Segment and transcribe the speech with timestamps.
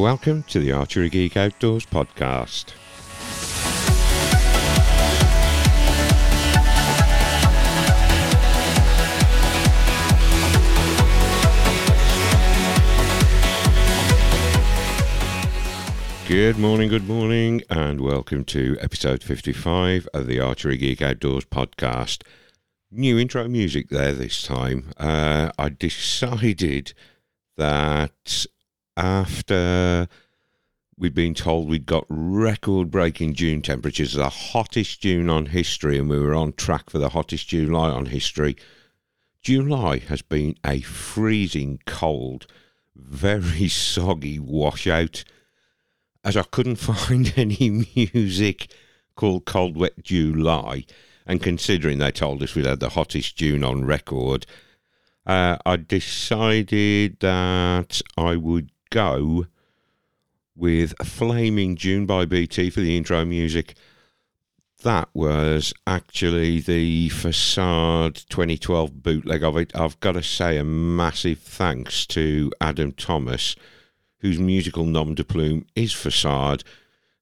[0.00, 2.72] Welcome to the Archery Geek Outdoors podcast.
[16.26, 22.22] Good morning, good morning, and welcome to episode 55 of the Archery Geek Outdoors podcast.
[22.90, 24.92] New intro music there this time.
[24.96, 26.94] Uh, I decided
[27.58, 28.46] that
[29.00, 30.08] after
[30.98, 36.10] we'd been told we'd got record breaking June temperatures, the hottest June on history, and
[36.10, 38.56] we were on track for the hottest July on history.
[39.40, 42.46] July has been a freezing cold,
[42.94, 45.24] very soggy washout
[46.22, 48.70] as I couldn't find any music
[49.16, 50.84] called Cold Wet July,
[51.26, 54.44] and considering they told us we'd had the hottest June on record,
[55.26, 59.46] uh, I decided that I would go
[60.54, 63.74] with Flaming June by BT for the intro music.
[64.82, 69.74] That was actually the Facade 2012 bootleg of it.
[69.74, 73.56] I've got to say a massive thanks to Adam Thomas
[74.20, 76.62] whose musical nom de plume is Facade,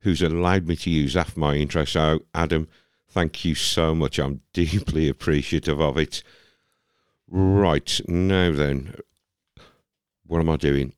[0.01, 1.85] who's allowed me to use that for my intro.
[1.85, 2.69] So, Adam,
[3.09, 4.19] thank you so much.
[4.19, 6.23] I'm deeply appreciative of it.
[7.29, 8.97] Right, now then,
[10.27, 10.95] what am I doing?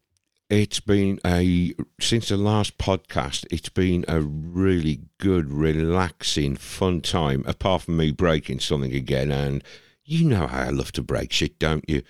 [0.50, 7.44] It's been a, since the last podcast, it's been a really good, relaxing, fun time,
[7.46, 9.30] apart from me breaking something again.
[9.30, 9.62] And
[10.04, 12.02] you know how I love to break shit, don't you?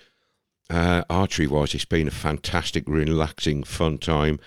[0.70, 4.40] Uh, archery wise, it's been a fantastic, relaxing, fun time.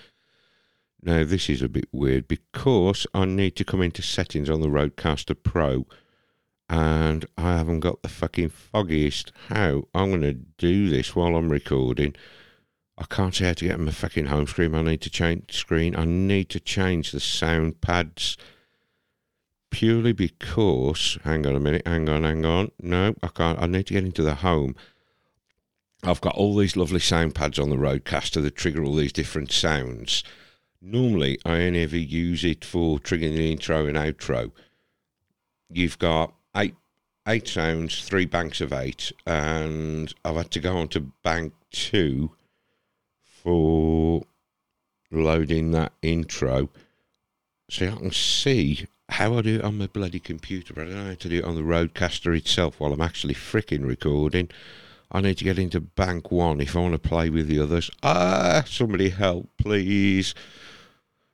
[1.00, 4.66] Now, this is a bit weird because I need to come into settings on the
[4.66, 5.86] Rodecaster Pro
[6.68, 11.48] and I haven't got the fucking foggiest how I'm going to do this while I'm
[11.48, 12.16] recording.
[12.96, 14.74] I can't see how to get my fucking home screen.
[14.74, 15.96] I need to change screen.
[15.96, 18.36] I need to change the sound pads
[19.70, 21.18] purely because.
[21.24, 21.82] Hang on a minute.
[21.86, 22.22] Hang on.
[22.22, 22.70] Hang on.
[22.80, 23.60] No, I can't.
[23.60, 24.76] I need to get into the home
[26.06, 29.50] I've got all these lovely sound pads on the Rodecaster that trigger all these different
[29.50, 30.22] sounds.
[30.82, 34.52] Normally, I only ever use it for triggering the intro and outro.
[35.70, 36.74] You've got eight
[37.26, 42.32] eight sounds, three banks of eight, and I've had to go on to bank two
[43.44, 44.24] for
[45.12, 46.70] loading that intro.
[47.70, 50.96] So I can see how I do it on my bloody computer, but I don't
[50.96, 54.50] know how to do it on the Rodecaster itself while I'm actually freaking recording.
[55.12, 57.90] I need to get into bank one if I want to play with the others.
[58.02, 60.34] Ah, somebody help, please.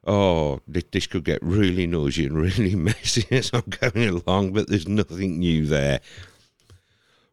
[0.06, 4.88] Oh, this could get really noisy and really messy as I'm going along, but there's
[4.88, 6.00] nothing new there.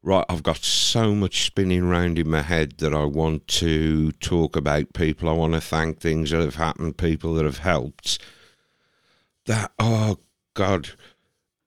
[0.08, 4.56] Right, I've got so much spinning around in my head that I want to talk
[4.56, 5.28] about people.
[5.28, 8.18] I want to thank things that have happened, people that have helped.
[9.48, 10.20] That, oh,
[10.54, 10.92] God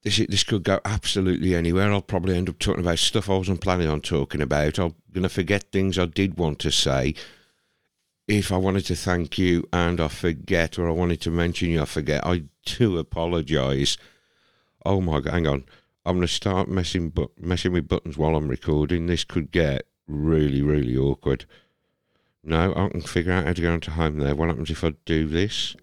[0.02, 1.92] this this could go absolutely anywhere.
[1.92, 4.78] I'll probably end up talking about stuff I wasn't planning on talking about.
[4.78, 7.14] I'm going to forget things I did want to say.
[8.26, 11.82] If I wanted to thank you and I forget, or I wanted to mention you,
[11.82, 13.98] I forget, I do apologise.
[14.86, 15.64] Oh my god, hang on.
[16.04, 19.06] I'm going to start messing, messing with buttons while I'm recording.
[19.06, 21.44] This could get really, really awkward.
[22.42, 24.34] No, I can figure out how to go into home there.
[24.34, 25.76] What happens if I do this?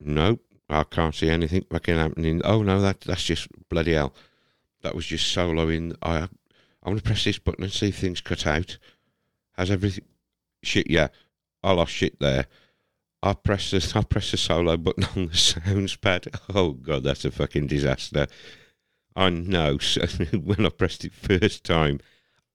[0.00, 0.40] Nope.
[0.70, 2.42] I can't see anything fucking happening.
[2.44, 4.12] Oh no, that that's just bloody hell.
[4.82, 5.96] That was just soloing.
[6.02, 6.28] I I'm
[6.84, 8.78] gonna press this button and see if things cut out.
[9.56, 10.04] Has everything?
[10.62, 11.08] Shit, yeah.
[11.62, 12.46] I lost shit there.
[13.22, 16.26] I press the I press the solo button on the sounds pad.
[16.54, 18.26] Oh god, that's a fucking disaster.
[19.16, 19.78] I know.
[19.80, 20.06] So
[20.36, 22.00] when I pressed it first time,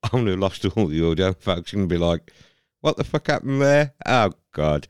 [0.02, 1.32] I would have lost all the audio.
[1.34, 2.32] Folks gonna be like,
[2.80, 4.86] "What the fuck happened there?" Oh god.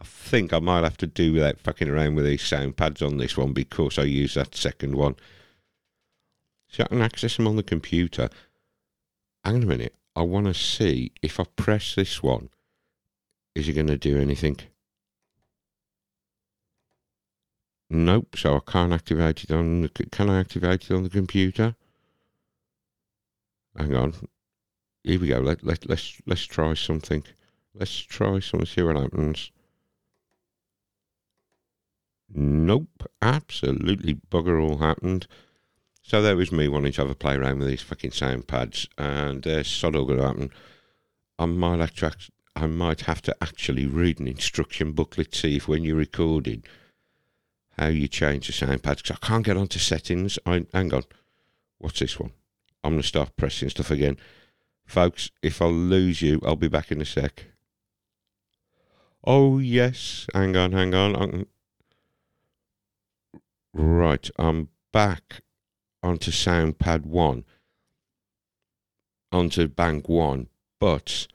[0.00, 3.18] I think I might have to do without fucking around with these sound pads on
[3.18, 5.14] this one because I use that second one.
[6.66, 8.28] So I can access them on the computer.
[9.44, 9.94] Hang on a minute.
[10.16, 12.48] I want to see if I press this one,
[13.54, 14.58] is it going to do anything?
[17.94, 18.36] Nope.
[18.38, 19.88] So I can't activate it on the.
[19.90, 21.76] Can I activate it on the computer?
[23.76, 24.14] Hang on.
[25.04, 25.40] Here we go.
[25.40, 27.22] Let let let's let's try something.
[27.74, 28.66] Let's try something.
[28.66, 29.50] See what happens.
[32.34, 35.26] Nope, absolutely bugger all happened.
[36.00, 38.88] So there was me wanting to have a play around with these fucking sound pads,
[38.96, 40.50] and there's sod all going to happen.
[41.38, 42.12] I might to,
[42.56, 46.64] I might have to actually read an instruction booklet, to see if when you're recording,
[47.78, 49.02] how you change the sound pads.
[49.02, 50.38] Because I can't get onto settings.
[50.46, 51.04] I hang on,
[51.78, 52.32] what's this one?
[52.84, 54.16] I'm gonna start pressing stuff again,
[54.84, 55.30] folks.
[55.42, 57.46] If I lose you, I'll be back in a sec.
[59.24, 60.26] Oh, yes.
[60.34, 61.14] Hang on, hang on.
[61.14, 61.46] I'm...
[63.72, 65.40] Right, I'm back
[66.02, 67.44] onto SoundPad 1,
[69.30, 70.48] onto Bank 1,
[70.78, 71.26] but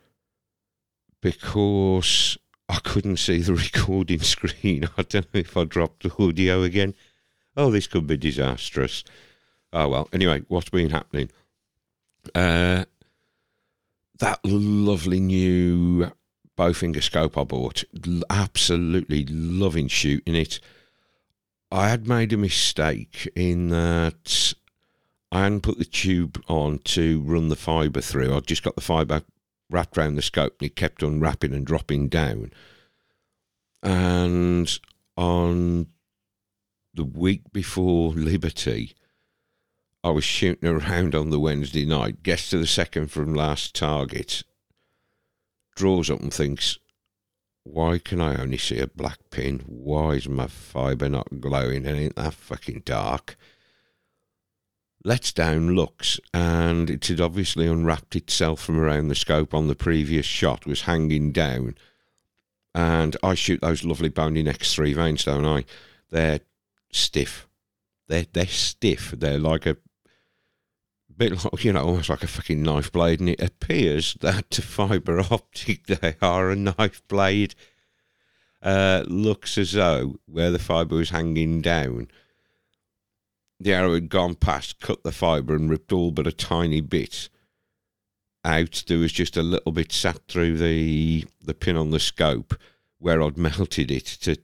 [1.19, 2.37] because
[2.69, 6.93] I couldn't see the recording screen, I don't know if I dropped the audio again.
[7.55, 9.03] Oh, this could be disastrous.
[9.73, 10.09] Oh, well.
[10.13, 11.29] Anyway, what's been happening?
[12.35, 12.85] Uh,
[14.19, 16.11] that lovely new
[16.57, 17.83] bowfinger scope I bought,
[18.29, 20.59] absolutely loving shooting it.
[21.71, 24.53] I had made a mistake in that
[25.31, 28.35] I hadn't put the tube on to run the fibre through.
[28.35, 29.23] I just got the fibre
[29.69, 32.51] wrapped round the scope and it kept unwrapping and dropping down.
[33.83, 34.79] And
[35.15, 35.87] on
[36.93, 38.93] the week before Liberty,
[40.03, 44.43] I was shooting around on the Wednesday night, gets to the second from last target,
[45.75, 46.79] draws up and thinks,
[47.63, 49.63] why can I only see a black pin?
[49.65, 51.85] Why is my fibre not glowing?
[51.85, 53.35] And ain't that fucking dark?
[55.07, 59.73] Lets down, looks, and it had obviously unwrapped itself from around the scope on the
[59.73, 61.75] previous shot, was hanging down.
[62.75, 65.63] And I shoot those lovely Bohning X3 vanes, don't I?
[66.09, 66.41] They're
[66.91, 67.47] stiff.
[68.09, 69.11] They're, they're stiff.
[69.11, 69.77] They're like a
[71.15, 74.61] bit like, you know, almost like a fucking knife blade, and it appears that to
[74.61, 77.55] fibre optic they are a knife blade.
[78.61, 82.09] Uh, looks as though where the fibre was hanging down,
[83.59, 87.29] the arrow had gone past, cut the fibre, and ripped all but a tiny bit
[88.45, 88.83] out.
[88.87, 92.55] There was just a little bit sat through the the pin on the scope
[92.99, 94.37] where I'd melted it to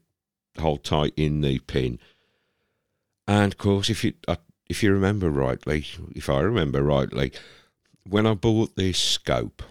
[0.59, 1.99] hold tight in the pin.
[3.27, 4.13] And of course, if you
[4.67, 5.85] if you remember rightly,
[6.15, 7.31] if I remember rightly,
[8.07, 9.63] when I bought this scope,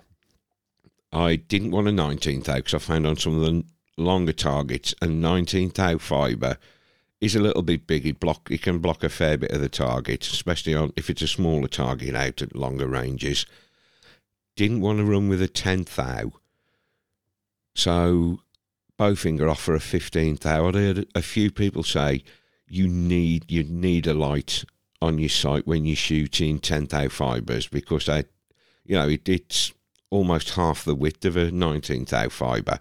[1.12, 3.64] I didn't want a 19th thou because I found on some of the
[3.98, 6.56] longer targets a 19th thou fibre
[7.22, 8.02] is a little bit big.
[8.02, 11.22] He block it can block a fair bit of the target, especially on if it's
[11.22, 13.46] a smaller target out at longer ranges.
[14.56, 16.32] Didn't want to run with a 10th thou,
[17.74, 18.40] so
[18.98, 20.68] Bowfinger offer a 15th thou.
[20.68, 22.24] I heard a few people say
[22.68, 24.64] you need you need a light
[25.00, 28.24] on your sight when you're shooting 10 thou fibres because they,
[28.84, 29.72] you know, it, it's
[30.10, 32.80] almost half the width of a 19 thou fibre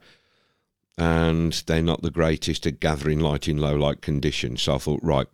[0.97, 4.63] and they're not the greatest at gathering light in low light conditions.
[4.63, 5.27] So I thought, right,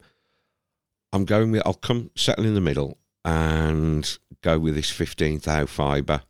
[1.14, 5.66] I'm going with, I'll come settle in the middle and go with this 15 thou
[5.66, 6.22] fibre.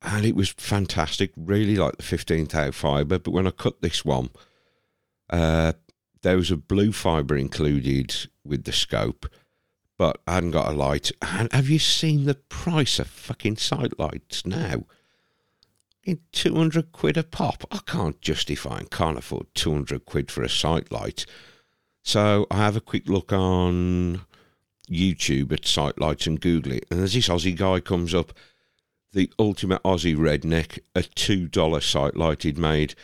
[0.00, 3.18] And it was fantastic, really like the 15 thou fibre.
[3.18, 4.30] But when I cut this one,
[5.28, 5.72] uh,
[6.22, 8.14] there was a blue fibre included
[8.44, 9.26] with the scope,
[9.96, 11.10] but I hadn't got a light.
[11.20, 14.84] And have you seen the price of fucking sight lights now?
[16.04, 17.64] In 200 quid a pop.
[17.70, 21.26] I can't justify and can't afford 200 quid for a sight light.
[22.02, 24.22] So I have a quick look on
[24.90, 26.86] YouTube at sight lights and Google it.
[26.90, 28.32] And there's this Aussie guy comes up,
[29.12, 32.94] the ultimate Aussie redneck, a $2 sight light he'd made.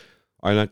[0.41, 0.71] I like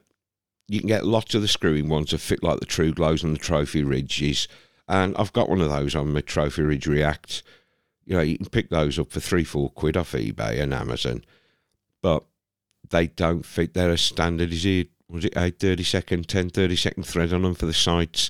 [0.68, 3.40] you can get lots of the screwing ones that fit like the Truglos and the
[3.40, 4.48] Trophy Ridges.
[4.88, 7.44] And I've got one of those on my Trophy Ridge React.
[8.06, 11.24] You know, you can pick those up for three, four quid off eBay and Amazon.
[12.04, 12.24] But
[12.90, 13.74] they don't fit.
[13.74, 14.90] They're a standard, is it?
[15.10, 18.30] Was it 8 30 second, 10 30 second thread on them for the sights?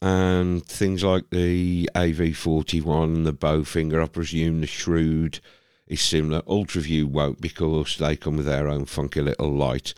[0.00, 5.40] And things like the AV41, the Bowfinger, I presume the Shrewd
[5.86, 6.42] is similar.
[6.42, 9.94] Ultraview won't because they come with their own funky little light.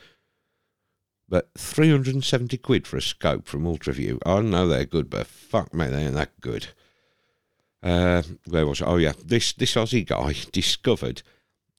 [1.28, 4.18] But 370 quid for a scope from Ultraview.
[4.24, 6.68] I know they're good, but fuck me, they ain't that good.
[7.82, 8.86] Uh, where was it?
[8.86, 9.12] Oh, yeah.
[9.22, 11.22] This, this Aussie guy discovered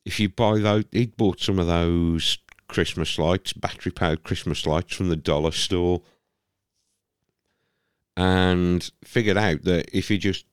[0.10, 4.96] if you buy those, he'd bought some of those Christmas lights, battery powered Christmas lights
[4.96, 6.02] from the dollar store,
[8.18, 10.46] and figured out that if you just,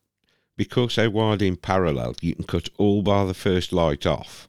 [0.58, 4.46] because they're wired in parallel, you can cut all bar the first light off,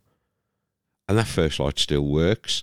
[1.07, 2.61] and that first light still works,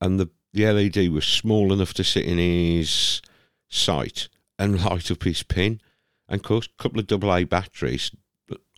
[0.00, 3.20] and the the LED was small enough to sit in his
[3.68, 4.28] sight
[4.60, 5.80] and light up his pin.
[6.28, 8.12] And of course, a couple of AA batteries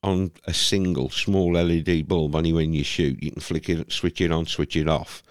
[0.06, 4.20] on a single small LED bulb, only when you shoot, you can flick it, switch
[4.20, 5.22] it on, switch it off.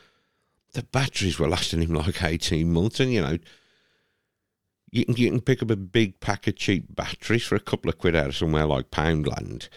[0.74, 3.38] The batteries were lasting him like 18 months, and you know,
[4.92, 7.90] you can, you can pick up a big pack of cheap batteries for a couple
[7.90, 9.68] of quid out of somewhere like Poundland.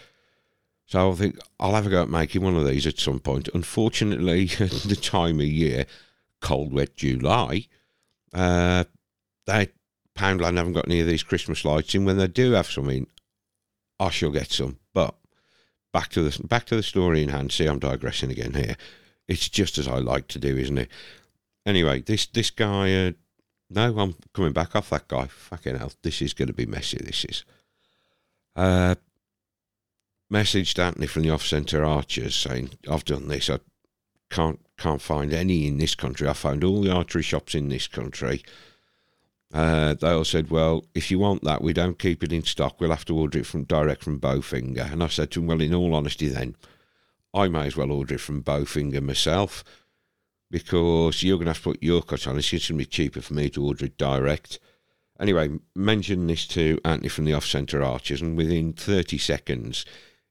[0.87, 3.49] So I think I'll have a go at making one of these at some point.
[3.53, 5.87] Unfortunately, the time of year,
[6.41, 7.67] cold, wet July,
[8.33, 8.85] uh,
[9.47, 9.69] they
[10.15, 12.05] Poundland haven't got any of these Christmas lights in.
[12.05, 12.89] When they do have some
[14.01, 14.79] I shall get some.
[14.95, 15.15] But
[15.93, 17.53] back to the back to the story in hand.
[17.53, 18.77] See, I'm digressing again here.
[19.27, 20.91] it's just as I like to do, isn't it?
[21.67, 23.07] Anyway, this this guy.
[23.07, 23.13] Uh,
[23.71, 25.27] no, I'm coming back off that guy.
[25.27, 26.99] Fucking hell, this is going to be messy.
[26.99, 27.45] This is.
[28.57, 28.95] Uh,
[30.33, 33.51] messaged Anthony from the off centre archers saying, "I've done this.
[33.51, 33.59] I
[34.31, 36.29] can't can't find any in this country.
[36.29, 38.43] I found all the archery shops in this country."
[39.53, 42.81] Uh, they all said, "Well, if you want that, we don't keep it in stock.
[42.81, 45.61] We'll have to order it from direct from Bowfinger." And I said to him, "Well,
[45.61, 46.55] in all honesty, then
[47.33, 49.65] I may as well order it from Bowfinger myself."
[50.51, 52.39] because you're going to have to put your cut on.
[52.39, 54.59] It's going to be cheaper for me to order it direct.
[55.21, 59.85] Anyway, mentioned this to Anthony from the off centre archers, and within 30 seconds,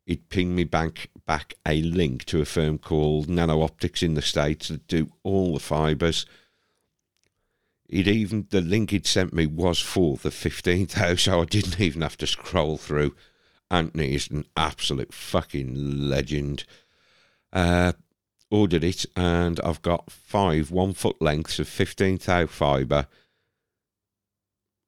[0.06, 4.22] it pinged me back back a link to a firm called Nano Optics in the
[4.22, 6.26] States that do all the fibres.
[7.90, 11.80] It even the link he'd sent me was for the 15th house, so I didn't
[11.80, 13.16] even have to scroll through.
[13.70, 16.66] Anthony is an absolute fucking legend.
[17.52, 17.94] Uh,
[18.50, 23.08] ordered it, and I've got five one foot lengths of 15 thou fibre.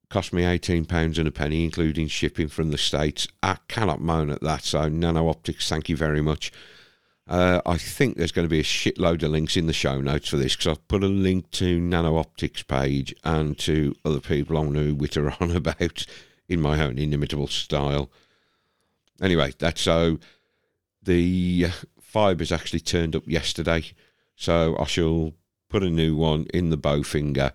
[0.10, 3.28] Cost me £18 and a penny, including shipping from the States.
[3.44, 6.52] I cannot moan at that, so Nano Optics, thank you very much.
[7.30, 10.30] Uh, I think there's going to be a shitload of links in the show notes
[10.30, 14.58] for this because I've put a link to Nano Optics page and to other people
[14.58, 16.08] I know witter on about
[16.48, 18.10] in my own inimitable style.
[19.22, 20.18] Anyway, that's so
[21.04, 21.68] the
[22.02, 23.84] fibres actually turned up yesterday,
[24.36, 25.34] so I shall
[25.70, 27.52] put a new one in the Bowfinger.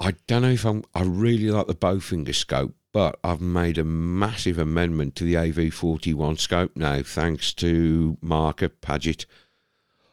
[0.00, 0.84] I don't know if I'm.
[0.96, 6.38] I really like the Bowfinger scope, but I've made a massive amendment to the AV41
[6.38, 9.26] scope now, thanks to Mark at Paget.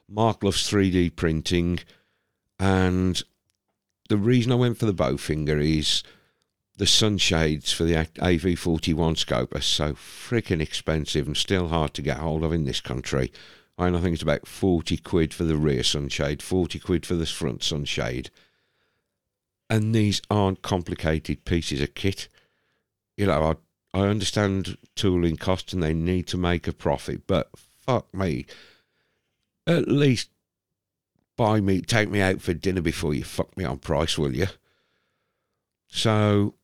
[0.08, 1.80] Mark loves 3D printing,
[2.60, 3.22] and
[4.10, 6.04] the reason I went for the Bowfinger is
[6.78, 12.18] the sunshades for the AV41 scope are so freaking expensive and still hard to get
[12.18, 13.32] hold of in this country.
[13.78, 17.64] I think it's about 40 quid for the rear sunshade, 40 quid for the front
[17.64, 18.30] sunshade.
[19.70, 22.30] And these aren't complicated pieces of kit.
[23.18, 23.58] You know,
[23.94, 28.46] I, I understand tooling costs and they need to make a profit, but fuck me.
[29.68, 30.30] At least
[31.38, 34.48] buy me, take me out for dinner before you fuck me on price, will you?
[35.88, 36.56] So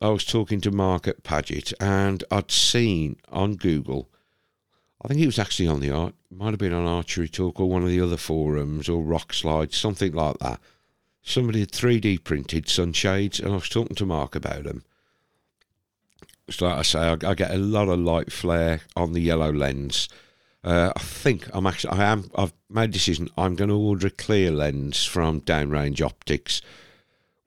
[0.00, 4.08] I was talking to Mark at Paget, and I'd seen on Google,
[5.02, 7.68] I think it was actually on the art, might have been on Archery Talk or
[7.68, 10.60] one of the other forums or Rokslide, something like that.
[11.22, 14.84] Somebody had 3D printed sunshades, and I was talking to Mark about them.
[16.50, 19.52] So, like I say, I, I get a lot of light flare on the yellow
[19.52, 20.08] lens.
[20.64, 23.28] Uh, I think I'm actually, I am, I've made a decision.
[23.36, 26.62] I'm going to order a clear lens from Downrange Optics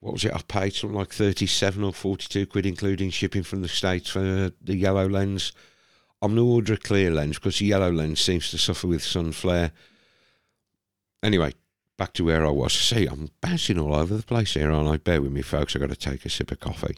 [0.02, 0.34] what was it?
[0.34, 4.76] I paid something like 37 or 42 quid, including shipping from the States for the
[4.76, 5.52] yellow lens.
[6.20, 9.04] I'm going to order a clear lens because the yellow lens seems to suffer with
[9.04, 9.70] sun flare.
[11.22, 11.52] Anyway,
[11.98, 12.72] back to where I was.
[12.72, 14.96] See, I'm bouncing all over the place here, aren't I?
[14.96, 15.76] Bear with me, folks.
[15.76, 16.96] I've got to take a sip of coffee.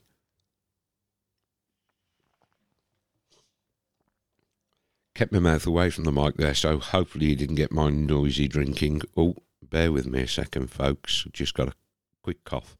[5.14, 8.48] Kept my mouth away from the mic there, so hopefully you didn't get my noisy
[8.48, 9.02] drinking.
[9.16, 11.26] Oh, bear with me a second, folks.
[11.32, 11.74] Just got a
[12.22, 12.76] quick cough.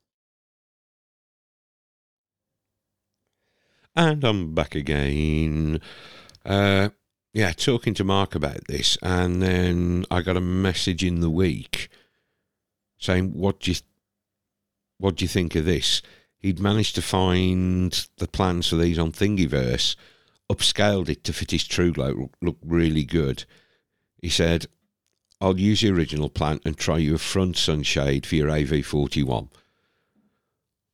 [3.94, 5.80] And I'm back again.
[6.44, 6.88] Uh,
[7.32, 11.88] yeah, talking to Mark about this, and then I got a message in the week
[12.98, 13.76] saying, "What do you,
[14.98, 16.02] what do you think of this?"
[16.38, 19.94] He'd managed to find the plans for these on Thingiverse,
[20.50, 23.44] upscaled it to fit his TruGlo, look really good.
[24.20, 24.66] He said,
[25.40, 29.48] "I'll use the original plant and try you a front sunshade for your AV41."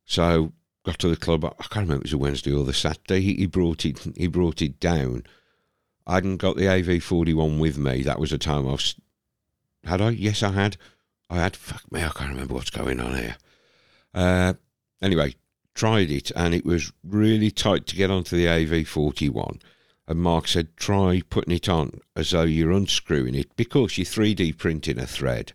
[0.04, 0.52] So
[0.84, 1.44] got to the club.
[1.44, 3.20] I can't remember it was a Wednesday or the Saturday.
[3.20, 4.00] He, he brought it.
[4.16, 5.24] He brought it down.
[6.06, 8.02] I hadn't got the AV forty one with me.
[8.02, 8.94] That was the time I was.
[9.84, 10.10] Had I?
[10.10, 10.76] Yes, I had.
[11.28, 11.56] I had.
[11.56, 13.36] Fuck me, I can't remember what's going on here.
[14.12, 14.54] Uh,
[15.00, 15.34] anyway,
[15.74, 19.60] tried it and it was really tight to get onto the AV forty one.
[20.06, 24.58] And Mark said, try putting it on as though you're unscrewing it because you're 3D
[24.58, 25.52] printing a thread.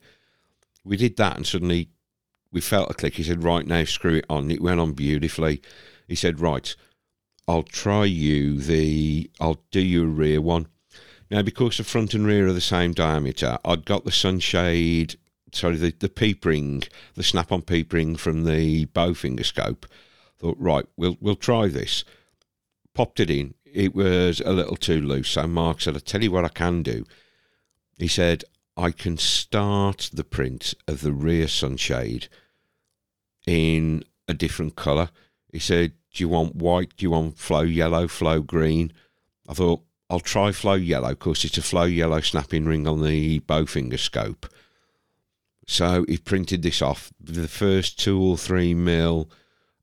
[0.86, 1.90] We did that and suddenly
[2.54, 3.16] we felt a click.
[3.16, 4.50] He said, Right now, screw it on.
[4.50, 5.62] It went on beautifully.
[6.08, 6.74] He said, Right,
[7.50, 10.68] I'll try you the, I'll do you a rear one.
[11.30, 15.18] Now, because the front and rear are the same diameter, I'd got the sunshade,
[15.52, 16.84] sorry, the, the peep ring,
[17.16, 19.86] the snap on peep ring from the Bowfinger scope.
[20.46, 22.04] Thought, right, we'll, we'll try this.
[22.94, 23.56] Popped it in.
[23.66, 25.30] It was a little too loose.
[25.30, 27.04] So Mark said, I'll tell you what I can do.
[27.98, 28.44] He said,
[28.78, 32.28] I can start the print of the rear sunshade
[33.48, 35.10] in a different colour.
[35.52, 36.96] He said, Do you want white?
[36.96, 38.94] Do you want flow yellow, flow green?
[39.50, 43.40] I thought, I'll try flow yellow because it's a flow yellow snapping ring on the
[43.40, 44.46] bowfinger scope.
[45.66, 47.12] So he printed this off.
[47.20, 49.28] The first two or three mil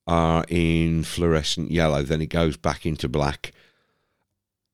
[0.07, 3.53] are in fluorescent yellow, then it goes back into black.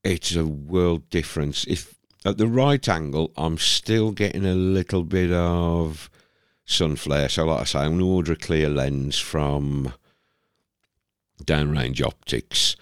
[0.04, 1.64] It's a world difference.
[1.64, 1.94] If
[2.24, 6.10] at the right angle, I'm still getting a little bit of
[6.64, 7.28] sun flare.
[7.28, 9.92] So, like I say, I'm going to order a clear lens from
[11.44, 12.76] Downrange Optics.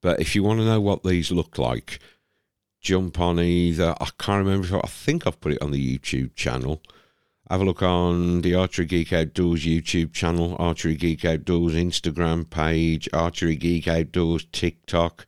[0.00, 1.98] But if you want to know what these look like,
[2.80, 3.94] jump on either.
[4.00, 4.80] I can't remember.
[4.82, 6.82] I think I've put it on the YouTube channel.
[7.50, 13.08] Have a look on the Archery Geek Outdoors YouTube channel, Archery Geek Outdoors Instagram page,
[13.12, 15.26] Archery Geek Outdoors TikTok,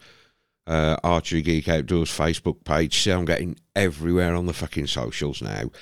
[0.68, 2.96] uh, Archery Geek Outdoors Facebook page.
[2.96, 5.72] See, I'm getting everywhere on the fucking socials now.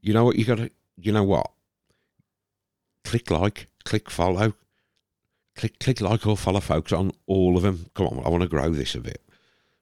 [0.00, 0.36] You know what?
[0.36, 0.70] You got to.
[0.96, 1.50] You know what?
[3.02, 4.52] Click like, click follow,
[5.56, 7.86] click click like or follow folks on all of them.
[7.94, 9.22] Come on, I want to grow this a bit.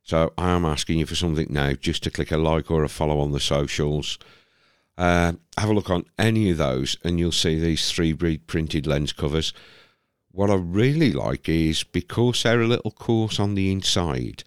[0.02, 2.88] So I am asking you for something now, just to click a like or a
[2.88, 4.18] follow on the socials.
[4.98, 9.12] Uh, have a look on any of those, and you'll see these 3D printed lens
[9.12, 9.52] covers.
[10.30, 14.44] What I really like is because they're a little coarse on the inside.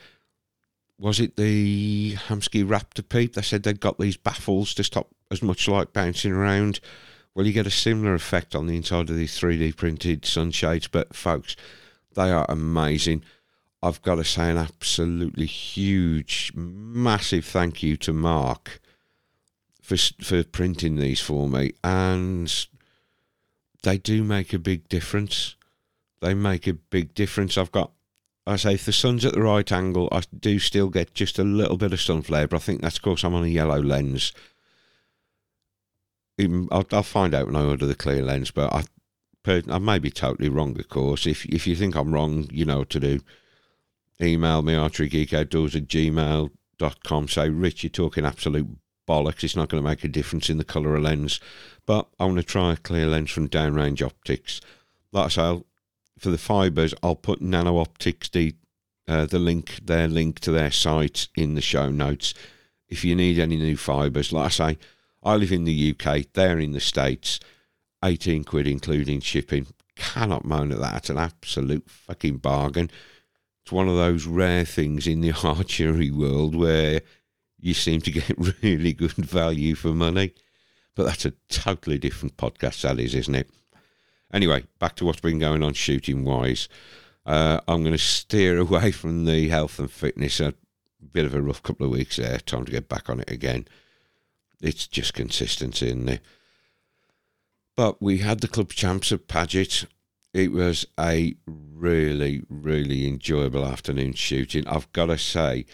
[0.98, 3.34] Was it the Hamskea Raptor Peep?
[3.34, 6.80] They said they'd got these baffles to stop as much light bouncing around.
[7.34, 11.16] Well, you get a similar effect on the inside of these 3D printed sunshades, but
[11.16, 11.56] folks,
[12.16, 13.24] they are amazing.
[13.82, 18.82] I've got to say an absolutely huge, massive thank you to Mark
[19.98, 22.68] for for printing these for me, and
[23.84, 25.56] they do make a big difference.
[26.22, 27.58] They make a big difference.
[27.58, 27.92] I've got,
[28.46, 31.44] I say, if the sun's at the right angle, I do still get just a
[31.44, 34.34] little bit of sun flare, but I think that's because I'm on a yellow lens.
[36.40, 38.84] I'll, I'll find out when I order the clear lens, but I,
[39.70, 41.26] I may be totally wrong, of course.
[41.26, 43.22] If if you think I'm wrong, you know what to do
[44.22, 47.28] email me archerygeekoutdoors at gmail.com.
[47.30, 48.68] Say, Rich, you're talking absolute
[49.10, 49.44] bollocks.
[49.44, 51.40] It's not going to make a difference in the colour of lens.
[51.86, 54.62] But I want to try a clear lens from Downrange Optics.
[55.12, 55.66] Like I say, I'll,
[56.20, 58.54] for the fibres, I'll put Nano Optics, the,
[59.08, 62.34] uh, the link, their link to their site in the show notes.
[62.88, 64.78] If you need any new fibres, like I say,
[65.24, 67.40] I live in the UK, they're in the States,
[68.06, 69.68] 18 quid including shipping.
[69.96, 70.98] Cannot moan at that.
[70.98, 72.90] It's an absolute fucking bargain
[73.70, 77.02] it's one of those rare things in the archery world where
[77.60, 78.32] you seem to get
[78.64, 80.34] really good value for money.
[80.96, 83.50] But that's a totally different podcast, that is, isn't it?
[84.34, 86.68] Anyway, back to what's been going on shooting wise.
[87.26, 90.40] Uh, I'm going to steer away from the health and fitness.
[90.40, 90.54] A
[91.12, 92.40] bit of a rough couple of weeks there.
[92.40, 93.68] Time to get back on it again.
[94.62, 96.20] It's just consistency in there.
[97.78, 99.86] But we had the club champs at Paget
[100.34, 104.68] it was a really, really enjoyable afternoon shooting.
[104.68, 105.66] I've got to say,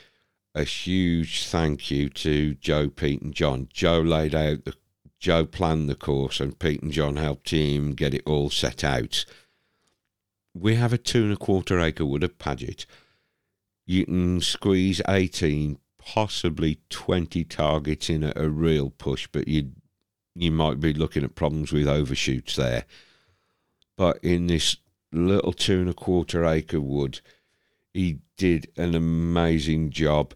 [0.55, 3.67] a huge thank you to Joe, Pete, and John.
[3.71, 4.73] Joe laid out the
[5.19, 9.25] Joe planned the course, and Pete and John helped him get it all set out.
[10.53, 12.85] We have a two and a quarter acre wood of Paget.
[13.85, 19.71] You can squeeze 18, possibly 20 targets in a, a real push, but you
[20.35, 22.85] you might be looking at problems with overshoots there.
[23.97, 24.77] But in this
[25.11, 27.21] little two and a quarter acre wood,
[27.93, 30.33] he did an amazing job.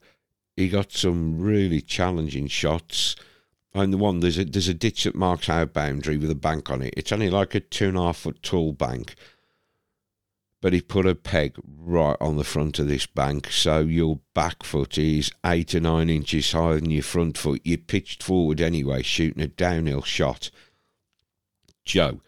[0.60, 3.16] He got some really challenging shots.
[3.74, 6.70] And the one there's a there's a ditch that marks our boundary with a bank
[6.70, 6.94] on it.
[6.98, 9.16] It's only like a two and a half foot tall bank.
[10.60, 14.64] But he put a peg right on the front of this bank, so your back
[14.64, 17.62] foot is eight or nine inches higher than your front foot.
[17.64, 20.52] You pitched forward anyway, shooting a downhill shot.
[21.86, 22.20] Joe,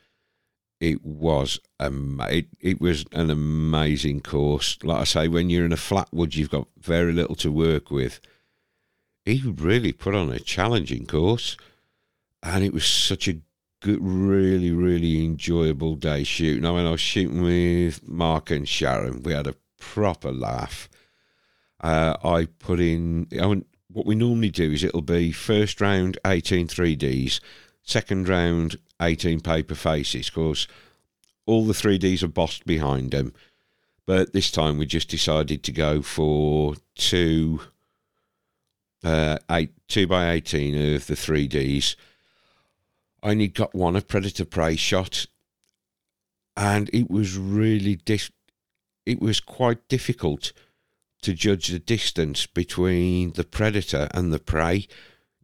[0.81, 4.77] it was um, it, it was an amazing course.
[4.83, 7.91] Like I say, when you're in a flat wood, you've got very little to work
[7.91, 8.19] with.
[9.23, 11.55] He really put on a challenging course,
[12.41, 13.39] and it was such a
[13.81, 16.65] good, really, really enjoyable day shooting.
[16.65, 19.21] I mean, I was shooting with Mark and Sharon.
[19.21, 20.89] We had a proper laugh.
[21.79, 23.27] Uh, I put in.
[23.39, 27.39] I mean, what we normally do is it'll be first round 18 3Ds,
[27.83, 30.67] second round 18 paper faces because
[31.45, 33.33] all the 3Ds are bossed behind them.
[34.05, 37.61] But this time we just decided to go for two,
[39.03, 41.95] uh, eight, two by 18 of the 3Ds.
[43.23, 45.27] I only got one a predator prey shot,
[46.57, 48.31] and it was really dis-
[49.05, 50.53] it was quite difficult
[51.21, 54.87] to judge the distance between the predator and the prey.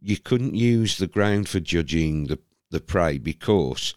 [0.00, 2.38] You couldn't use the ground for judging the
[2.70, 3.94] the prey because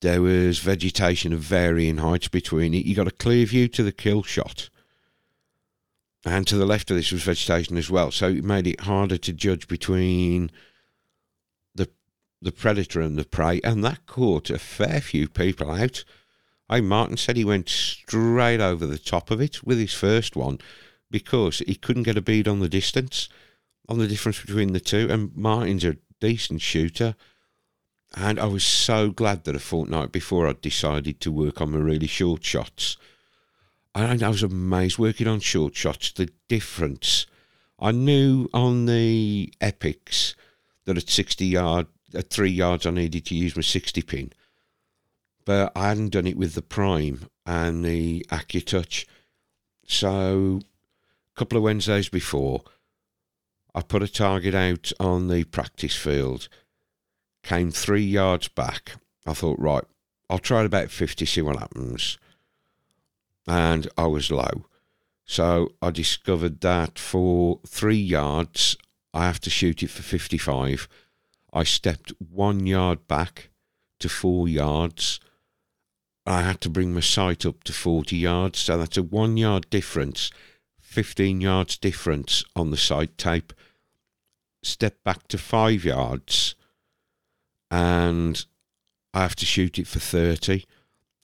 [0.00, 2.86] there was vegetation of varying heights between it.
[2.86, 4.70] You got a clear view to the kill shot,
[6.24, 8.10] and to the left of this was vegetation as well.
[8.10, 10.50] So it made it harder to judge between
[11.74, 11.88] the
[12.40, 16.04] the predator and the prey, and that caught a fair few people out.
[16.68, 20.58] I Martin said he went straight over the top of it with his first one
[21.10, 23.28] because he couldn't get a bead on the distance,
[23.88, 25.08] on the difference between the two.
[25.10, 27.16] And Martin's a decent shooter.
[28.16, 31.78] And I was so glad that a fortnight before I decided to work on my
[31.78, 32.96] really short shots.
[33.94, 37.26] And I was amazed working on short shots, the difference.
[37.78, 40.34] I knew on the epics
[40.84, 44.32] that at 60 yard, at three yards, I needed to use my 60 pin.
[45.44, 49.06] But I hadn't done it with the prime and the AccuTouch.
[49.86, 50.60] So
[51.34, 52.62] a couple of Wednesdays before,
[53.74, 56.48] I put a target out on the practice field,
[57.42, 58.92] came three yards back.
[59.26, 59.84] I thought, right,
[60.28, 62.18] I'll try it about 50, see what happens.
[63.46, 64.66] And I was low.
[65.24, 68.76] So I discovered that for three yards,
[69.14, 70.88] I have to shoot it for 55.
[71.52, 73.50] I stepped one yard back
[74.00, 75.20] to four yards.
[76.26, 78.58] I had to bring my sight up to 40 yards.
[78.58, 80.30] So that's a one yard difference
[80.90, 83.52] 15 yards difference on the sight tape,
[84.60, 86.56] step back to five yards,
[87.70, 88.44] and
[89.14, 90.64] I have to shoot it for 30.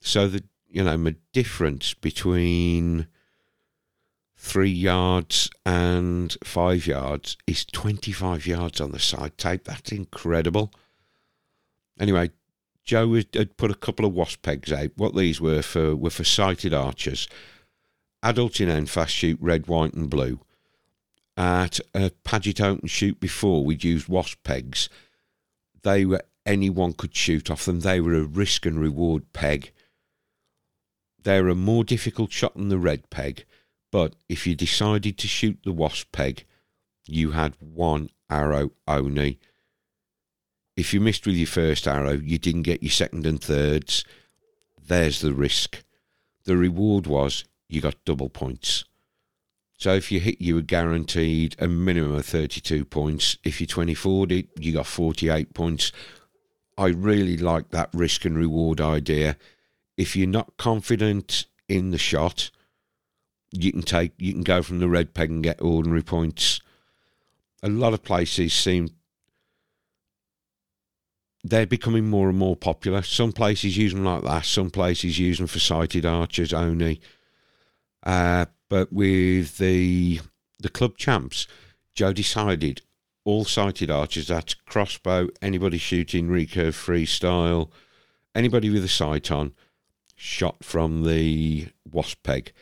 [0.01, 3.07] So the you know, my difference between
[4.37, 9.65] three yards and five yards is 25 yards on the side tape.
[9.65, 10.73] That's incredible.
[11.99, 12.31] Anyway,
[12.85, 14.91] Joe had put a couple of wasp pegs out.
[14.97, 17.27] What these were for were for sighted archers
[18.27, 20.41] adults in NFAS shoot red, white, and blue.
[21.37, 24.89] At a Paget open shoot before, we'd used wasp pegs.
[25.83, 27.81] They were anyone could shoot off them.
[27.81, 29.73] They were a risk and reward peg.
[31.23, 33.45] They're a more difficult shot than the red peg,
[33.91, 36.45] but if you decided to shoot the wasp peg,
[37.07, 39.41] you had one arrow only.
[40.77, 44.05] If you missed with your first arrow, you didn't get your second and thirds.
[44.87, 45.83] There's the risk.
[46.45, 48.85] The reward was you got double points.
[49.79, 53.37] So if you hit, you were guaranteed a minimum of 32 points.
[53.45, 55.93] If you 24 it, you got 48 points.
[56.79, 59.37] I really like that risk and reward idea.
[59.97, 62.51] If you're not confident in the shot,
[63.51, 66.61] you can take you can go from the red peg and get ordinary points.
[67.63, 68.91] A lot of places seem
[71.43, 73.03] they're becoming more and more popular.
[73.03, 74.45] Some places use them like that.
[74.45, 77.01] Some places use them for sighted archers only.
[78.03, 80.21] Uh, but with the
[80.59, 81.47] the club champs,
[81.95, 82.83] Joe decided
[83.27, 87.71] all sighted archers, that's crossbow, anybody shooting recurve freestyle,
[88.35, 89.53] anybody with a sight on,
[90.15, 92.53] shot from the wasp peg.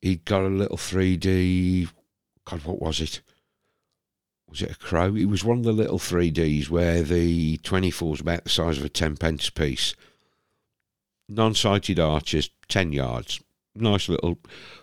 [0.00, 1.88] He got a little 3D.
[2.44, 3.20] God, what was it?
[4.48, 5.14] Was it a crow?
[5.14, 8.84] It was one of the little 3Ds where the 24 is about the size of
[8.84, 9.94] a 10 pence piece.
[11.28, 13.40] Non sighted archers, 10 yards
[13.80, 14.38] nice little,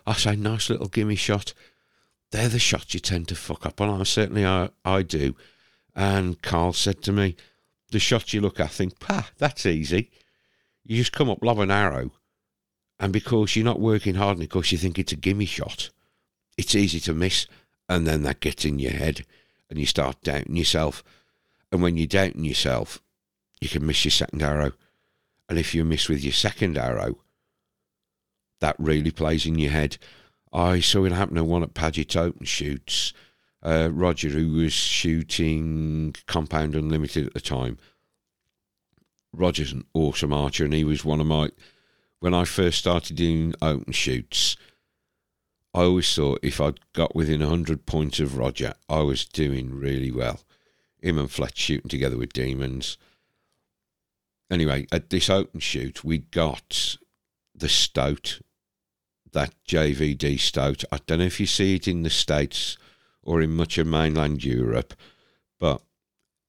[0.06, 1.54] I say, nice little gimme shot.
[2.36, 4.02] They're the shots you tend to fuck up on.
[4.02, 5.38] I certainly I, I do.
[5.95, 7.38] And Carl said to me,
[7.91, 10.12] the shots you look at, think, pah, that's easy.
[10.84, 12.12] You just come up, lob an arrow,
[13.00, 15.91] and because you're not working hard, and because you think it's a gimme shot,
[16.58, 17.48] it's easy to miss,
[17.88, 19.26] and then that gets in your head,
[19.69, 21.06] and you start doubting yourself.
[21.71, 23.02] And when you're doubting yourself,
[23.62, 24.74] you can miss your second arrow.
[25.48, 27.15] And if you miss with your second arrow,
[28.60, 29.98] that really plays in your head.
[30.56, 33.12] I saw it happen at one at Paget Open Shoots.
[33.62, 37.78] Uh, Roger, who was shooting Compound Unlimited at the time,
[39.34, 41.50] Roger's an awesome archer, and he was one of my.
[42.22, 44.56] When I first started doing open shoots,
[45.74, 50.10] I always thought if I'd got within 100 points of Roger, I was doing really
[50.10, 50.39] well.
[51.02, 52.98] Him and Fletch shooting together with demons.
[54.50, 56.98] Anyway, at this open shoot, we got
[57.54, 58.39] the Stout
[59.36, 60.86] that JVD stoat.
[60.91, 62.78] I don't know if you see it in the States
[63.21, 64.93] or in much of mainland Europe,
[65.60, 65.82] but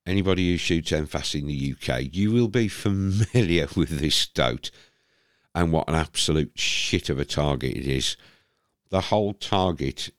[0.07, 4.71] anybody who shoots NFAS in the UK, you will be familiar with this stoat
[5.53, 8.17] and what an absolute shit of a target it is.
[8.91, 10.11] The whole target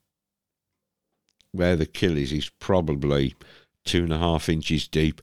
[1.54, 3.34] where the kill is is probably
[3.86, 5.22] two and a half inches deep.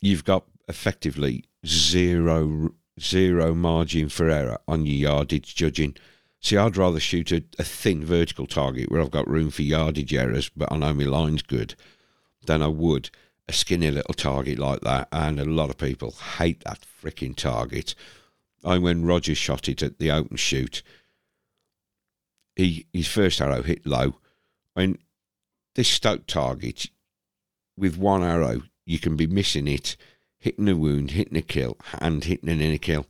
[0.00, 2.70] You've got effectively zero
[3.00, 5.96] zero margin for error on your yardage judging.
[6.42, 10.12] See, I'd rather shoot a, a thin vertical target where I've got room for yardage
[10.12, 11.76] errors, but I know my line's good,
[12.46, 13.10] than I would
[13.48, 15.06] a skinny little target like that.
[15.12, 17.94] And a lot of people hate that freaking target.
[18.64, 20.82] I when Roger shot it at the open shoot,
[22.56, 24.16] he his first arrow hit low.
[24.74, 24.98] And
[25.76, 26.86] this Stoat target,
[27.76, 29.96] with one arrow, you can be missing it,
[30.38, 33.06] hitting a wound, hitting a kill, and hitting an inner kill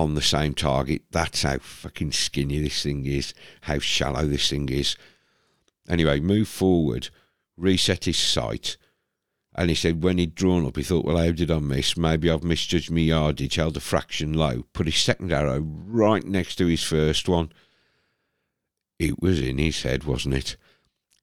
[0.00, 1.02] on the same target.
[1.10, 4.96] That's how fucking skinny this thing is, how shallow this thing is.
[5.88, 7.10] Anyway, move forward,
[7.56, 8.78] reset his sight,
[9.54, 11.96] and he said when he'd drawn up, he thought, well, how did I miss?
[11.96, 16.56] Maybe I've misjudged my yardage, held a fraction low, put his second arrow right next
[16.56, 17.52] to his first one.
[18.98, 20.56] It was in his head, wasn't it?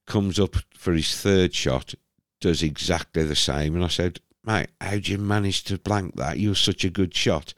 [0.05, 1.95] Comes up for his third shot,
[2.39, 3.75] does exactly the same.
[3.75, 6.37] And I said, mate, how'd you manage to blank that?
[6.37, 7.53] You're such a good shot.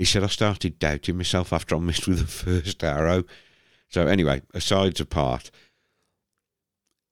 [0.00, 3.24] He said, I started doubting myself after I missed with the first arrow.
[3.90, 5.50] So, anyway, asides apart,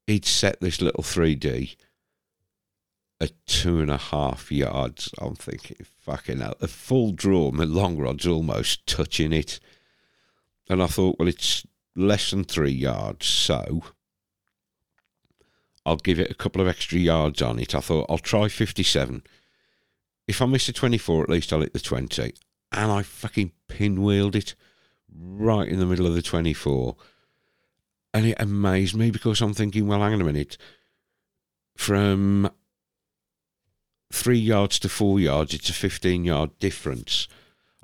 [0.06, 1.76] he'd set this little 3D
[3.20, 5.10] at two and a half yards.
[5.18, 9.60] I'm thinking, fucking hell, a full draw, my long rod's almost touching it.
[10.70, 13.82] And I thought, well, it's less than three yards, so
[15.84, 17.74] I'll give it a couple of extra yards on it.
[17.74, 19.24] I thought, I'll try 57.
[20.26, 22.32] If I miss a 24, at least I'll hit the 20.
[22.72, 24.54] And I fucking pinwheeled it
[25.14, 26.96] right in the middle of the 24.
[28.14, 30.56] And it amazed me because I'm thinking, well, hang on a minute.
[31.76, 32.50] From
[34.12, 37.28] three yards to four yards, it's a 15 yard difference.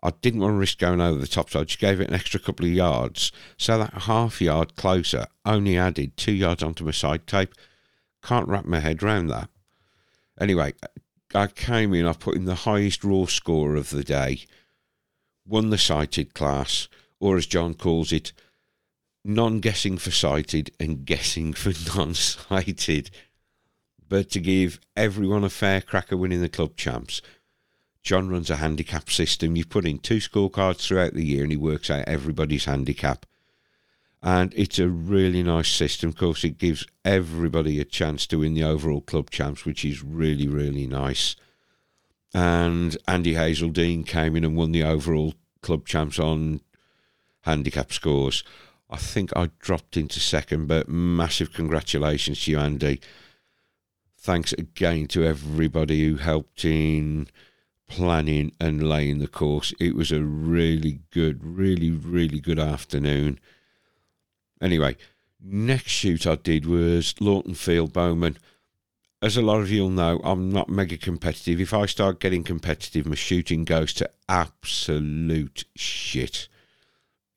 [0.03, 2.15] I didn't want to risk going over the top, so I just gave it an
[2.15, 3.33] extra couple of yards.
[3.57, 7.55] So that half yard closer only added two yards onto my side tape.
[8.23, 9.49] Can't wrap my head around that.
[10.39, 10.75] Anyway,
[11.35, 14.41] I came in, I put in the highest raw score of the day,
[15.47, 16.89] won the sighted class,
[17.21, 18.33] or as John calls it,
[19.25, 23.11] non guessing for sighted and guessing for non sighted
[24.09, 27.23] but to give everyone a fair crack at winning the club champs.
[28.03, 29.57] John runs a handicap system.
[29.57, 33.25] You put in two scorecards throughout the year and he works out everybody's handicap.
[34.23, 36.11] And it's a really nice system.
[36.11, 40.03] Of course, it gives everybody a chance to win the overall club champs, which is
[40.03, 41.35] really, really nice.
[42.35, 46.61] And Andy Hazeldine came in and won the overall club champs on
[47.43, 48.43] handicap scores.
[48.91, 53.01] I think I dropped into second, but massive congratulations to you, Andy
[54.25, 57.29] thanks again to everybody who helped in
[57.87, 59.75] planning and laying the course.
[59.79, 63.39] It was a really good, really, really good afternoon.
[64.63, 64.97] Anyway,
[65.39, 68.39] next shoot I did was Lawton Field Bowmen.
[69.25, 71.59] As a lot of you'll know, I'm not mega competitive.
[71.59, 76.47] If I start getting competitive, my shooting goes to absolute shit.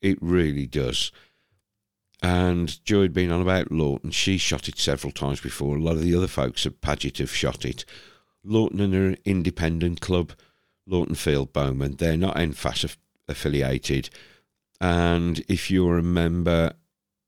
[0.02, 1.10] It really does.
[2.22, 4.10] And Joy had been on about Lawton.
[4.10, 5.76] She shot it several times before.
[5.76, 7.86] A lot of the other folks at Paget have shot it.
[8.44, 10.32] Lawton are an independent club,
[10.86, 11.96] Lawton Field Bowmen.
[11.96, 12.98] They're not NFAS
[13.28, 14.10] affiliated.
[14.78, 16.74] And if you're a member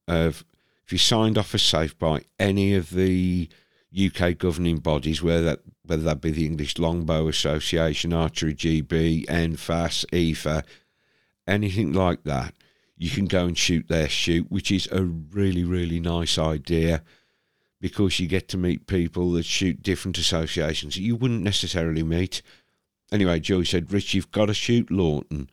[0.07, 0.45] of,
[0.85, 3.49] if you signed off as safe by any of the
[3.97, 10.05] UK governing bodies, whether that, whether that be the English Longbow Association, Archery GB, NFAS,
[10.07, 10.65] EFA,
[11.47, 12.55] anything like that,
[12.97, 17.03] you can go and shoot their shoot, which is a really, really nice idea
[17.81, 22.43] because you get to meet people that shoot different associations that you wouldn't necessarily meet.
[23.11, 25.49] Anyway, Joey said, Rich, you've got to shoot Lawton.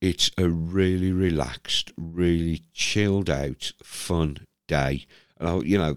[0.00, 5.06] It's a really relaxed, really chilled out, fun day.
[5.38, 5.96] And, I, you know,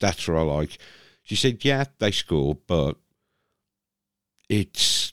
[0.00, 0.78] that's what I like.
[1.22, 2.96] She said, yeah, they score, but
[4.48, 5.12] it's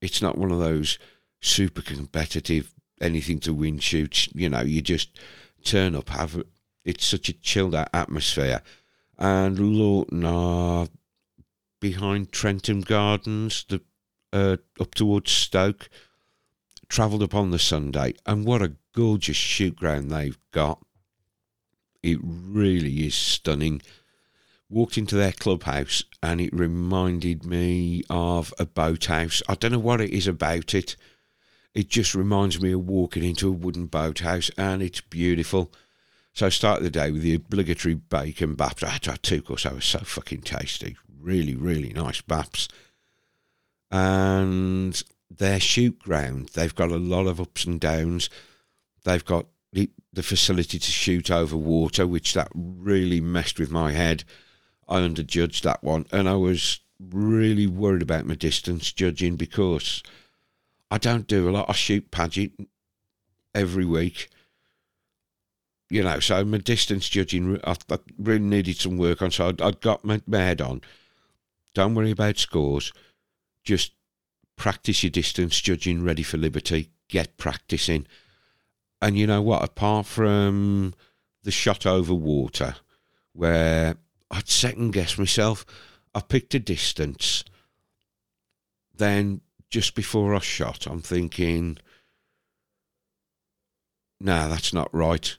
[0.00, 0.98] it's not one of those
[1.40, 4.28] super competitive anything to win shoots.
[4.34, 5.18] You know, you just
[5.64, 6.46] turn up, have it.
[6.84, 8.62] it's such a chilled out atmosphere.
[9.18, 10.88] And Lawton are
[11.80, 13.82] behind Trentham Gardens, the
[14.32, 15.88] uh, up towards Stoke.
[16.88, 20.82] Travelled up on the Sunday, and what a gorgeous shoot ground they've got.
[22.02, 23.82] It really is stunning.
[24.70, 29.42] Walked into their clubhouse, and it reminded me of a boathouse.
[29.48, 30.96] I don't know what it is about it
[31.78, 35.72] it just reminds me of walking into a wooden boathouse, and it's beautiful.
[36.32, 38.82] So I started the day with the obligatory bacon baps.
[38.82, 40.96] I had to have two because they were so fucking tasty.
[41.20, 42.66] Really, really nice baps.
[43.92, 48.28] And their shoot ground, they've got a lot of ups and downs.
[49.04, 49.46] They've got
[50.18, 54.24] the, facility to shoot over water, which that really messed with my head.
[54.88, 60.02] I underjudged that one, and I was really worried about my distance judging because
[60.90, 61.68] I don't do a lot.
[61.68, 62.52] I shoot Paget
[63.54, 64.28] every week.
[65.90, 69.30] You know, so my distance judging, I, I really needed some work on.
[69.30, 70.82] So I'd, I'd got my, my head on.
[71.74, 72.92] Don't worry about scores.
[73.62, 73.92] Just
[74.56, 76.90] practice your distance judging ready for liberty.
[77.08, 78.06] Get practicing.
[79.00, 79.62] And you know what?
[79.62, 80.94] Apart from
[81.42, 82.76] the shot over water,
[83.32, 83.96] where
[84.30, 85.64] I'd second guess myself,
[86.14, 87.44] I picked a distance.
[88.96, 91.78] Then just before I shot, I'm thinking,
[94.20, 95.36] nah, that's not right.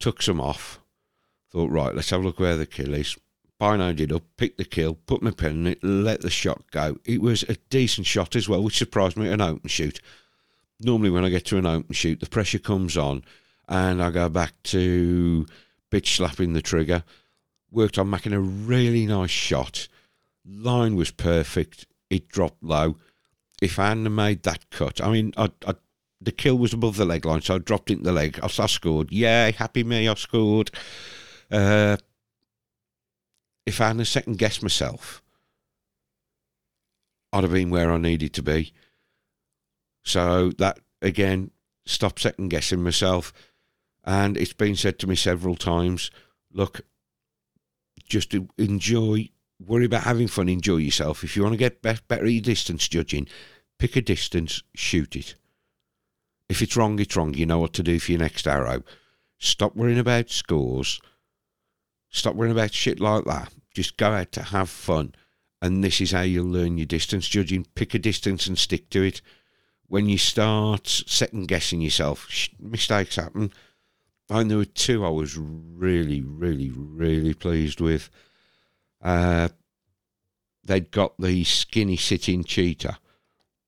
[0.00, 0.80] Took some off.
[1.52, 3.16] Thought, right, let's have a look where the kill is.
[3.60, 6.98] Binoed it up, picked the kill, put my pen in it, let the shot go.
[7.04, 10.00] It was a decent shot as well, which surprised me at an open shoot.
[10.82, 13.24] Normally, when I get to an open shoot, the pressure comes on
[13.68, 15.46] and I go back to
[15.90, 17.04] bitch slapping the trigger.
[17.70, 19.88] Worked on making a really nice shot.
[20.44, 21.86] Line was perfect.
[22.10, 22.98] It dropped low.
[23.62, 25.74] If I hadn't made that cut, I mean, I, I
[26.20, 28.38] the kill was above the leg line, so I dropped it in the leg.
[28.42, 29.10] I, I scored.
[29.10, 30.70] Yay, happy me, I scored.
[31.50, 31.96] Uh,
[33.66, 35.22] if I hadn't second guessed myself,
[37.32, 38.72] I'd have been where I needed to be.
[40.02, 41.50] So that again,
[41.86, 43.32] stop second guessing myself.
[44.04, 46.10] And it's been said to me several times,
[46.52, 46.80] look,
[48.04, 49.30] just enjoy,
[49.64, 51.22] worry about having fun, enjoy yourself.
[51.22, 53.28] If you want to get better at your distance judging,
[53.78, 55.36] pick a distance, shoot it.
[56.48, 57.32] If it's wrong, it's wrong.
[57.34, 58.82] You know what to do for your next arrow.
[59.38, 61.00] Stop worrying about scores.
[62.10, 63.52] Stop worrying about shit like that.
[63.74, 65.14] Just go out to have fun.
[65.62, 67.66] And this is how you'll learn your distance judging.
[67.74, 69.22] Pick a distance and stick to it.
[69.92, 72.26] When you start second guessing yourself,
[72.58, 73.52] mistakes happen.
[74.30, 78.08] And there were two I was really, really, really pleased with.
[79.02, 79.50] Uh,
[80.64, 82.98] they'd got the skinny sitting cheetah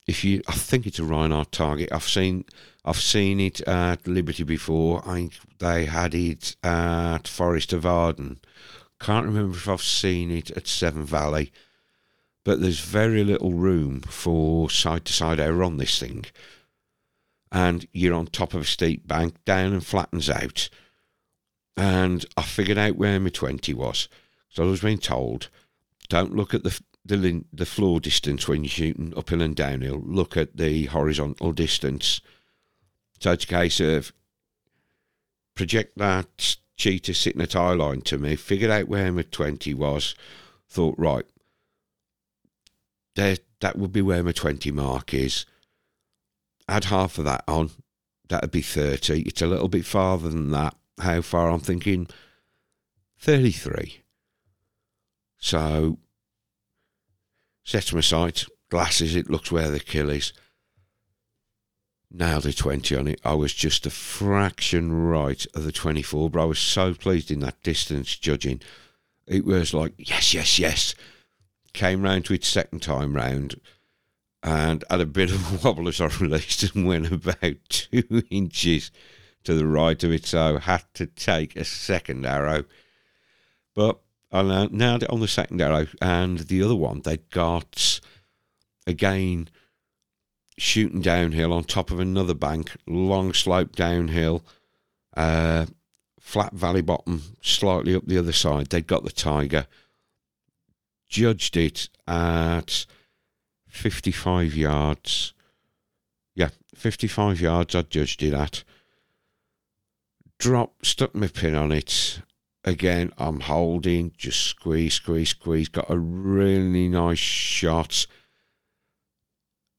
[0.07, 1.93] if you, I think it's a Rinehart target.
[1.93, 2.47] I've seen,
[2.87, 5.03] I've seen it at Liberty before.
[5.07, 8.41] I think they had it at Forest of Arden.
[8.99, 11.53] Can't remember if I've seen it at Seven Valley,
[12.45, 16.27] but there's very little room for side to side error on this thing.
[17.51, 20.69] And you're on top of a steep bank, down and flattens out.
[21.77, 24.09] And I figured out where my 20 was.
[24.51, 25.49] So I was being told,
[26.09, 30.03] don't look at the the the floor distance when you're shooting uphill and downhill.
[30.05, 32.21] Look at the horizontal distance.
[33.21, 34.13] So it's a case of
[35.55, 40.15] project that cheetah sitting at eye line to me, figured out where my 20 was,
[40.69, 41.25] thought, right,
[43.17, 45.47] there, that would be where my 20 mark is.
[46.69, 47.71] Add half of that on,
[48.29, 49.23] that'd be 30.
[49.23, 50.75] It's a little bit farther than that.
[50.99, 51.51] How far?
[51.51, 52.07] I'm thinking
[53.19, 54.03] 33.
[55.39, 55.99] So
[57.65, 60.35] Set my sight, glasses, it looks where the kill is.
[62.11, 63.21] Nailed a 20 on it.
[63.25, 67.41] I was just a fraction right of the 24, but I was so pleased in
[67.41, 68.61] that distance judging.
[69.27, 70.95] It was like, yes, yes, yes.
[71.75, 73.61] Came round to it second time round
[74.43, 78.91] and had a bit of a wobble as I released and went about two inches
[79.45, 82.65] to the right of it, so had to take a second arrow.
[83.75, 83.99] But
[84.33, 88.01] I nailed it on the second arrow, and the other one they'd got
[88.87, 89.49] again
[90.57, 94.45] shooting downhill on top of another bank, long slope downhill,
[95.17, 95.67] uh,
[96.21, 98.69] flat valley bottom, slightly up the other side.
[98.69, 99.67] They'd got the tiger,
[101.09, 102.87] judged it at
[103.69, 105.35] 55 yards.
[106.35, 108.65] Yeah, 55 yards I judged it at.
[110.39, 112.21] Drop, stuck my pin on it,
[112.65, 115.69] Again, I'm holding, just squeeze, squeeze, squeeze.
[115.69, 118.07] Got a really nice shot.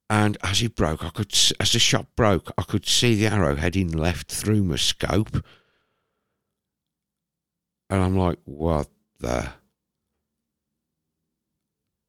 [0.08, 3.56] And as it broke, I could, as the shot broke, I could see the arrow
[3.56, 5.44] heading left through my scope.
[7.90, 8.88] And I'm like, what
[9.20, 9.50] the?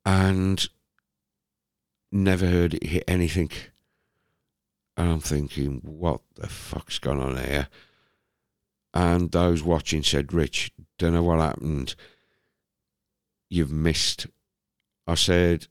[0.06, 0.66] And
[2.12, 3.50] never heard it hit anything.
[4.96, 7.68] And I'm thinking, what the fuck's going on here?
[8.94, 11.94] And those watching said, Rich, don't know what happened.
[13.50, 14.26] You've missed.
[15.06, 15.66] I said,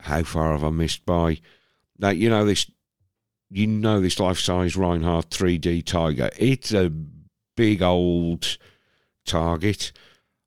[0.00, 1.38] How far have I missed by?
[1.98, 2.70] Now, you know, this
[3.50, 6.30] you know this life size Rinehart 3D Tiger.
[6.38, 6.92] It's a
[7.56, 8.58] big old
[9.24, 9.92] target.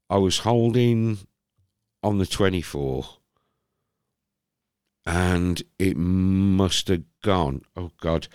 [0.09, 1.17] I was holding
[2.03, 3.05] on the 24
[5.05, 7.63] and it must have gone.
[7.75, 8.27] Oh, God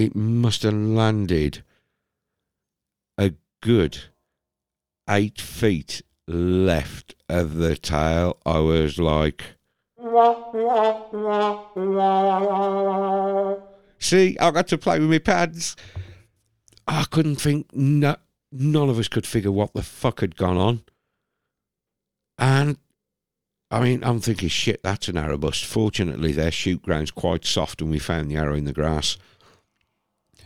[0.00, 1.62] it must have landed
[3.18, 3.98] a good
[5.08, 8.38] eight feet left of the tail.
[8.46, 9.44] I was like,
[13.98, 15.76] see, I got to play with my pads.
[16.88, 18.16] I couldn't think, no,
[18.50, 20.82] none of us could figure what the fuck had gone on.
[22.40, 22.78] And
[23.70, 25.64] I mean, I'm thinking, shit, that's an arrow bust.
[25.64, 29.18] Fortunately, their shoot ground's quite soft and we found the arrow in the grass.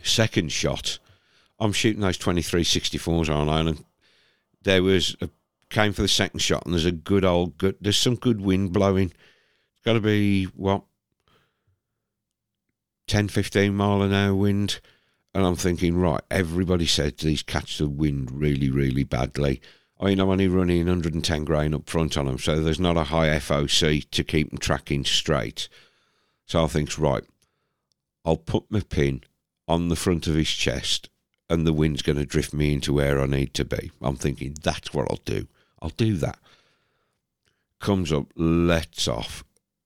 [0.03, 0.99] Second shot,
[1.57, 3.83] I'm shooting those 2364s on and
[4.61, 5.29] there was a,
[5.69, 8.73] came for the second shot and there's a good old good there's some good wind
[8.73, 9.07] blowing.
[9.07, 10.83] It's got to be what
[13.07, 14.79] 10 15 mile an hour wind
[15.33, 19.61] and I'm thinking right everybody said these catch the wind really really badly.
[19.99, 23.05] I mean, I'm only running 110 grain up front on them, so there's not a
[23.05, 25.69] high FOC to keep them tracking straight.
[26.45, 27.23] So I think, right,
[28.25, 29.21] I'll put my pin
[29.67, 31.09] on the front of his chest
[31.49, 33.91] and the wind's going to drift me into where I need to be.
[34.01, 35.47] I'm thinking that's what I'll do.
[35.81, 36.39] I'll do that.
[37.79, 39.43] Comes up, lets off.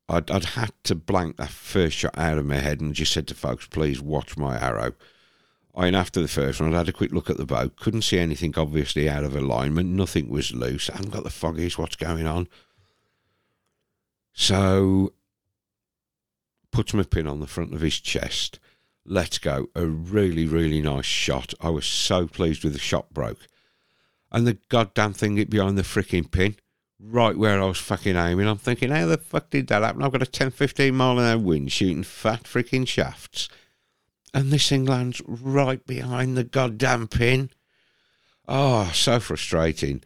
[0.08, 3.28] I'd, I'd had to blank that first shot out of my head and just said
[3.28, 4.94] to folks, please watch my arrow.
[5.76, 7.70] I mean, after the first one, I'd had a quick look at the bow.
[7.70, 9.90] Couldn't see anything obviously out of alignment.
[9.90, 10.90] Nothing was loose.
[10.90, 11.78] I hadn't got the foggies.
[11.78, 12.48] What's going on?
[14.34, 15.14] So,
[16.72, 18.60] puts my pin on the front of his chest
[19.10, 19.70] let's go.
[19.76, 21.54] A really, really nice shot.
[21.60, 23.48] I was so pleased with the shot broke.
[24.32, 26.56] And the goddamn thing hit behind the freaking pin,
[27.00, 28.48] right where I was fucking aiming.
[28.48, 30.04] I'm thinking, how the fuck did that happen?
[30.04, 33.50] I've got a 10, 15 mile an hour wind shooting fat freaking shafts.
[34.34, 37.50] And this thing lands right behind the goddamn pin.
[38.48, 40.04] Oh, so frustrating.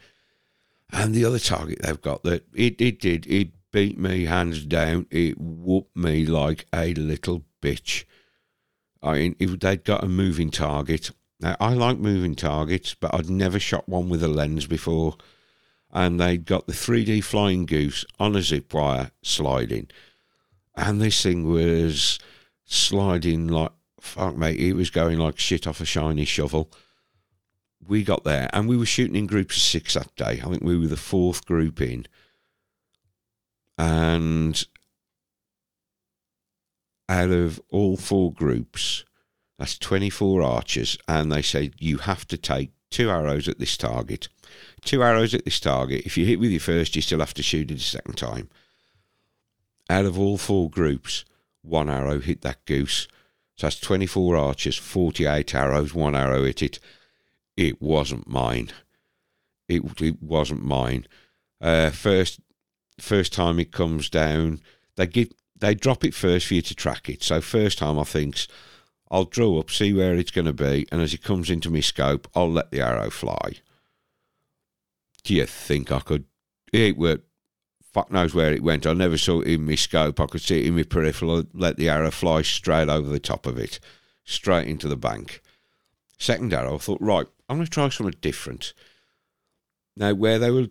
[0.91, 5.07] And the other target they've got that it, it did, it beat me hands down.
[5.09, 8.05] It whooped me like a little bitch.
[9.01, 11.11] I mean, if they'd got a moving target,
[11.41, 15.17] now I like moving targets, but I'd never shot one with a lens before.
[15.91, 19.89] And they'd got the 3D flying goose on a zip wire sliding.
[20.75, 22.19] And this thing was
[22.65, 23.71] sliding like,
[24.03, 26.69] fuck mate, it was going like shit off a shiny shovel.
[27.85, 30.41] We got there and we were shooting in groups of six that day.
[30.43, 32.05] I think we were the fourth group in.
[33.77, 34.63] And
[37.09, 39.03] out of all four groups,
[39.57, 44.27] that's 24 archers, and they said, you have to take two arrows at this target.
[44.83, 46.05] Two arrows at this target.
[46.05, 48.49] If you hit with your first, you still have to shoot it a second time.
[49.89, 51.25] Out of all four groups,
[51.61, 53.07] one arrow hit that goose.
[53.55, 56.79] So that's 24 archers, 48 arrows, one arrow hit it.
[57.55, 58.71] It wasn't mine.
[59.67, 61.07] It, it wasn't mine.
[61.61, 62.39] Uh, first
[62.99, 64.59] first time it comes down,
[64.95, 65.29] they give
[65.59, 67.23] they drop it first for you to track it.
[67.23, 68.47] So first time I thinks
[69.09, 71.79] I'll draw up, see where it's going to be, and as it comes into my
[71.79, 73.53] scope, I'll let the arrow fly.
[75.23, 76.25] Do you think I could?
[76.73, 77.27] It worked.
[77.93, 78.87] Fuck knows where it went.
[78.87, 80.19] I never saw it in my scope.
[80.19, 81.39] I could see it in my peripheral.
[81.39, 83.79] I let the arrow fly straight over the top of it,
[84.25, 85.41] straight into the bank.
[86.17, 88.73] Second arrow, I thought, right, I'm going to try something different.
[89.95, 90.69] Now, where they were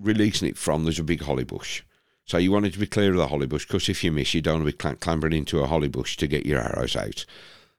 [0.00, 1.82] releasing it from, there's a big holly bush.
[2.24, 4.40] So you wanted to be clear of the holly bush because if you miss, you
[4.40, 7.24] don't want to be clambering into a holly bush to get your arrows out.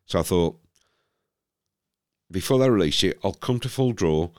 [0.05, 0.57] So I thought,
[2.31, 4.29] before they release it, I'll come to full draw,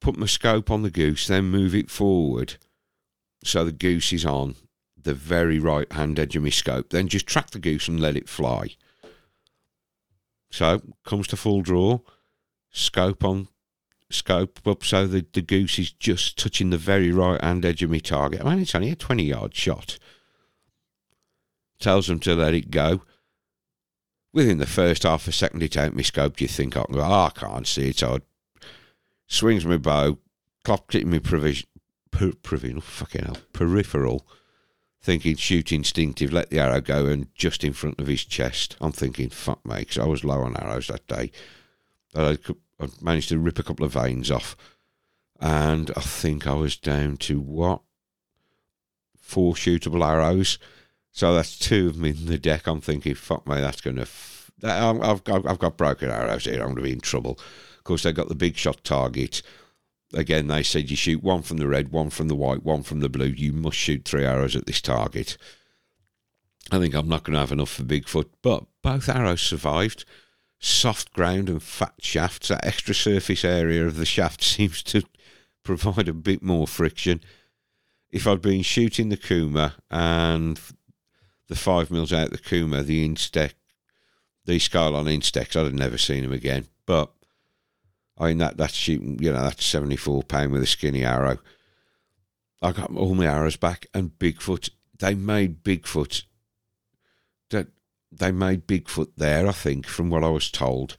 [0.00, 2.56] put my scope on the goose, then move it forward
[3.44, 4.56] so the goose is on
[5.00, 6.90] the very right hand edge of my scope.
[6.90, 8.76] Then just track the goose and let it fly.
[10.50, 12.00] So comes to full draw,
[12.70, 13.48] scope on
[14.10, 17.90] scope up so the, the goose is just touching the very right hand edge of
[17.90, 18.40] my target.
[18.42, 19.98] I mean, it's only a 20 yard shot.
[21.78, 23.02] Tells them to let it go.
[24.32, 26.36] Within the first half a second, it out my scope.
[26.36, 27.98] do You think I can go, oh, I can't see it.
[27.98, 28.18] So I
[29.28, 30.18] swings my bow,
[30.64, 31.68] clocked it in my provision,
[32.10, 34.26] per, provisional, oh, fucking hell, peripheral,
[35.00, 38.76] thinking shoot instinctive, let the arrow go, and just in front of his chest.
[38.80, 41.30] I'm thinking, fuck me, because I was low on arrows that day.
[42.16, 42.38] I
[42.80, 44.56] I managed to rip a couple of vanes off,
[45.40, 47.82] and I think I was down to what
[49.20, 50.58] four shootable arrows.
[51.12, 52.66] So that's two of them in the deck.
[52.66, 54.06] I'm thinking, fuck me, that's going to.
[54.62, 56.60] I've I've got broken arrows here.
[56.60, 57.38] I'm going to be in trouble.
[57.88, 59.40] Course, they got the big shot target.
[60.12, 63.00] Again, they said you shoot one from the red, one from the white, one from
[63.00, 63.28] the blue.
[63.28, 65.38] You must shoot three arrows at this target.
[66.70, 70.04] I think I'm not going to have enough for Bigfoot, but both arrows survived
[70.58, 75.02] soft ground and fat shafts, that extra surface area of the shaft seems to
[75.62, 77.22] provide a bit more friction.
[78.10, 80.60] If I'd been shooting the Kuma and
[81.48, 83.54] the five mils out the Kuma, the Instax,
[84.44, 86.66] the Skylon Instax, I'd have never seen them again.
[86.84, 87.12] But
[88.18, 91.38] I mean that that's shooting, you know, that's seventy four pound with a skinny arrow.
[92.60, 94.70] I got all my arrows back, and Bigfoot.
[94.98, 96.24] They made Bigfoot
[97.50, 97.68] that
[98.10, 100.96] they made Bigfoot there, I think, from what I was told.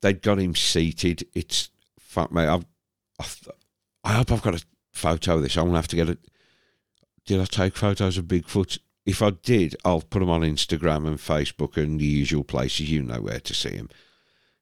[0.00, 1.26] They'd got him seated.
[1.34, 2.42] It's fuck me.
[2.42, 2.66] I've,
[3.18, 3.48] I've,
[4.04, 5.56] I hope I've got a photo of this.
[5.56, 6.18] I'm gonna have to get it.
[7.24, 8.78] Did I take photos of Bigfoot?
[9.04, 12.90] if I did, I'll put them on Instagram and Facebook and the usual places.
[12.90, 13.88] You know where to see him.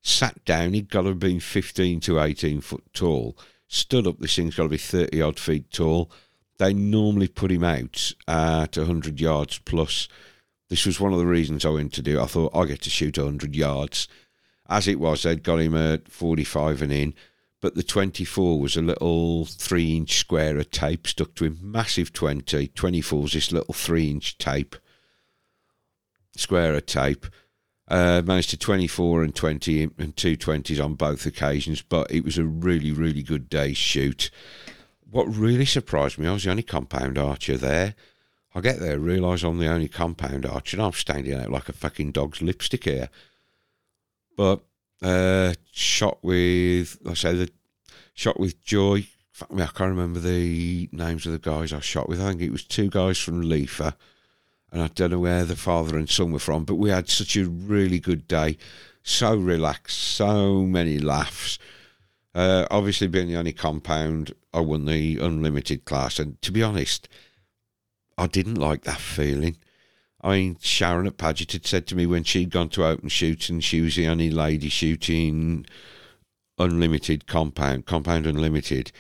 [0.03, 3.37] Sat down, he'd got to have been 15 to 18 foot tall.
[3.69, 6.11] Stood up, this thing's got to be 30 odd feet tall.
[6.59, 10.09] They normally put him out at 100 yards plus.
[10.69, 12.23] This was one of the reasons I went to do it.
[12.23, 14.09] I thought I get to shoot 100 yards.
[14.69, 17.15] As it was, they'd got him at 45 and in
[17.61, 21.59] but the 24 was a little three inch square of tape stuck to him.
[21.61, 22.69] Massive 20.
[22.69, 24.77] 24 is this little three inch tape,
[26.37, 27.27] square of tape.
[27.91, 32.39] Uh, managed to 24 and 20 and two 20s on both occasions, but it was
[32.39, 34.31] a really, really good day's shoot.
[35.11, 37.97] What really surprised me, I was the only compound archer there.
[38.55, 41.73] I get there, realise I'm the only compound archer, and I'm standing out like a
[41.73, 43.09] fucking dog's lipstick here.
[44.37, 44.61] But
[45.03, 47.51] uh, shot with, I say, the
[48.15, 49.07] shot with Joy.
[49.33, 52.21] Fuck me, I can't remember the names of the guys I shot with.
[52.21, 53.95] I think it was two guys from Leifa,
[54.73, 56.65] and I don't know where the father and son were from.
[56.65, 58.57] But we had such a really good day,
[59.03, 61.59] so relaxed, so many laughs.
[62.35, 67.09] Uh, obviously, being the only compound, I won the unlimited class, and to be honest,
[68.17, 69.57] I didn't like that feeling.
[70.23, 73.49] I mean, Sharon at Paget had said to me when she'd gone to open shoot
[73.49, 75.65] and she was the only lady shooting
[76.59, 78.93] unlimited compound, compound unlimited.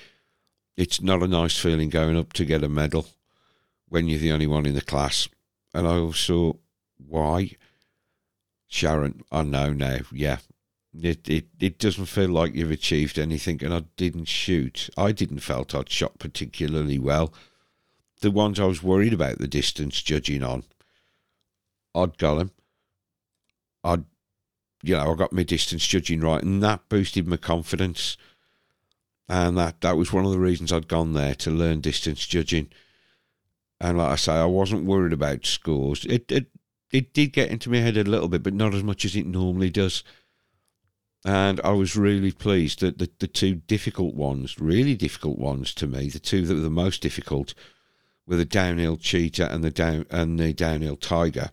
[0.76, 3.06] It's not a nice feeling going up to get a medal
[3.88, 5.28] when you're the only one in the class.
[5.72, 6.58] And I also,
[6.98, 7.52] why?
[8.66, 10.38] Sharon, I know now, yeah.
[10.92, 14.90] It, it it doesn't feel like you've achieved anything, and I didn't shoot.
[14.96, 17.32] I didn't felt I'd shot particularly well.
[18.22, 20.64] The ones I was worried about the distance judging on,
[21.94, 22.50] I'd got them.
[23.84, 24.04] I'd,
[24.82, 28.16] you know, I got my distance judging right, and that boosted my confidence.
[29.28, 32.68] And that, that was one of the reasons I'd gone there to learn distance judging.
[33.80, 36.04] And like I say, I wasn't worried about scores.
[36.04, 36.46] It, it,
[36.92, 39.26] it did get into my head a little bit, but not as much as it
[39.26, 40.04] normally does.
[41.24, 45.86] And I was really pleased that the, the two difficult ones, really difficult ones to
[45.86, 47.54] me, the two that were the most difficult,
[48.26, 51.50] were the downhill cheetah and the down and the downhill tiger.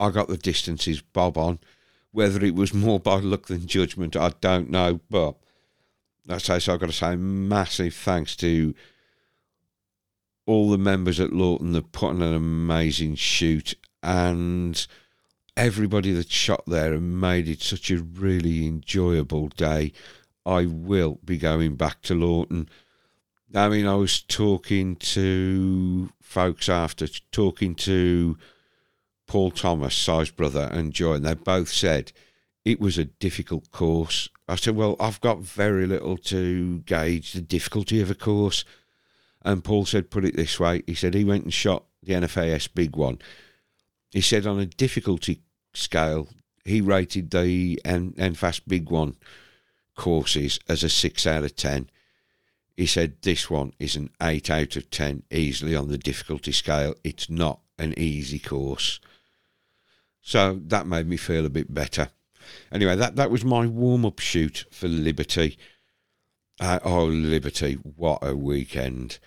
[0.00, 1.60] I got the distances bob on.
[2.10, 5.00] Whether it was more by luck than judgment, I don't know.
[5.10, 5.36] But
[6.24, 6.74] that's say so.
[6.74, 8.74] I've got to say massive thanks to
[10.46, 14.86] all the members at Lawton that put on an amazing shoot and
[15.56, 19.92] everybody that shot there and made it such a really enjoyable day.
[20.44, 22.68] I will be going back to Lawton.
[23.54, 28.36] I mean, I was talking to folks after, talking to
[29.26, 32.12] Paul Thomas, size brother, and Joy, and they both said
[32.64, 34.28] it was a difficult course.
[34.48, 38.64] I said, Well, I've got very little to gauge the difficulty of a course.
[39.44, 40.82] And Paul said, Put it this way.
[40.86, 43.18] He said he went and shot the NFAS big one.
[44.10, 45.42] He said, On a difficulty
[45.74, 46.28] scale,
[46.64, 49.16] he rated the NFAS big one
[49.96, 51.90] courses as a 6 out of 10.
[52.76, 56.94] He said, This one is an 8 out of 10 easily on the difficulty scale.
[57.04, 58.98] It's not an easy course.
[60.22, 62.08] So that made me feel a bit better.
[62.72, 65.58] Anyway, that, that was my warm up shoot for Liberty.
[66.60, 69.18] Uh, oh, Liberty, what a weekend.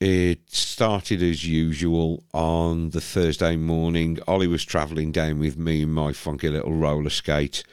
[0.00, 4.18] It started as usual on the Thursday morning.
[4.28, 7.64] Ollie was travelling down with me in my funky little roller skate.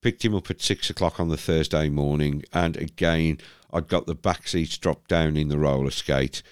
[0.00, 3.38] Picked him up at six o'clock on the Thursday morning, and again,
[3.70, 6.42] I'd got the back seats dropped down in the roller skate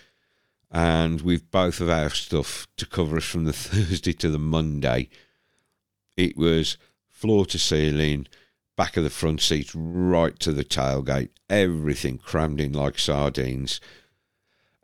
[0.71, 5.09] and with both of our stuff to cover us from the Thursday to the Monday,
[6.17, 6.77] it was
[7.09, 8.27] floor to ceiling,
[8.77, 13.81] back of the front seats, right to the tailgate, everything crammed in like sardines.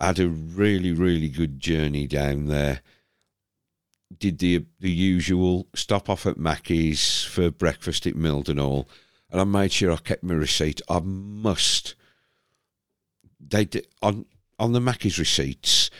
[0.03, 2.80] Had a really, really good journey down there.
[4.18, 8.86] Did the the usual stop off at Mackey's for breakfast at Mildenhall,
[9.30, 10.82] and I made sure I kept my receipt.
[10.88, 11.94] I must.
[13.40, 14.26] They did on
[14.59, 15.90] on the Mackey's receipts,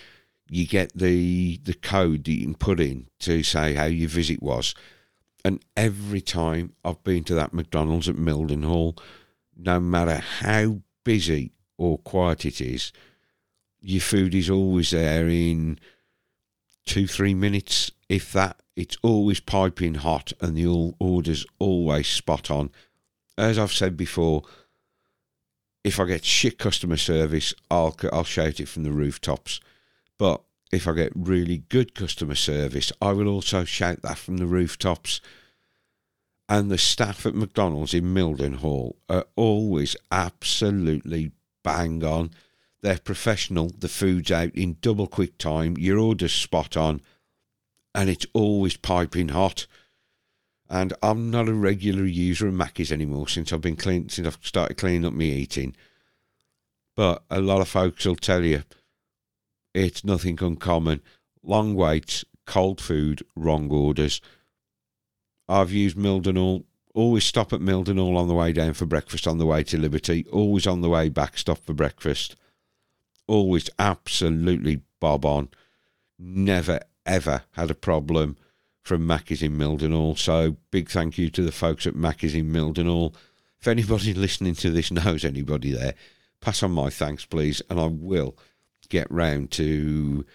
[0.49, 4.43] you get the the code that you can put in to say how your visit
[4.43, 4.75] was.
[5.45, 8.99] And every time I've been to that McDonald's at Mildenhall,
[9.57, 12.93] no matter how busy or quiet it is,
[13.83, 15.79] your food is always there in
[16.87, 18.57] two, three minutes, if that.
[18.75, 22.71] It's always piping hot and the order's always spot on.
[23.37, 24.45] As I've said before,
[25.85, 29.61] if I get shit customer service, I'll I'll shout it from the rooftops.
[30.19, 34.47] But if I get really good customer service, I will also shout that from the
[34.47, 35.21] rooftops.
[36.49, 42.31] And the staff at McDonald's in Mildenhall are always absolutely bang on.
[42.83, 43.71] They're professional.
[43.79, 45.77] The food's out in double quick time.
[45.79, 47.01] Your order's spot on.
[47.95, 49.67] and it's always piping hot.
[50.69, 54.39] And I'm not a regular user of Macca's anymore since I've been clean since I've
[54.43, 55.77] started cleaning up my eating.
[56.97, 58.63] But a lot of folks will tell you
[59.75, 61.03] it's nothing uncommon.
[61.43, 64.21] Long waits, cold food, wrong orders.
[65.49, 66.65] I've used Mildenhall.
[66.95, 70.27] Always stop at Mildenhall on the way down for breakfast on the way to Liberty.
[70.33, 72.37] Always on the way back, stop for breakfast.
[73.33, 75.49] Always absolutely bob on.
[76.19, 78.37] Never ever had a problem
[78.83, 80.19] from Mackie's in Mildenhall.
[80.19, 83.15] So big thank you to the folks at Mackie's in Mildenhall.
[83.59, 85.95] If anybody listening to this knows anybody there,
[86.43, 88.37] pass on my thanks, please, and I will
[88.91, 90.27] get round to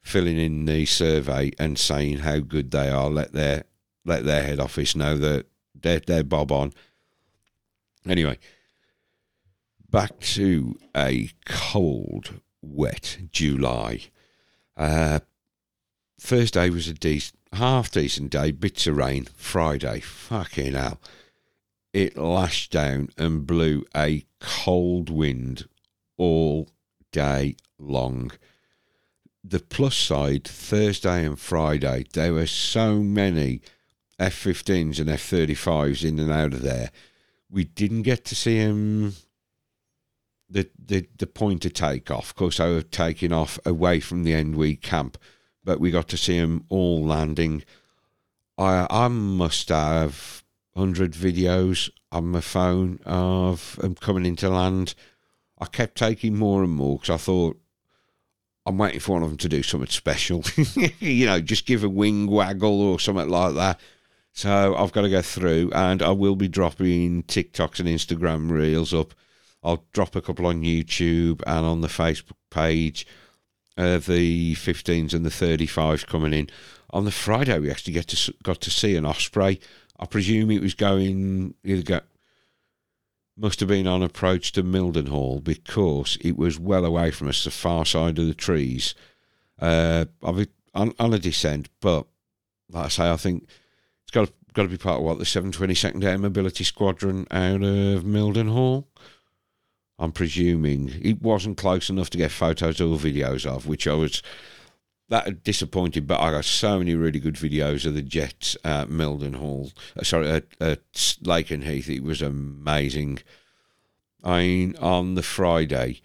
[0.00, 3.10] filling in the survey and saying how good they are.
[3.10, 3.64] Let their
[4.06, 6.72] let their head office know that they're they're bob on.
[8.08, 8.38] Anyway,
[9.92, 14.00] back to a cold, wet July.
[14.74, 15.20] Uh,
[16.50, 19.28] day was a decent, half decent day, bits of rain.
[19.36, 20.98] Friday, fucking hell.
[21.92, 25.68] It lashed down and blew a cold wind
[26.16, 26.70] all
[27.12, 28.32] day long.
[29.44, 33.60] The plus side, Thursday and Friday, there were so many
[34.18, 36.90] F 15s and F 35s in and out of there.
[37.50, 39.16] We didn't get to see them
[40.52, 42.30] the, the, the point of takeoff.
[42.30, 45.18] Of course, they were taking off away from the Endweed camp
[45.64, 47.64] but we got to see them all landing.
[48.58, 50.44] I I must have
[50.76, 54.94] hundred videos on my phone of them coming into land.
[55.58, 57.60] I kept taking more and more because I thought
[58.66, 60.44] I'm waiting for one of them to do something special.
[60.98, 63.80] you know, just give a wing waggle or something like that.
[64.32, 68.94] So I've got to go through, and I will be dropping TikToks and Instagram reels
[68.94, 69.14] up.
[69.62, 73.06] I'll drop a couple on YouTube and on the Facebook page
[73.76, 76.50] uh, the 15s and the 35s coming in.
[76.90, 79.60] On the Friday, we actually get to got to see an osprey.
[79.98, 82.00] I presume it was going either go,
[83.36, 87.50] must have been on approach to Mildenhall because it was well away from us, the
[87.50, 88.94] far side of the trees.
[89.58, 90.46] Uh, on,
[90.98, 92.06] on a descent, but
[92.70, 93.44] like I say, I think
[94.02, 97.62] it's got to, got to be part of what the 722nd Air Mobility Squadron out
[97.62, 98.86] of Mildenhall.
[100.02, 104.20] I'm presuming it wasn't close enough to get photos or videos of, which I was
[105.10, 106.08] that disappointed.
[106.08, 110.28] But I got so many really good videos of the Jets at Mildenhall, uh, sorry,
[110.28, 110.80] at, at
[111.22, 111.88] Lakenheath.
[111.88, 113.20] It was amazing.
[114.24, 116.02] I mean, on the Friday,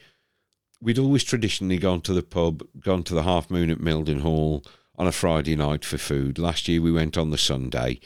[0.80, 4.64] we'd always traditionally gone to the pub, gone to the Half Moon at Mildenhall
[4.95, 6.38] on a Friday night for food.
[6.38, 8.00] Last year we went on the Sunday.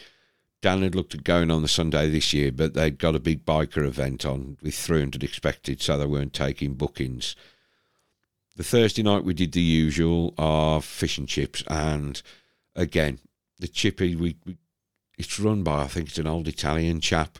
[0.62, 3.46] Dan had looked at going on the Sunday this year, but they'd got a big
[3.46, 7.36] biker event on with 300 expected, so they weren't taking bookings.
[8.56, 12.22] The Thursday night we did the usual of fish and chips, and
[12.76, 13.20] again
[13.58, 14.58] the chippy we, we
[15.18, 17.40] it's run by I think it's an old Italian chap,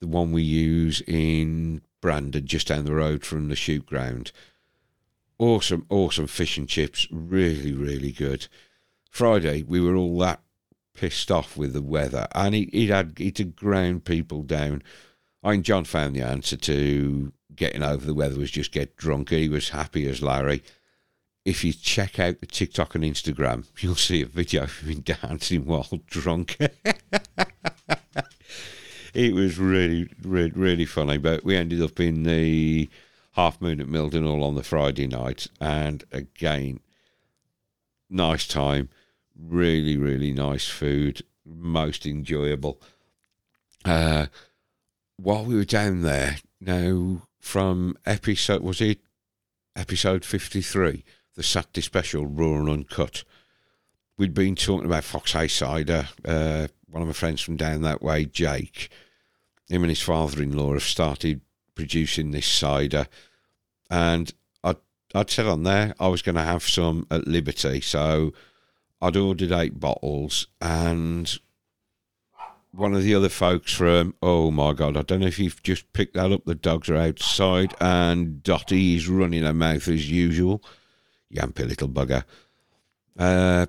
[0.00, 4.30] the one we use in Brandon, just down the road from the shoot ground.
[5.38, 8.48] Awesome, awesome fish and chips, really, really good.
[9.10, 10.40] Friday we were all that
[10.94, 14.82] pissed off with the weather, and it, it had it had ground people down.
[15.42, 19.30] I mean, John found the answer to getting over the weather was just get drunk.
[19.30, 20.62] He was happy as Larry.
[21.44, 25.66] If you check out the TikTok and Instagram, you'll see a video of him dancing
[25.66, 26.56] while drunk.
[29.14, 31.18] it was really, really, really funny.
[31.18, 32.88] But we ended up in the
[33.32, 36.80] half moon at Mildenhall on the Friday night, and again,
[38.08, 38.90] nice time
[39.42, 42.80] really, really nice food, most enjoyable.
[43.84, 44.26] Uh,
[45.16, 49.00] while we were down there, now from episode, was it
[49.74, 53.24] episode 53, the Saturday special, Raw and Uncut,
[54.18, 56.08] we'd been talking about Fox Hay cider.
[56.24, 58.90] Uh, one of my friends from down that way, Jake,
[59.68, 61.40] him and his father in law have started
[61.74, 63.06] producing this cider.
[63.90, 64.32] And
[64.62, 64.76] I'd,
[65.14, 67.80] I'd said on there I was going to have some at Liberty.
[67.80, 68.32] So
[69.02, 71.36] I'd ordered eight bottles, and
[72.70, 75.92] one of the other folks from, oh my God, I don't know if you've just
[75.92, 76.44] picked that up.
[76.44, 80.62] The dogs are outside, and Dottie is running her mouth as usual.
[81.34, 82.22] Yampy little bugger.
[83.18, 83.66] Uh,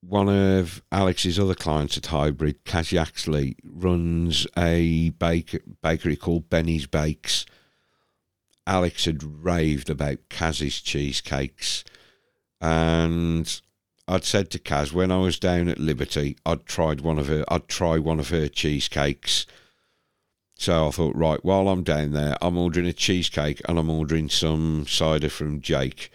[0.00, 6.86] one of Alex's other clients at Hybrid, Cassie Axley, runs a bake, bakery called Benny's
[6.86, 7.46] Bakes.
[8.64, 11.82] Alex had raved about Cassie's cheesecakes,
[12.60, 13.60] and
[14.08, 17.44] I'd said to Kaz when I was down at Liberty, I'd tried one of her.
[17.48, 19.46] I'd try one of her cheesecakes.
[20.56, 24.28] So I thought, right, while I'm down there, I'm ordering a cheesecake and I'm ordering
[24.28, 26.10] some cider from Jake.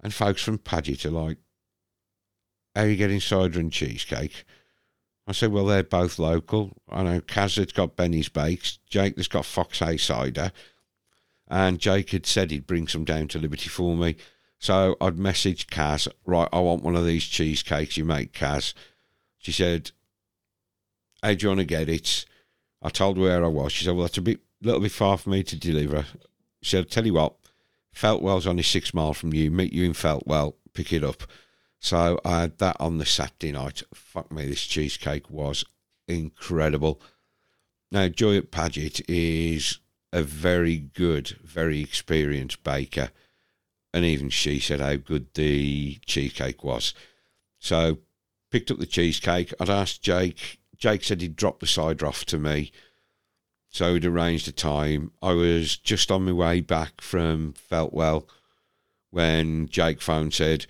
[0.00, 1.38] And folks from Paget are like,
[2.74, 4.44] how are you getting cider and cheesecake?
[5.26, 6.72] I said, well, they're both local.
[6.88, 10.50] I know Kaz has got Benny's Bakes, Jake has got Fox Hay Cider,
[11.46, 14.16] and Jake had said he'd bring some down to Liberty for me.
[14.62, 18.74] So I'd messaged Kaz, right, I want one of these cheesecakes you make, Kaz.
[19.38, 19.90] She said,
[21.20, 22.24] how do you want to get it?
[22.80, 23.72] I told her where I was.
[23.72, 26.06] She said, well, that's a bit, little bit far for me to deliver.
[26.60, 27.34] She said, tell you what,
[27.92, 29.50] Feltwell's only six miles from you.
[29.50, 31.24] Meet you in Feltwell, pick it up.
[31.80, 33.82] So I had that on the Saturday night.
[33.92, 35.64] Fuck me, this cheesecake was
[36.06, 37.00] incredible.
[37.90, 39.80] Now, Joy at Paget is
[40.12, 43.10] a very good, very experienced baker.
[43.92, 46.94] And even she said how good the cheesecake was.
[47.58, 47.98] So
[48.50, 49.52] picked up the cheesecake.
[49.60, 50.60] I'd asked Jake.
[50.76, 52.72] Jake said he'd drop the cider off to me.
[53.68, 55.12] So he'd arranged a time.
[55.22, 58.26] I was just on my way back from Feltwell
[59.10, 60.66] when Jake phoned said,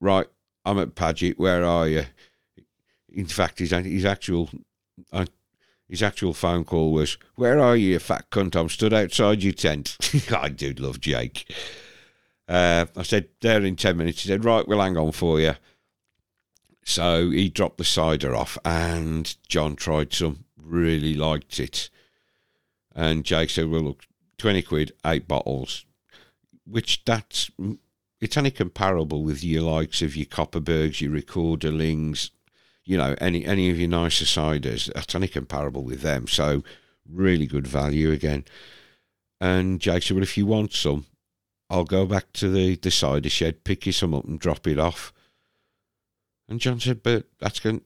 [0.00, 0.26] Right,
[0.64, 1.38] I'm at Paget.
[1.38, 2.04] Where are you?
[3.08, 4.50] In fact, his his actual
[5.12, 5.24] uh,
[5.88, 8.54] his actual phone call was, "Where are you, you fat cunt?
[8.54, 9.96] I'm stood outside your tent."
[10.30, 11.50] I do love Jake.
[12.48, 15.54] Uh, I said, "There in ten minutes." He said, "Right, we'll hang on for you."
[16.84, 20.44] So he dropped the cider off, and John tried some.
[20.56, 21.90] Really liked it.
[22.94, 24.06] And Jake said, "Well, look,
[24.38, 25.84] twenty quid, eight bottles."
[26.64, 27.50] Which that's
[28.20, 32.30] it's only comparable with your likes of your Kopparbergs, your Rekorderligs,
[32.84, 34.92] you know, any any of your nicer ciders.
[34.94, 36.26] That's only comparable with them.
[36.26, 36.64] So
[37.08, 38.44] really good value again.
[39.40, 41.06] And Jake said, Well, if you want some,
[41.70, 44.78] I'll go back to the, the cider shed, pick you some up and drop it
[44.78, 45.12] off.
[46.48, 47.82] And John said, But that's going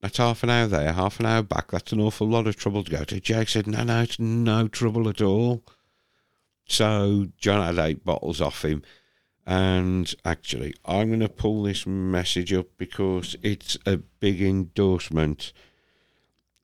[0.00, 1.70] that's half an hour there, half an hour back.
[1.70, 3.20] That's an awful lot of trouble to go to.
[3.20, 5.64] Jake said, No, no, it's no trouble at all.
[6.66, 8.82] So John had eight bottles off him
[9.46, 15.52] and actually, I'm going to pull this message up because it's a big endorsement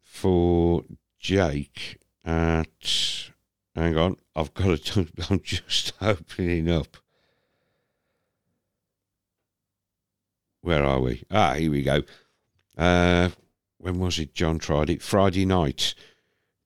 [0.02, 0.84] for
[1.18, 3.29] Jake at.
[3.74, 5.06] Hang on, I've got to.
[5.30, 6.96] I'm just opening up.
[10.62, 11.22] Where are we?
[11.30, 12.02] Ah, here we go.
[12.76, 13.30] Uh,
[13.78, 14.34] when was it?
[14.34, 15.94] John tried it Friday night.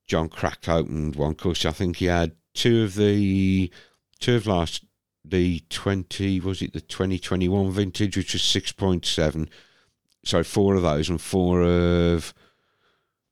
[0.06, 1.64] John cracked open one course.
[1.64, 3.70] I think he had two of the
[4.18, 4.84] two of last
[5.24, 9.48] the 20 was it the 2021 vintage which was 6.7
[10.22, 12.34] sorry four of those and four of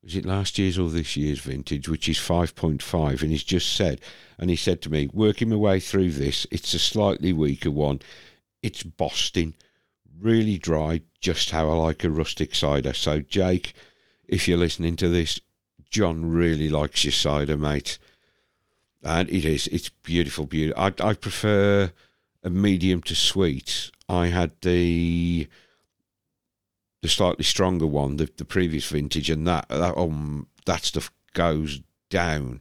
[0.02, 4.00] was it last year's or this year's vintage which is 5.5 and he's just said
[4.38, 8.00] and he said to me working my way through this it's a slightly weaker one.
[8.62, 9.54] It's Boston
[10.20, 12.92] really dry just how I like a rustic cider.
[12.92, 13.74] So Jake
[14.26, 15.40] if you're listening to this
[15.90, 17.98] John really likes your cider mate.
[19.04, 20.82] And it is it's beautiful beautiful.
[20.82, 21.92] I, I prefer
[22.42, 23.90] a medium to sweet.
[24.08, 25.48] I had the
[27.02, 31.80] the slightly stronger one the, the previous vintage and that that um that stuff goes
[32.08, 32.60] down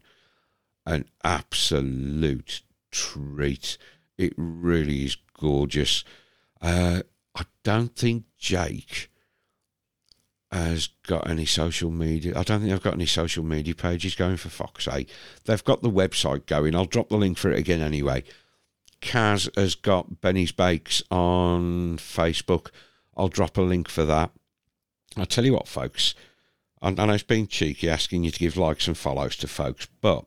[0.86, 2.62] an absolute
[2.92, 3.78] treat
[4.18, 6.04] it really is gorgeous
[6.62, 7.02] uh,
[7.36, 9.12] i don't think jake
[10.52, 12.38] has got any social media.
[12.38, 15.08] I don't think they've got any social media pages going for Fox Hay.
[15.46, 16.76] They've got the website going.
[16.76, 18.24] I'll drop the link for it again anyway.
[19.02, 22.68] Kaz has got Benny's Bakes on Facebook.
[23.16, 24.32] I'll drop a link for that.
[25.18, 26.16] I'll tell you what, folks.
[26.82, 29.88] I, I know it's being cheeky asking you to give likes and follows to folks,
[30.02, 30.26] but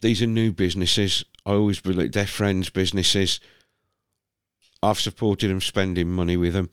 [0.00, 1.24] these are new businesses.
[1.46, 3.40] I always believe they're friends' businesses.
[4.82, 6.68] I've supported them spending money with them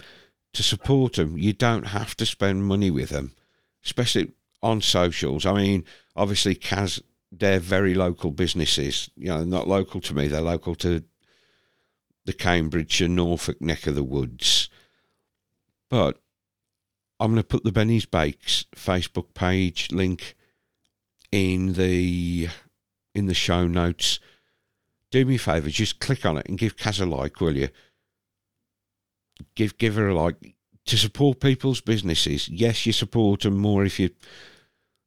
[0.53, 3.33] to support them, you don't have to spend money with them,
[3.85, 4.31] especially
[4.61, 5.45] on socials.
[5.45, 5.85] I mean,
[6.15, 7.01] obviously, Kaz,
[7.31, 9.09] they're very local businesses.
[9.15, 11.03] You know, not local to me, they're local to
[12.25, 14.69] the Cambridgeshire, Norfolk neck of the woods.
[15.89, 16.21] But
[17.19, 20.35] I'm going to put the Benny's Bakes Facebook page link
[21.31, 22.49] in the
[23.13, 24.19] in the show notes.
[25.11, 27.69] Do me a favour, just click on it and give Kaz a like, will you?
[29.55, 30.55] give give her a like
[30.85, 32.49] to support people's businesses.
[32.49, 34.09] Yes, you support them more if you.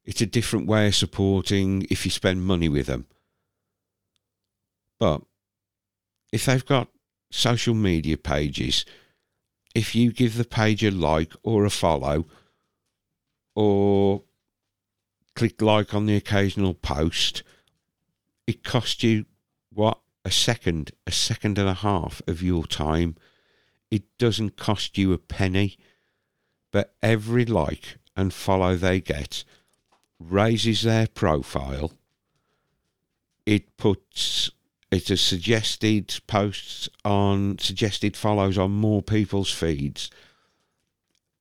[0.04, 3.06] It's a different way of supporting if you spend money with them.
[5.00, 5.22] But
[6.30, 6.88] if they've got
[7.34, 8.84] social media pages,
[9.74, 12.26] if you give the page a like or a follow,
[13.54, 14.22] or
[15.34, 17.42] click like on the occasional post,
[18.46, 19.26] it costs you
[19.72, 23.16] what a second, a second and a half of your time
[23.94, 25.78] it doesn't cost you a penny,
[26.72, 29.44] but every like and follow they get
[30.18, 31.92] raises their profile.
[33.46, 34.50] It puts
[34.94, 40.08] it has suggested posts on suggested follows on more people's feeds.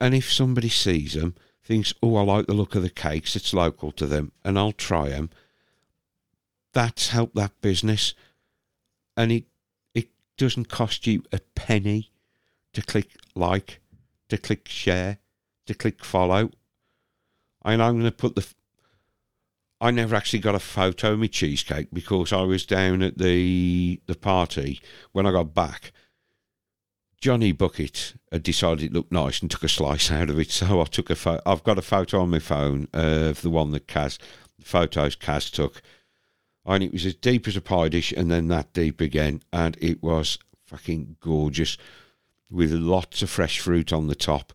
[0.01, 3.35] And if somebody sees them, thinks, "Oh, I like the look of the cakes.
[3.35, 5.29] It's local to them, and I'll try them."
[6.73, 8.15] That's helped that business,
[9.15, 9.45] and it
[9.93, 12.11] it doesn't cost you a penny
[12.73, 13.81] to click like,
[14.29, 15.19] to click share,
[15.67, 16.49] to click follow.
[17.63, 18.47] And I'm going to put the
[19.83, 23.99] I never actually got a photo of my cheesecake because I was down at the
[24.05, 24.79] the party
[25.11, 25.91] when I got back.
[27.19, 30.79] Johnny Bucket had decided it looked nice and took a slice out of it, so
[30.79, 31.41] I took a photo.
[31.45, 34.19] I've got a photo on my phone of the one that Kaz,
[34.61, 35.81] photos Kaz took,
[36.65, 39.77] and it was as deep as a pie dish, and then that deep again, and
[39.81, 41.77] it was fucking gorgeous,
[42.49, 44.53] with lots of fresh fruit on the top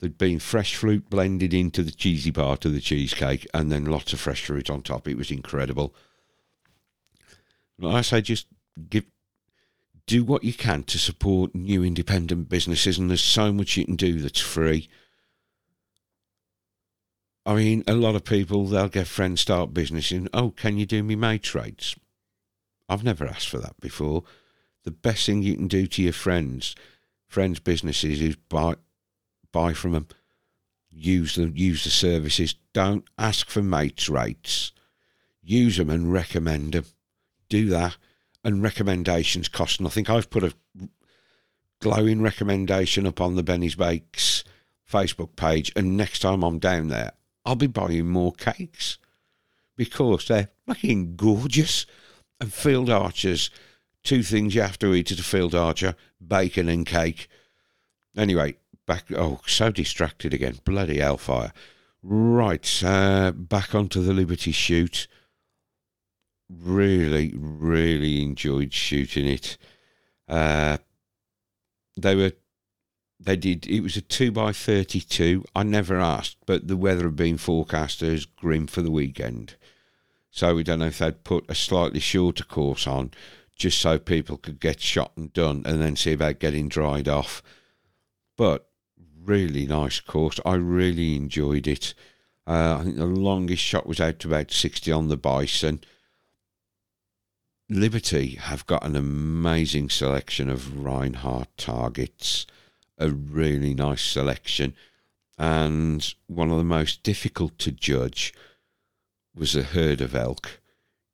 [0.00, 4.12] There'd been fresh fruit blended into the cheesy part of the cheesecake and then lots
[4.12, 5.08] of fresh fruit on top.
[5.08, 5.94] It was incredible.
[7.78, 8.46] Like I say, just
[8.88, 9.04] give
[10.06, 13.94] do what you can to support new independent businesses, and there's so much you can
[13.94, 14.88] do that's free.
[17.44, 20.84] I mean, a lot of people they'll get friends start business and oh, can you
[20.84, 21.94] do me mates rates?
[22.88, 24.24] I've never asked for that before.
[24.84, 26.74] The best thing you can do to your friends,
[27.26, 28.74] friends' businesses, is buy
[29.52, 30.08] buy from them,
[30.90, 32.54] use them, use the services.
[32.72, 34.72] Don't ask for mates rates.
[35.42, 36.84] Use them and recommend them.
[37.48, 37.96] Do that,
[38.44, 40.08] and recommendations cost nothing.
[40.08, 40.52] I've put a
[41.80, 44.44] glowing recommendation up on the Benny's Bakes
[44.90, 47.12] Facebook page, and next time I'm down there,
[47.44, 48.98] I'll be buying more cakes
[49.76, 51.86] because they're fucking gorgeous.
[52.40, 53.50] And field archers,
[54.04, 57.28] two things you have to eat at a field archer bacon and cake.
[58.16, 58.56] Anyway,
[58.88, 59.04] back.
[59.12, 60.58] Oh, so distracted again.
[60.64, 61.52] Bloody hellfire.
[62.02, 65.06] Right, uh, back onto the Liberty shoot.
[66.48, 69.58] Really, really enjoyed shooting it.
[70.26, 70.78] Uh,
[71.96, 72.32] they were,
[73.20, 73.66] they did.
[73.66, 75.44] It was a two by thirty-two.
[75.54, 79.56] I never asked, but the weather had been forecast as grim for the weekend,
[80.30, 83.10] so we don't know if they'd put a slightly shorter course on,
[83.56, 87.42] just so people could get shot and done, and then see about getting dried off.
[88.36, 88.67] But
[89.28, 90.40] really nice course.
[90.44, 91.92] I really enjoyed it.
[92.46, 95.80] Uh, I think the longest shot was out to about 60 on the bison.
[97.68, 102.46] Liberty have got an amazing selection of Rinehart targets,
[102.96, 104.74] a really nice selection.
[105.36, 108.32] And one of the most difficult to judge
[109.36, 110.60] was a herd of elk.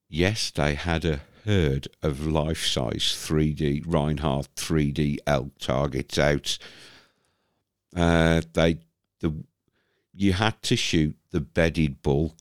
[0.09, 6.59] Yes, they had a herd of life size 3D Rinehart 3D elk targets out
[7.95, 8.79] uh, they
[9.21, 9.45] the
[10.13, 12.37] you had to shoot the bedded bull.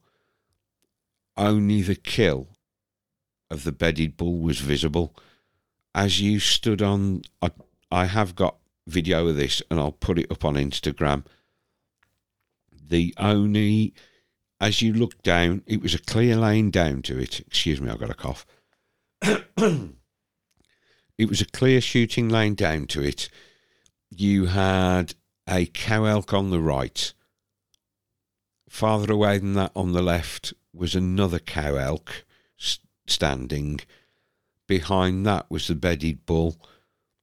[1.36, 2.48] Only the kill
[3.50, 5.16] of the bedded bull was visible.
[5.94, 7.50] As you stood on, I,
[7.90, 11.24] I have got video of this, and I'll put it up on Instagram.
[12.72, 13.94] The only,
[14.60, 17.40] as you look down, it was a clear lane down to it.
[17.40, 18.46] Excuse me, I've got a cough.
[19.22, 19.88] it
[21.28, 23.28] was a clear shooting lane down to it.
[24.10, 25.14] You had
[25.48, 27.12] a cow elk on the right.
[28.68, 32.24] Farther away than that on the left was another cow elk
[33.06, 33.80] standing.
[34.66, 36.56] Behind that was the bedded bull.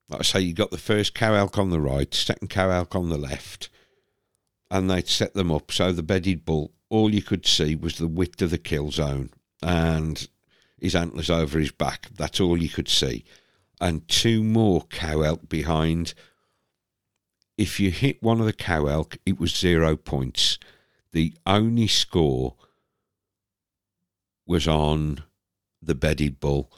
[0.07, 2.95] Like I say, you got the first cow elk on the right, second cow elk
[2.95, 3.69] on the left,
[4.69, 8.07] and they'd set them up so the bedded bull, all you could see was the
[8.07, 9.29] width of the kill zone
[9.63, 10.27] and
[10.77, 12.09] his antlers over his back.
[12.15, 13.23] That's all you could see.
[13.79, 16.13] And two more cow elk behind
[17.61, 20.57] if you hit one of the cow elk, it was zero points.
[21.11, 22.55] The only score
[24.47, 25.23] was on
[25.79, 26.71] the bedded bull.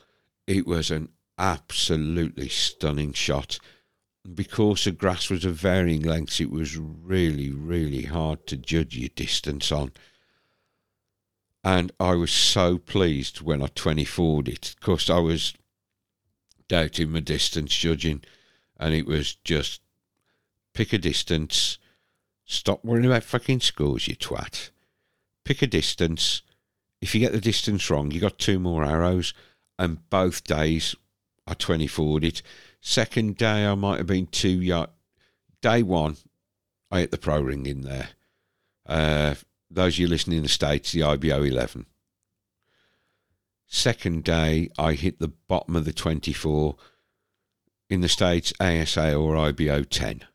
[0.45, 1.07] It was an
[1.37, 3.59] absolutely stunning shot.
[4.35, 9.09] Because the grass was of varying lengths, it was really, really hard to judge your
[9.15, 9.93] distance on.
[11.63, 14.67] And I was so pleased when I 24'd it.
[14.71, 15.53] Of course, I was
[16.67, 18.21] doubting my distance judging,
[18.77, 19.79] and it was just
[20.73, 21.77] Pick a distance.
[22.45, 24.69] Stop worrying about fucking scores, you twat.
[25.45, 26.41] Pick a distance.
[27.01, 29.33] If you get the distance wrong, you got two more arrows.
[29.77, 30.95] And both days
[31.45, 32.41] I 24'd it.
[32.81, 34.89] Second day I might have been two yard.
[35.61, 36.17] Day one,
[36.91, 38.09] I hit the pro ring in there.
[38.85, 39.35] Uh,
[39.69, 41.85] those of you listening in the States, the IBO 11.
[43.67, 46.75] Second day, I hit the bottom of the 24.
[47.89, 50.25] In the States, ASA or IBO 10.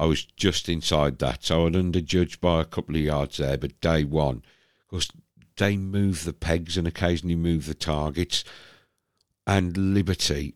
[0.00, 3.58] I was just inside that, so I'd underjudged by a couple of yards there.
[3.58, 4.42] But day one,
[4.88, 5.10] because
[5.58, 8.42] they move the pegs and occasionally move the targets,
[9.46, 10.54] and Liberty,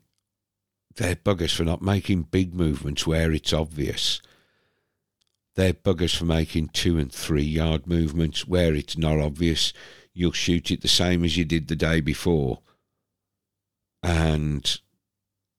[0.95, 4.19] they're buggers for not making big movements where it's obvious.
[5.53, 9.73] They're buggers for making two and three yard movements where it's not obvious.
[10.11, 12.61] You'll shoot it the same as you did the day before.
[14.01, 14.79] And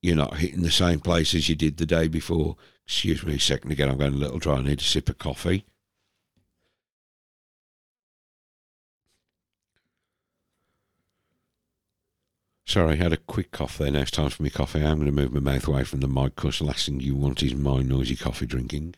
[0.02, 2.56] you're not hitting the same place as you did the day before.
[2.86, 4.56] Excuse me a second again, I'm going a little dry.
[4.56, 5.64] I need a sip of coffee.
[12.64, 13.90] Sorry, I had a quick cough there.
[13.90, 14.80] Now it's time for me coffee.
[14.80, 17.14] I'm going to move my mouth away from the mic because the last thing you
[17.14, 18.94] want is my noisy coffee drinking.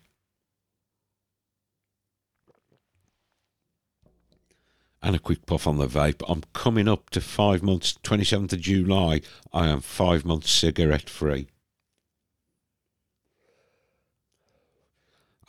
[5.02, 6.22] And a quick puff on the vape.
[6.28, 9.20] I'm coming up to five months, 27th of July.
[9.52, 11.48] I am five months cigarette free.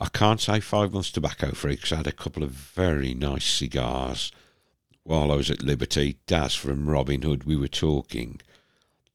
[0.00, 3.44] I can't say five months tobacco free because I had a couple of very nice
[3.44, 4.32] cigars
[5.04, 8.40] while I was at Liberty, Daz from Robin Hood, we were talking.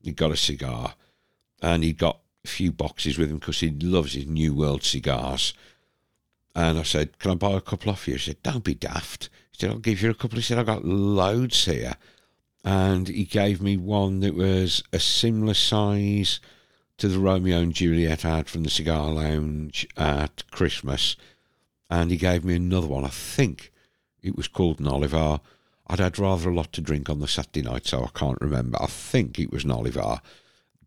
[0.01, 0.95] He got a cigar
[1.61, 5.53] and he got a few boxes with him because he loves his New World cigars.
[6.55, 8.15] And I said, Can I buy a couple off you?
[8.15, 9.29] He said, Don't be daft.
[9.51, 10.37] He said, I'll give you a couple.
[10.37, 11.95] He said, I've got loads here.
[12.63, 16.39] And he gave me one that was a similar size
[16.97, 21.15] to the Romeo and Juliet I had from the Cigar Lounge at Christmas.
[21.89, 23.05] And he gave me another one.
[23.05, 23.71] I think
[24.21, 25.41] it was called an Oliva
[25.87, 28.81] I'd had rather a lot to drink on the Saturday night, so I can't remember.
[28.81, 30.21] I think it was an Oliva.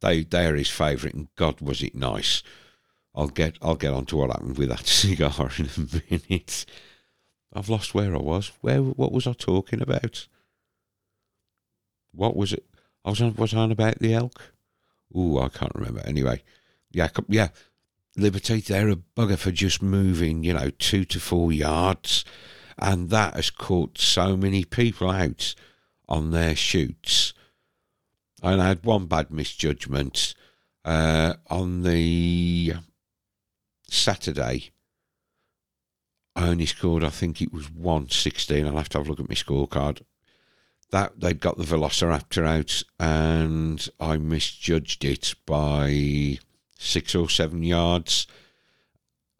[0.00, 2.42] They they're his favourite, and God was it nice.
[3.14, 6.66] I'll get I'll get on to what happened with that cigar in a minute.
[7.52, 8.52] I've lost where I was.
[8.60, 10.26] Where what was I talking about?
[12.12, 12.66] What was it?
[13.04, 14.52] I was on was I on about the elk?
[15.14, 16.00] Oh, I can't remember.
[16.04, 16.42] Anyway,
[16.90, 17.48] yeah, yeah.
[18.16, 22.24] Liberty, they're a bugger for just moving, you know, two to four yards
[22.78, 25.54] and that has caught so many people out
[26.08, 27.34] on their shoots.
[28.42, 30.34] And I had one bad misjudgment
[30.84, 32.74] uh, on the
[33.88, 34.70] Saturday.
[36.36, 38.64] I only scored, I think it was 116.
[38.64, 40.02] I'll have to have a look at my scorecard.
[40.90, 46.38] That they'd got the Velociraptor out, and I misjudged it by
[46.78, 48.26] six or seven yards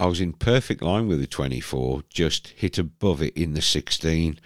[0.01, 4.39] I was in perfect line with the 24, just hit above it in the 16.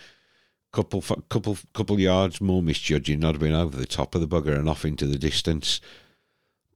[0.72, 4.58] Couple, couple, couple yards more misjudging, not have been over the top of the bugger
[4.58, 5.82] and off into the distance.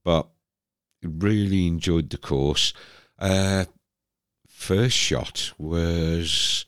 [0.04, 0.28] But
[1.02, 2.74] really enjoyed the course.
[3.18, 3.64] Uh,
[4.46, 6.66] first shot was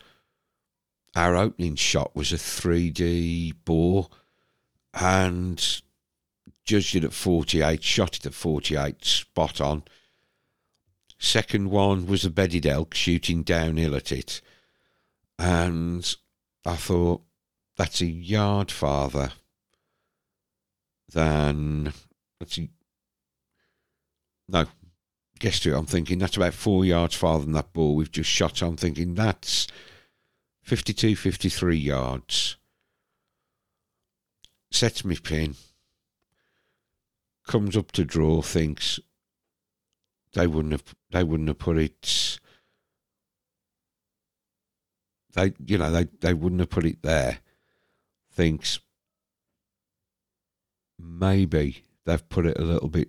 [1.17, 4.09] our opening shot was a 3D bore
[4.95, 5.83] and
[6.65, 9.83] judged it at 48, shot it at 48, spot on.
[11.19, 14.41] Second one was a bedded elk shooting downhill at it.
[15.39, 16.15] And
[16.65, 17.23] I thought,
[17.77, 19.33] that's a yard farther
[21.13, 21.93] than.
[22.39, 22.69] That's a,
[24.49, 24.67] no,
[25.39, 25.79] guess to it.
[25.79, 28.63] I'm thinking that's about four yards farther than that ball we've just shot.
[28.63, 29.69] I'm thinking that's
[30.69, 32.59] 52, 53 yards.
[34.71, 35.57] Sets me pin.
[37.47, 39.01] Comes up to draw, thinks
[40.35, 42.39] they wouldn't have they wouldn't have put it
[45.33, 47.39] they you know they, they wouldn't have put it there
[48.31, 48.79] thinks
[50.99, 53.09] maybe they've put it a little bit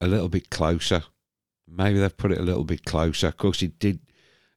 [0.00, 1.02] a little bit closer
[1.68, 3.98] maybe they've put it a little bit closer of course it did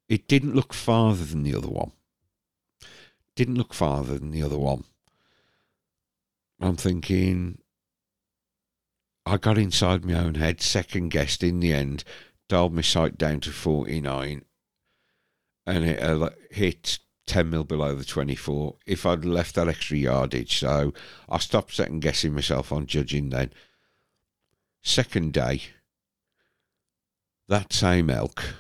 [0.07, 1.91] it didn't look farther than the other one
[3.35, 4.83] didn't look farther than the other one
[6.59, 7.57] i'm thinking
[9.25, 12.03] I got inside my own head, second guessed in the end,
[12.47, 14.45] dialed my sight down to 49,
[15.65, 20.59] and it uh, hit 10 mil below the 24 if I'd left that extra yardage.
[20.59, 20.93] So
[21.27, 23.51] I stopped second guessing myself on judging then.
[24.83, 25.63] Second day,
[27.47, 28.53] that same elk,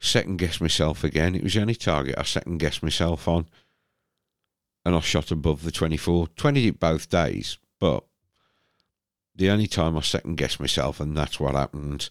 [0.00, 1.36] second guessed myself again.
[1.36, 3.46] It was the only target I second guessed myself on.
[4.84, 6.28] And I shot above the 24.
[6.28, 8.04] 20 it both days, but
[9.34, 12.10] the only time I second guessed myself, and that's what happened.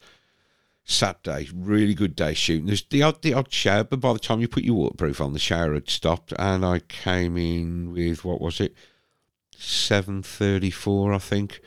[0.84, 2.66] Saturday, really good day shooting.
[2.66, 5.34] There's the odd, the odd shower, but by the time you put your waterproof on,
[5.34, 8.74] the shower had stopped, and I came in with what was it,
[9.56, 11.62] seven thirty-four, I think.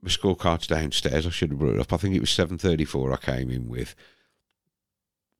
[0.00, 1.26] My scorecard's downstairs.
[1.26, 1.92] I should have brought it up.
[1.92, 3.12] I think it was seven thirty-four.
[3.12, 3.96] I came in with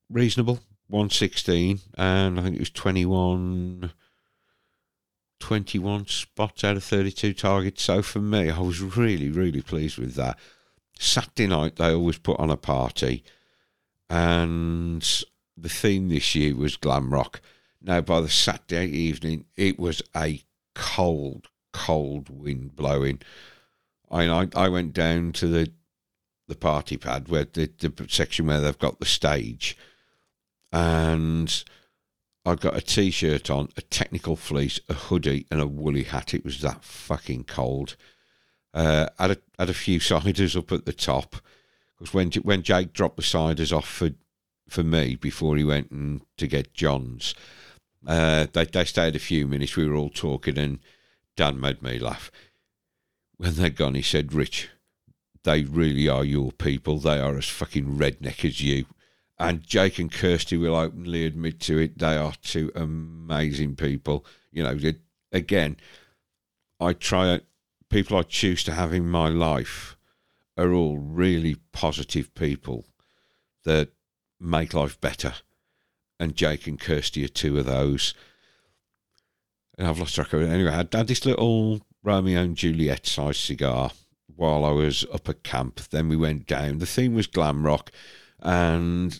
[0.09, 3.79] reasonable one sixteen, and I think it was twenty-one.
[3.79, 3.91] 21
[6.07, 7.83] spots out of 32 targets.
[7.83, 10.37] So for me, I was really, really pleased with that.
[10.99, 13.23] Saturday night, they always put on a party,
[14.09, 15.01] and
[15.55, 17.41] the theme this year was glam rock.
[17.81, 20.41] Now, by the Saturday evening, it was a
[20.73, 23.21] cold, cold wind blowing.
[24.09, 25.71] I I, I went down to the
[26.47, 29.77] the party pad where the, the section where they've got the stage,
[30.71, 31.63] and
[32.47, 36.33] I got a t-shirt on, a technical fleece, a hoodie, and a woolly hat.
[36.33, 37.97] It was that fucking cold.
[38.73, 41.35] Uh, had a had a few ciders up at the top
[41.97, 44.11] because when when Jake dropped the ciders off for
[44.69, 47.35] for me before he went and to get John's,
[48.05, 49.75] uh, they they stayed a few minutes.
[49.75, 50.79] We were all talking, and
[51.35, 52.31] Dan made me laugh.
[53.35, 54.69] When they'd gone, he said, "Rich,
[55.43, 56.99] they really are your people.
[56.99, 58.85] They are as fucking redneck as you."
[59.39, 61.99] And Jake and Kirsty will openly admit to it.
[61.99, 64.25] They are two amazing people.
[64.51, 64.77] You know,
[65.31, 65.77] again,
[66.79, 67.41] I try
[67.89, 69.95] people I choose to have in my life
[70.57, 72.85] are all really positive people
[73.63, 73.89] that
[74.39, 75.33] make life better.
[76.19, 78.15] And Jake and Kirsty are two of those.
[79.77, 80.49] And I've lost track of it.
[80.49, 83.91] Anyway, I had this little Romeo and Juliet sized cigar
[84.35, 85.79] while I was up at camp.
[85.91, 86.79] Then we went down.
[86.79, 87.91] The theme was glam rock
[88.41, 89.19] and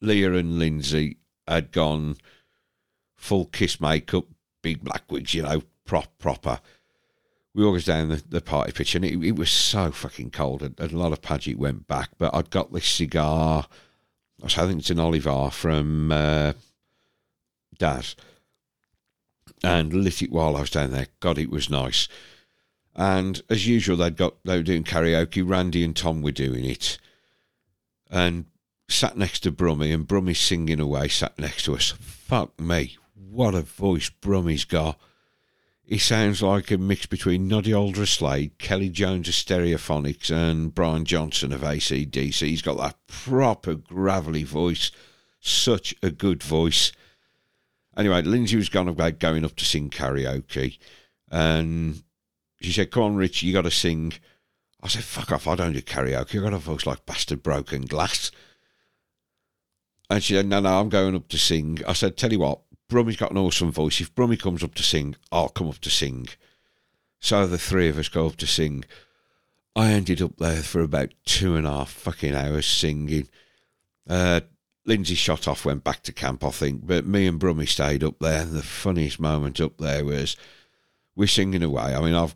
[0.00, 2.16] Leah and Lindsay had gone
[3.16, 4.26] full kiss makeup,
[4.62, 6.60] big black wigs, you know, prop proper.
[7.54, 10.62] We walked down the, the party pitch and it, it was so fucking cold.
[10.62, 13.66] And, and a lot of Paget went back, but I'd got this cigar.
[14.42, 16.52] I think it's an Oliva from uh,
[17.78, 18.16] Daz,
[19.62, 21.06] and lit it while I was down there.
[21.20, 22.08] God, it was nice.
[22.94, 25.48] And as usual, they'd got they were doing karaoke.
[25.48, 26.98] Randy and Tom were doing it,
[28.14, 28.46] and
[28.88, 31.90] sat next to Brummy, and Brummy singing away, sat next to us.
[31.98, 34.98] Fuck me, what a voice Brummy's got.
[35.84, 41.52] He sounds like a mix between Noddy Holder-Slade, Kelly Jones of Stereophonics, and Brian Johnson
[41.52, 42.46] of ACDC.
[42.46, 44.92] He's got that proper gravelly voice.
[45.40, 46.92] Such a good voice.
[47.96, 50.78] Anyway, Lindsay was going about going up to sing karaoke,
[51.30, 52.02] and
[52.60, 54.14] she said, "Come on, Rich, you got to sing."
[54.84, 55.48] I said, "Fuck off!
[55.48, 56.38] I don't do karaoke.
[56.38, 58.30] I got a voice like bastard broken glass."
[60.10, 61.80] And she said, No, no, I'm going up to sing.
[61.86, 64.00] I said, Tell you what, Brummy's got an awesome voice.
[64.00, 66.28] If Brummy comes up to sing, I'll come up to sing.
[67.20, 68.84] So the three of us go up to sing.
[69.74, 73.28] I ended up there for about two and a half fucking hours singing.
[74.08, 74.42] Uh,
[74.86, 78.18] Lindsay shot off, went back to camp, I think, but me and Brummy stayed up
[78.20, 78.44] there.
[78.44, 80.36] The funniest moment up there was
[81.16, 81.94] we're singing away.
[81.94, 82.34] I mean, I've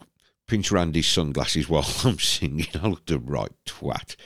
[0.49, 2.66] pinched Randy's sunglasses while I'm singing.
[2.82, 4.16] I looked a right twat.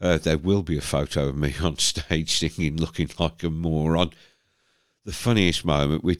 [0.00, 4.12] Uh, there will be a photo of me on stage singing, looking like a moron.
[5.04, 6.18] The funniest moment with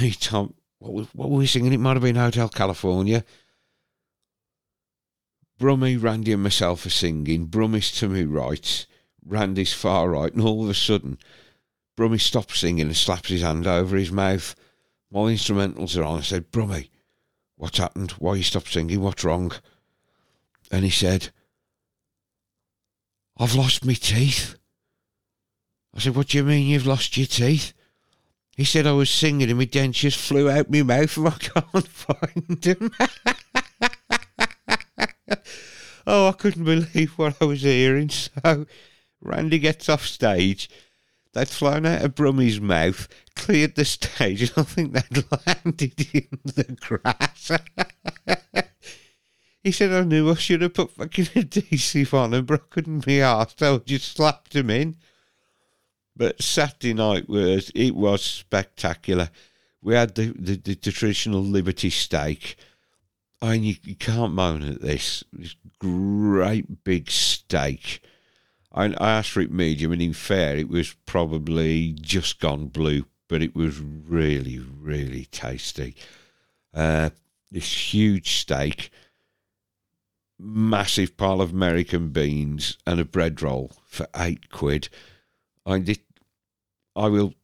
[0.00, 1.72] me, Tom, what, was, what were we singing?
[1.72, 3.24] It might have been Hotel California.
[5.58, 7.46] Brummy, Randy, and myself are singing.
[7.46, 8.86] Brummy's to me right,
[9.24, 11.18] Randy's far right, and all of a sudden,
[11.96, 14.54] Brummy stops singing and slaps his hand over his mouth.
[15.10, 16.18] My instrumentals are on.
[16.18, 16.90] I said, Brummy,
[17.58, 18.12] what's happened?
[18.12, 19.00] Why you stopped singing?
[19.00, 19.52] What's wrong?
[20.70, 21.30] And he said,
[23.36, 24.56] I've lost my teeth.
[25.94, 27.74] I said, What do you mean you've lost your teeth?
[28.56, 31.88] He said I was singing and my dentures flew out my mouth and I can't
[31.88, 32.90] find them.
[36.06, 38.08] oh, I couldn't believe what I was hearing.
[38.08, 38.66] So
[39.20, 40.68] Randy gets off stage.
[41.34, 46.38] They'd flown out of Brummy's mouth, cleared the stage, and I think they'd landed in
[46.44, 47.50] the grass.
[49.68, 53.74] He said, I knew I should have put fucking adhesive on and couldn't be so
[53.74, 54.96] I just slapped him in.
[56.16, 59.30] But Saturday night was, it was spectacular.
[59.82, 62.56] We had the, the, the, the traditional Liberty steak.
[63.42, 65.22] I mean, you, you can't moan at this.
[65.32, 68.00] This great big steak.
[68.72, 73.06] I, I asked for it medium, and in fair, it was probably just gone blue,
[73.28, 75.94] but it was really, really tasty.
[76.74, 77.10] Uh,
[77.50, 78.90] this huge steak
[80.38, 84.88] massive pile of American beans and a bread roll for eight quid.
[85.66, 86.00] I did.
[86.94, 87.34] I will.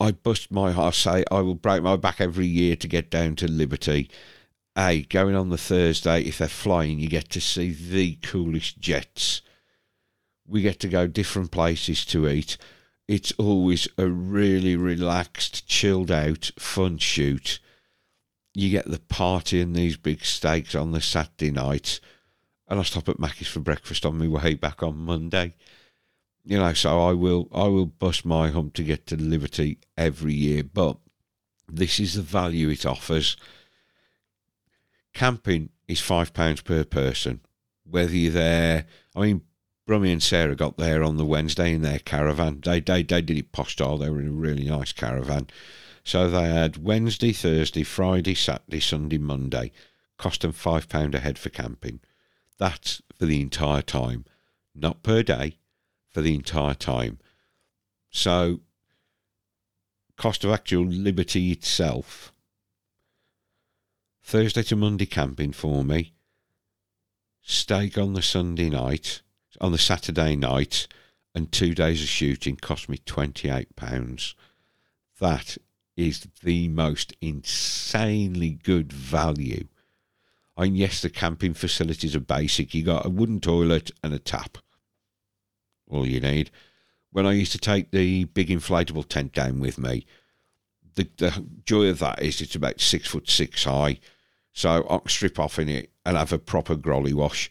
[0.00, 0.94] I bust my heart.
[0.94, 4.10] Say I will break my back every year to get down to Liberty.
[4.76, 6.22] A going on the Thursday.
[6.22, 9.42] If they're flying, you get to see the coolest jets.
[10.46, 12.56] We get to go different places to eat.
[13.08, 17.58] It's always a really relaxed, chilled out, fun shoot.
[18.54, 22.00] You get the party and these big steaks on the Saturday night
[22.68, 25.54] and I stop at Mackey's for breakfast on my way back on Monday.
[26.44, 30.34] You know, so I will I will bust my hump to get to Liberty every
[30.34, 30.98] year, but
[31.68, 33.36] this is the value it offers.
[35.14, 37.40] Camping is five pounds per person.
[37.88, 39.42] Whether you're there, I mean,
[39.86, 42.60] Brummy and Sarah got there on the Wednesday in their caravan.
[42.64, 43.98] They they, they did it posh style.
[43.98, 45.48] They were in a really nice caravan.
[46.04, 49.72] So they had Wednesday, Thursday, Friday, Saturday, Sunday, Monday.
[50.18, 52.00] Cost them £5 a head for camping.
[52.58, 54.24] That's for the entire time,
[54.74, 55.58] not per day,
[56.08, 57.18] for the entire time.
[58.10, 58.60] So,
[60.16, 62.32] cost of actual liberty itself,
[64.22, 66.12] Thursday to Monday camping for me,
[67.42, 69.22] steak on the Sunday night,
[69.64, 70.86] on the Saturday night,
[71.34, 74.34] and two days of shooting cost me £28.
[75.20, 75.56] That
[75.96, 79.66] is the most insanely good value.
[80.58, 82.74] And yes, the camping facilities are basic.
[82.74, 84.58] You got a wooden toilet and a tap.
[85.88, 86.50] All you need.
[87.10, 90.04] When I used to take the big inflatable tent down with me,
[90.94, 93.98] the, the joy of that is it's about six foot six high.
[94.52, 97.50] So I can strip off in it and have a proper grolly wash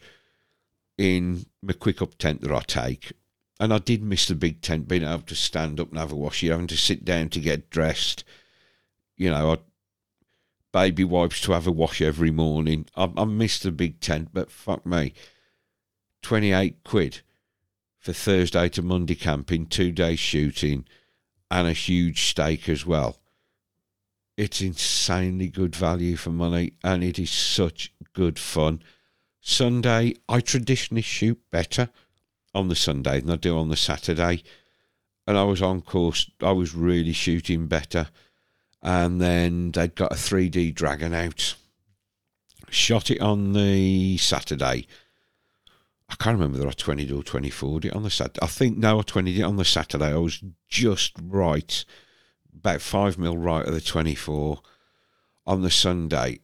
[0.96, 3.12] in my quick up tent that I take.
[3.60, 6.16] And I did miss the big tent, being able to stand up and have a
[6.16, 6.42] wash.
[6.42, 8.24] You having to sit down to get dressed.
[9.16, 9.58] You know, I
[10.74, 12.84] baby wipes to have a wash every morning.
[12.96, 15.14] I, I missed the big tent, but fuck me.
[16.22, 17.20] 28 quid
[18.00, 20.84] for Thursday to Monday camping, two days shooting,
[21.48, 23.18] and a huge steak as well.
[24.36, 28.82] It's insanely good value for money, and it is such good fun.
[29.46, 31.90] Sunday, I traditionally shoot better
[32.54, 34.42] on the Sunday than I do on the Saturday.
[35.26, 38.08] And I was on course, I was really shooting better
[38.82, 41.56] and then they'd got a 3D dragon out.
[42.70, 44.86] Shot it on the Saturday.
[46.08, 48.40] I can't remember whether I 20 or 24 it on the Saturday.
[48.42, 50.06] I think no, I 20 it on the Saturday.
[50.06, 51.84] I was just right,
[52.54, 54.60] about five mil right of the 24.
[55.46, 56.40] On the Sunday,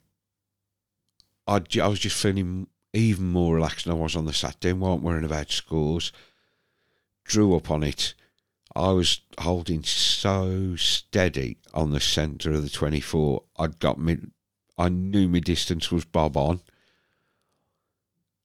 [1.46, 4.80] I, I was just feeling even more relaxed than I was on the Saturday and
[4.80, 6.12] weren't worrying about scores.
[7.24, 8.14] Drew up on it
[8.74, 13.42] I was holding so steady on the centre of the 24.
[13.58, 14.18] I'd got me,
[14.78, 16.60] I knew my distance was bob on.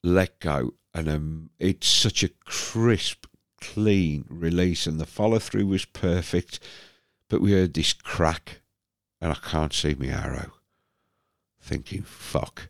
[0.04, 3.26] Let go, and um, it's such a crisp,
[3.62, 6.60] clean release, and the follow through was perfect.
[7.30, 8.62] But we heard this crack,
[9.22, 10.54] and I can't see my arrow.
[11.60, 12.70] Thinking, fuck.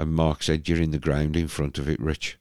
[0.00, 2.38] And Mark said, You're in the ground in front of it, Rich.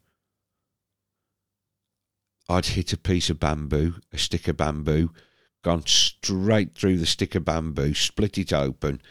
[2.47, 5.11] I'd hit a piece of bamboo, a stick of bamboo,
[5.61, 9.01] gone straight through the stick of bamboo, split it open,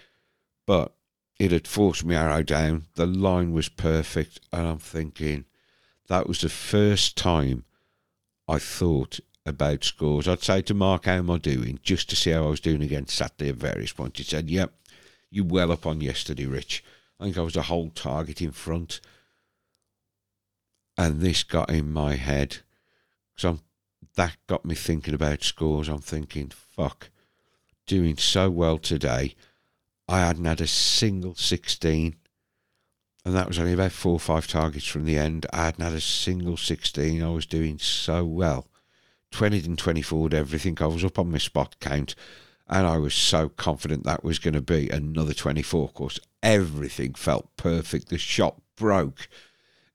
[0.66, 0.94] but
[1.38, 2.86] it had forced my arrow down.
[2.94, 5.44] The line was perfect, and I'm thinking
[6.08, 7.64] that was the first time
[8.48, 10.26] I thought about scores.
[10.26, 11.80] I'd say to Mark, How am I doing?
[11.82, 14.20] just to see how I was doing against Saturday at various points.
[14.20, 14.72] He said, Yep,
[15.30, 16.82] you well up on yesterday, Rich.
[17.18, 19.00] I think I was a whole target in front.
[20.96, 22.58] And this got in my head
[23.38, 23.60] so
[24.16, 25.88] that got me thinking about scores.
[25.88, 27.10] I'm thinking, fuck,
[27.86, 29.36] doing so well today.
[30.08, 32.16] I hadn't had a single 16,
[33.24, 35.46] and that was only about four or five targets from the end.
[35.52, 37.22] I hadn't had a single 16.
[37.22, 38.66] I was doing so well.
[39.30, 40.76] 20 and 24 everything.
[40.80, 42.16] I was up on my spot count,
[42.68, 45.88] and I was so confident that was going to be another 24.
[45.90, 48.08] Course, everything felt perfect.
[48.08, 49.28] The shot broke.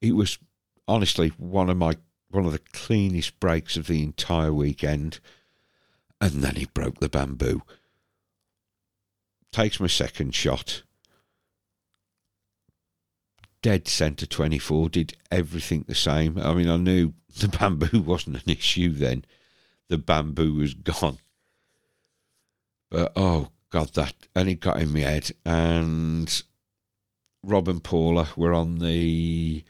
[0.02, 0.40] It was
[0.88, 1.96] honestly one of my
[2.30, 5.20] one of the cleanest breaks of the entire weekend.
[6.20, 7.62] And then he broke the bamboo.
[9.52, 10.82] Takes my second shot.
[13.62, 16.40] Dead centre 24, did everything the same.
[16.40, 19.26] I mean, I knew the bamboo wasn't an issue then.
[19.90, 21.20] The bamboo was gone.
[22.94, 24.14] But oh, God, that.
[24.36, 25.32] And it got in my head.
[25.44, 26.44] And
[27.42, 29.64] Rob and Paula were on the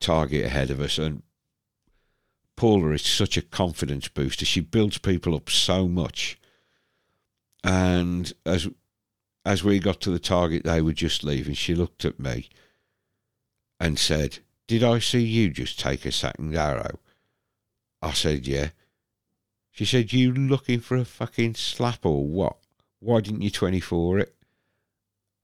[0.00, 0.96] target ahead of us.
[0.96, 1.22] And
[2.56, 4.46] Paula is such a confidence booster.
[4.46, 6.40] She builds people up so much.
[7.62, 8.66] And as
[9.44, 12.48] as we got to the target they were just leaving, she looked at me
[13.78, 16.98] and said, Did I see you just take a second arrow?
[18.00, 18.70] I said, Yeah.
[19.78, 22.56] She said, You looking for a fucking slap or what?
[22.98, 24.34] Why didn't you 24 it?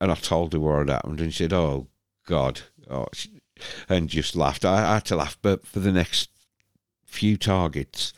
[0.00, 1.86] And I told her what had happened and she said, Oh,
[2.26, 2.62] God.
[2.90, 3.06] Oh,
[3.88, 4.64] and just laughed.
[4.64, 6.30] I, I had to laugh, but for the next
[7.06, 8.12] few targets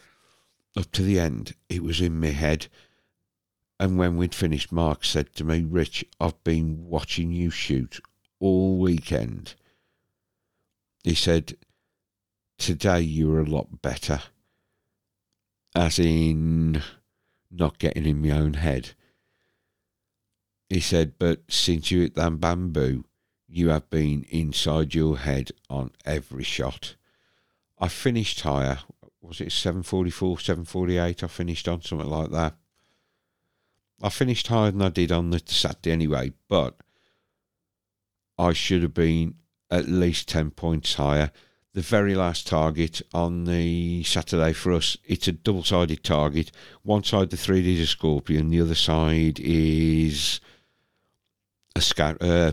[0.74, 2.68] up to the end, it was in my head.
[3.78, 8.00] And when we'd finished, Mark said to me, Rich, I've been watching you shoot
[8.40, 9.54] all weekend.
[11.04, 11.58] He said,
[12.56, 14.22] Today you were a lot better.
[15.76, 16.82] As in,
[17.50, 18.92] not getting in my own head.
[20.70, 23.04] He said, But since you hit that bamboo,
[23.46, 26.96] you have been inside your head on every shot.
[27.78, 28.78] I finished higher.
[29.20, 31.22] Was it 744, 748?
[31.22, 32.54] I finished on something like that.
[34.02, 36.74] I finished higher than I did on the Saturday anyway, but
[38.38, 39.34] I should have been
[39.70, 41.32] at least 10 points higher.
[41.76, 46.50] The very last target on the Saturday for us, it's a double sided target.
[46.82, 50.40] One side, the 3D is a scorpion, the other side is
[51.74, 52.52] a scar- uh,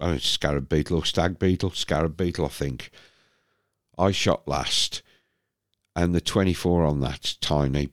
[0.00, 2.92] uh, scarab beetle or stag beetle, scarab beetle, I think.
[3.98, 5.02] I shot last,
[5.94, 7.90] and the 24 on that's tiny.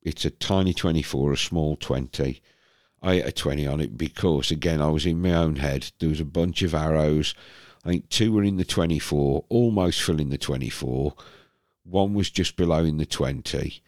[0.00, 2.40] It's a tiny 24, a small 20.
[3.02, 5.92] I hit a 20 on it because, again, I was in my own head.
[5.98, 7.34] There was a bunch of arrows.
[7.86, 11.14] I think two were in the 24, almost filling the 24.
[11.84, 13.80] One was just below in the 20.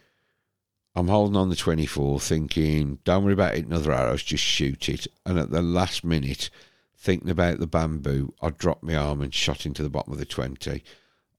[0.95, 5.09] I'm holding on the 24, thinking, don't worry about hitting other arrows, just shoot it.
[5.27, 6.49] And at the last minute,
[6.97, 10.25] thinking about the bamboo, I dropped my arm and shot into the bottom of the
[10.25, 10.81] 20.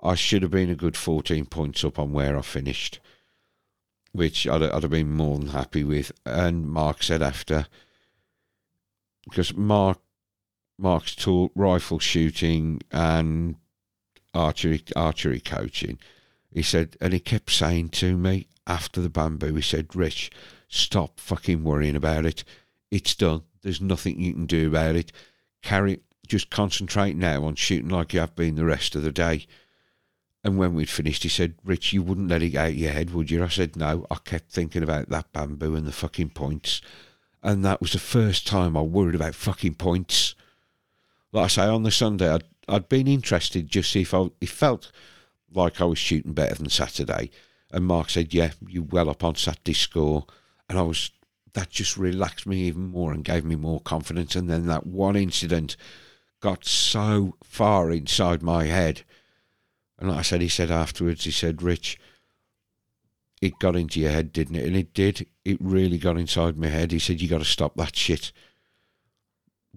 [0.04, 3.00] I should have been a good 14 points up on where I finished,
[4.12, 6.12] which I'd, I'd have been more than happy with.
[6.26, 7.68] And Mark said after,
[9.24, 10.00] because Mark
[10.80, 13.56] Mark's taught rifle shooting and
[14.34, 16.00] archery archery coaching.
[16.52, 20.32] He said, and he kept saying to me after the bamboo, he said, Rich,
[20.68, 22.44] stop fucking worrying about it.
[22.92, 23.44] It's done.
[23.62, 25.12] There's nothing you can do about it.
[25.62, 29.46] Carry, just concentrate now on shooting like you have been the rest of the day.
[30.44, 33.14] And when we'd finished, he said, Rich, you wouldn't let it out of your head,
[33.14, 33.44] would you?
[33.44, 34.06] I said, no.
[34.10, 36.82] I kept thinking about that bamboo and the fucking points.
[37.44, 40.36] And that was the first time I worried about fucking points.
[41.32, 44.50] Like I say, on the Sunday, I'd, I'd been interested just see if I, it
[44.50, 44.92] felt
[45.54, 47.32] like I was shooting better than Saturday.
[47.72, 50.26] And Mark said, yeah, you well up on Saturday score.
[50.70, 51.12] And I was,
[51.54, 54.36] that just relaxed me even more and gave me more confidence.
[54.36, 55.78] And then that one incident
[56.40, 59.04] got so far inside my head.
[60.00, 62.00] And like I said, he said afterwards, he said, Rich,
[63.42, 64.66] it got into your head, didn't it?
[64.66, 65.28] And it did.
[65.46, 66.92] It really got inside my head.
[66.92, 68.32] He said, you got to stop that shit.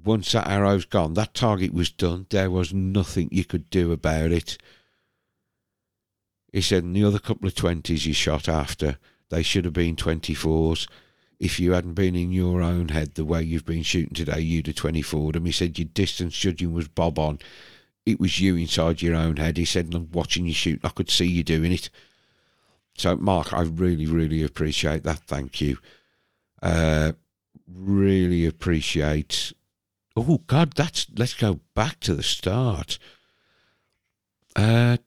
[0.04, 2.26] Once that arrow's gone, that target was done.
[2.30, 4.58] There was nothing you could do about it.
[6.52, 8.98] He said, and the other couple of 20s you shot after,
[9.30, 10.86] they should have been 24s.
[11.40, 14.66] If you hadn't been in your own head the way you've been shooting today, you'd
[14.66, 15.46] have 24 them.
[15.46, 17.38] He said, your distance judging was bob on.
[18.04, 19.56] It was you inside your own head.
[19.56, 21.88] He said, and watching you shoot, I could see you doing it.
[22.94, 25.20] So, Mark, I really, really appreciate that.
[25.20, 25.78] Thank you.
[26.60, 27.12] Uh,
[27.72, 29.52] really appreciate.
[30.16, 31.06] Oh God, that's.
[31.16, 32.98] Let's go back to the start.
[34.54, 34.98] Uh,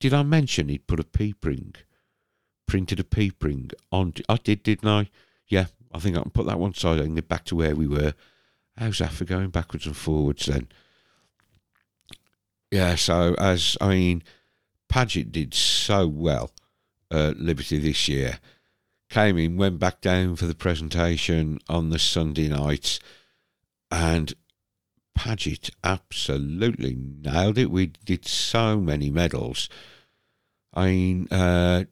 [0.00, 1.74] did I mention he'd put a peep ring,
[2.66, 4.14] printed a peep ring on?
[4.28, 5.10] I did, didn't I?
[5.48, 7.86] Yeah, I think I can put that one side and get back to where we
[7.86, 8.14] were.
[8.76, 10.68] How's that for going backwards and forwards then?
[12.70, 14.22] Yeah, so as I mean,
[14.88, 16.50] Paget did so well
[17.10, 18.38] at Liberty this year.
[19.08, 23.00] Came in, went back down for the presentation on the Sunday night,
[23.90, 24.34] and
[25.14, 27.70] Paget absolutely nailed it.
[27.70, 29.68] We did so many medals.
[30.72, 31.84] I mean, uh,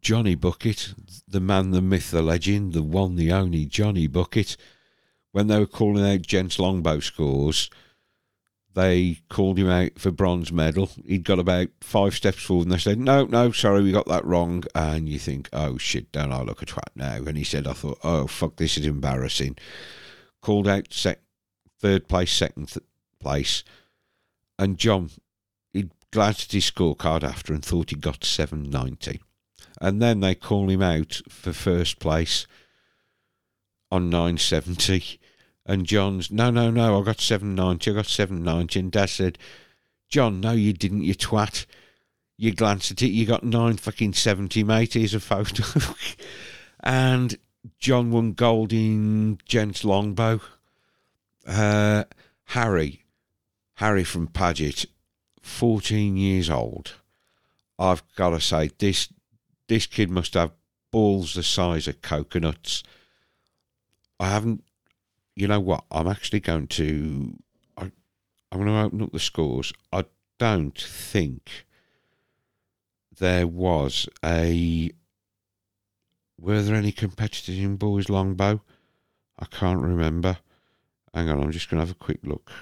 [0.00, 0.94] Johnny Bucket,
[1.26, 4.56] the man, the myth, the legend, the one, the only Johnny Bucket,
[5.32, 7.70] when they were calling out gents longbow scores,
[8.74, 10.90] they called him out for bronze medal.
[11.06, 14.24] He'd got about five steps forward and they said, No, no, sorry, we got that
[14.24, 14.64] wrong.
[14.74, 17.14] And you think, Oh shit, don't I look a twat now?
[17.14, 19.56] And he said, I thought, Oh fuck, this is embarrassing.
[20.44, 21.22] Called out sec-
[21.80, 22.84] third place, second th-
[23.18, 23.64] place.
[24.58, 25.08] And John,
[25.72, 29.22] he glanced at his scorecard after and thought he got 790.
[29.80, 32.46] And then they call him out for first place
[33.90, 35.18] on 970.
[35.64, 38.80] And John's, no, no, no, I got 790, I got 790.
[38.80, 39.38] And Dad said,
[40.10, 41.64] John, no, you didn't, you twat.
[42.36, 44.92] You glanced at it, you got nine fucking 70, mate.
[44.92, 45.64] Here's a photo.
[46.80, 47.38] and
[47.78, 50.40] John won gold in gents longbow.
[51.46, 52.04] Uh,
[52.46, 53.04] Harry,
[53.74, 54.86] Harry from Paget,
[55.42, 56.94] 14 years old.
[57.78, 59.08] I've got to say, this
[59.66, 60.52] this kid must have
[60.90, 62.82] balls the size of coconuts.
[64.20, 64.62] I haven't,
[65.34, 65.84] you know what?
[65.90, 67.36] I'm actually going to,
[67.76, 67.90] I,
[68.52, 69.72] I'm going to open up the scores.
[69.92, 70.04] I
[70.38, 71.66] don't think
[73.18, 74.90] there was a.
[76.44, 78.60] Were there any competitors in boys longbow?
[79.38, 80.36] I can't remember.
[81.14, 82.52] Hang on, I'm just going to have a quick look.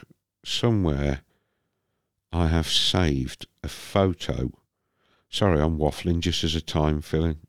[0.44, 1.22] Somewhere
[2.32, 4.52] I have saved a photo.
[5.28, 7.40] Sorry, I'm waffling just as a time filling.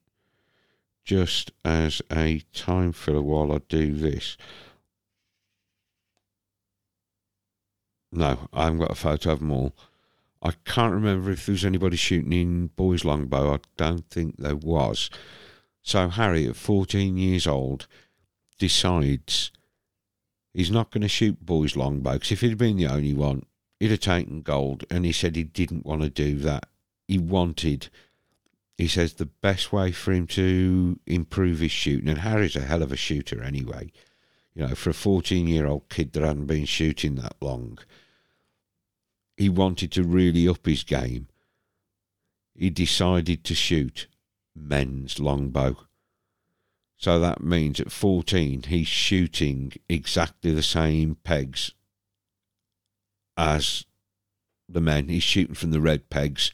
[1.06, 4.36] Just as a time filler while I do this.
[8.12, 9.76] No, I haven't got a photo of them all.
[10.42, 13.54] I can't remember if there was anybody shooting in boys longbow.
[13.54, 15.12] I don't think there was.
[15.84, 17.88] So Harry, at 14 years old,
[18.58, 19.52] decides
[20.54, 23.46] he's not going to shoot boys longbow because if he'd been the only one,
[23.80, 24.86] he'd have taken gold.
[24.90, 26.70] And he said he didn't want to do that.
[27.06, 27.90] He wanted,
[28.78, 32.82] he says, the best way for him to improve his shooting, and Harry's a hell
[32.82, 33.92] of a shooter anyway,
[34.56, 37.78] you know, for a 14 year old kid that hadn't been shooting that long,
[39.36, 41.28] he wanted to really up his game.
[42.56, 44.08] He decided to shoot
[44.56, 45.78] men's longbow.
[46.98, 51.74] So that means at 14, he's shooting exactly the same pegs
[53.36, 53.86] as
[54.70, 55.10] the men.
[55.10, 56.52] He's shooting from the red pegs.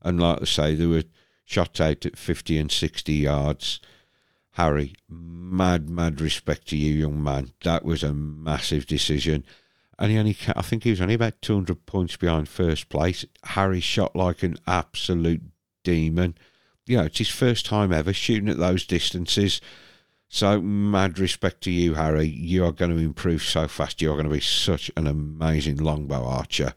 [0.00, 1.04] And like I say, they were
[1.44, 3.80] shot out at 50 and 60 yards.
[4.52, 7.52] Harry, mad, mad respect to you, young man.
[7.62, 9.44] That was a massive decision.
[9.98, 13.24] And he only, I think he was only about 200 points behind first place.
[13.44, 15.42] Harry shot like an absolute
[15.84, 16.36] demon.
[16.90, 19.60] You know, it's his first time ever shooting at those distances.
[20.26, 22.26] So, mad respect to you, Harry.
[22.26, 24.02] You are going to improve so fast.
[24.02, 26.74] You are going to be such an amazing longbow archer.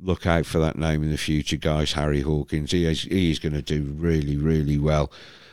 [0.00, 1.92] Look out for that name in the future, guys.
[1.92, 2.72] Harry Hawkins.
[2.72, 5.12] He is, he is going to do really, really well.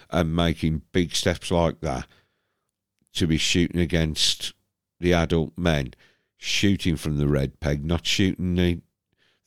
[0.10, 2.08] And making big steps like that
[3.14, 4.54] to be shooting against
[5.00, 5.94] the adult men,
[6.38, 8.82] shooting from the red peg, not shooting the,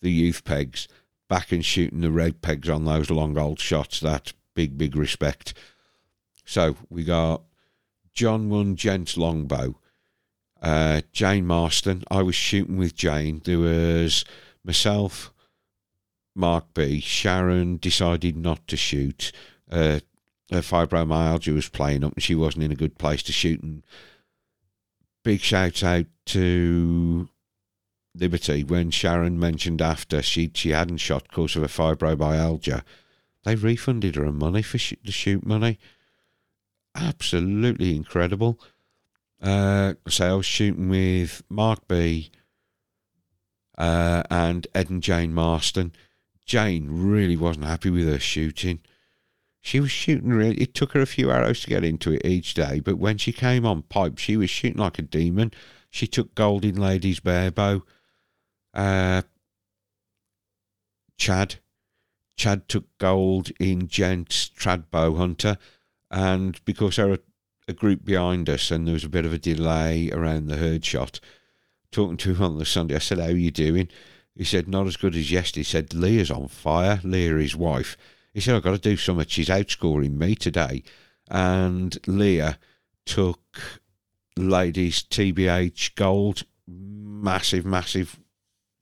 [0.01, 0.87] the youth pegs,
[1.33, 4.01] back and shooting the red pegs on those long old shots.
[4.01, 5.55] That big, big respect.
[6.45, 7.41] So we got
[8.13, 9.79] John won Gents Longbow.
[10.61, 12.05] Uh, Jane Marston.
[12.11, 13.41] I was shooting with Jane.
[13.47, 14.27] There was
[14.63, 15.33] myself,
[16.35, 17.01] Mark B.
[17.01, 19.33] Sharon decided not to shoot.
[19.71, 20.01] Uh,
[20.51, 23.63] her fibromyalgia was playing up and she wasn't in a good place to shoot.
[23.63, 23.85] And
[25.25, 27.31] big shout out to
[28.15, 32.83] Liberty when Sharon mentioned after she she hadn't shot because of her fibromyalgia.
[33.45, 35.79] They refunded her money for sh- the shoot money
[36.95, 38.61] absolutely incredible.
[39.41, 42.31] Uh, so I was shooting with Mark B
[43.77, 45.93] uh, and Ed and Jane Marston.
[46.45, 48.81] Jane really wasn't happy with her shooting.
[49.61, 50.61] She was shooting really.
[50.61, 53.33] It took her a few arrows to get into it each day, but when she
[53.33, 55.53] came on pipe, she was shooting like a demon.
[55.91, 57.83] She took gold in Ladies Barebow.
[58.75, 59.23] Uh,
[61.17, 61.57] Chad,
[62.37, 65.59] Chad took gold in Gents Trad Bow Hunter
[66.11, 67.19] and because there were
[67.69, 70.85] a group behind us and there was a bit of a delay around the herd
[70.85, 71.21] shot,
[71.91, 73.89] talking to him on the Sunday, I said, How are you doing?
[74.37, 75.61] He said, Not as good as yesterday.
[75.61, 77.97] He said, Leah's on fire, Leah, his wife.
[78.35, 79.27] He said, I've got to do something.
[79.27, 80.83] She's outscoring me today.
[81.31, 82.59] And Leah
[83.07, 83.41] took
[84.37, 86.45] ladies TBH gold.
[86.67, 88.19] Massive, massive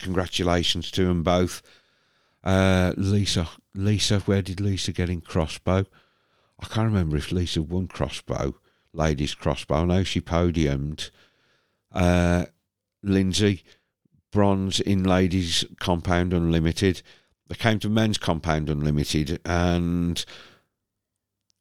[0.01, 1.63] congratulations to them both.
[2.43, 5.85] Uh, Lisa, Lisa, where did Lisa get in crossbow?
[6.59, 8.55] I can't remember if Lisa won crossbow,
[8.93, 9.77] ladies crossbow.
[9.77, 11.11] I know she podiumed.
[11.93, 12.47] Uh,
[13.03, 13.63] Lindsay,
[14.31, 17.03] bronze in ladies compound unlimited.
[17.49, 20.25] They came to men's compound unlimited, and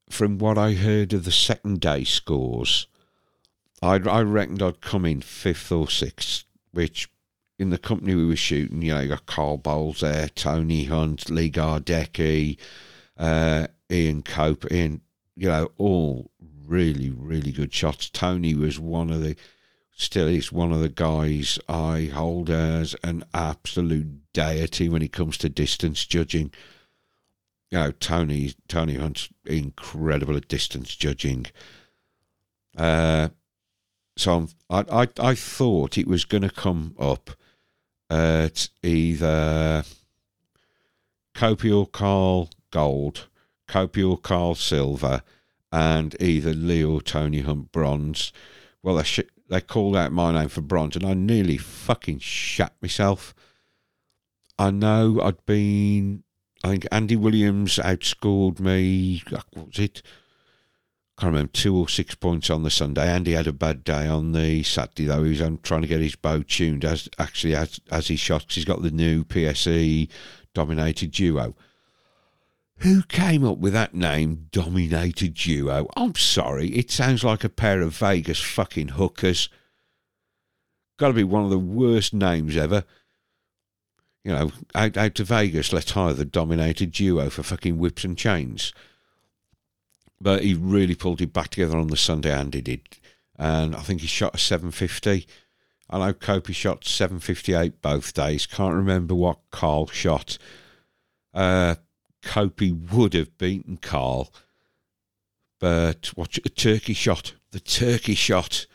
[0.10, 2.88] from what I heard of the second day scores,
[3.82, 7.10] I, I reckoned I'd come in fifth or sixth, which
[7.60, 11.30] in the company we were shooting, you know, you got Carl Bowles there, Tony Hunt,
[11.30, 12.58] Lee Gardecki,
[13.18, 15.02] uh, Ian Cope, Ian,
[15.36, 16.32] you know, all
[16.66, 18.10] really, really good shots.
[18.10, 19.36] Tony was one of the,
[19.92, 25.38] still is one of the guys I hold as an absolute deity when it comes
[25.40, 26.52] to distance judging.
[27.72, 31.48] You know, Tony, Tony Hunt's incredible at distance judging.
[32.78, 33.30] Uh,
[34.16, 37.32] so I, I, I thought it was going to come up
[38.10, 39.84] at either
[41.36, 43.28] Kopi or Carl Gold
[43.70, 45.22] Kopi or Carl Silver,
[45.72, 48.34] and either Lee or Tony Hunt bronze.
[48.82, 52.74] Well, they, sh- they called out my name for bronze, and I nearly fucking shat
[52.82, 53.34] myself.
[54.58, 56.24] I know I'd been.
[56.64, 59.24] I think Andy Williams outscored me.
[59.32, 60.02] Uh, what was it?
[61.20, 63.06] I can't remember two or six points on the Sunday.
[63.06, 65.24] Andy had a bad day on the Saturday though.
[65.24, 68.48] He was um, trying to get his bow tuned as actually as as he shot.
[68.48, 70.08] Cause he's got the new PSE
[70.54, 71.58] Dominator Duo.
[72.78, 75.90] Who came up with that name, Dominator Duo?
[75.98, 79.50] I'm sorry, it sounds like a pair of Vegas fucking hookers.
[80.96, 82.86] Got to be one of the worst names ever.
[84.24, 88.18] You know, out, out to Vegas, let's hire the Dominator Duo for fucking whips and
[88.18, 88.74] chains.
[90.22, 92.82] But he really pulled it back together on the Sunday, Andy did.
[93.38, 95.26] And I think he shot a 750.
[95.90, 98.46] I know Kopi shot 758 both days.
[98.46, 100.38] Can't remember what Carl shot.
[101.34, 101.76] Uh,
[102.92, 104.32] would have beaten Carl,
[105.60, 107.34] But watch a turkey shot.
[107.52, 108.66] The turkey shot.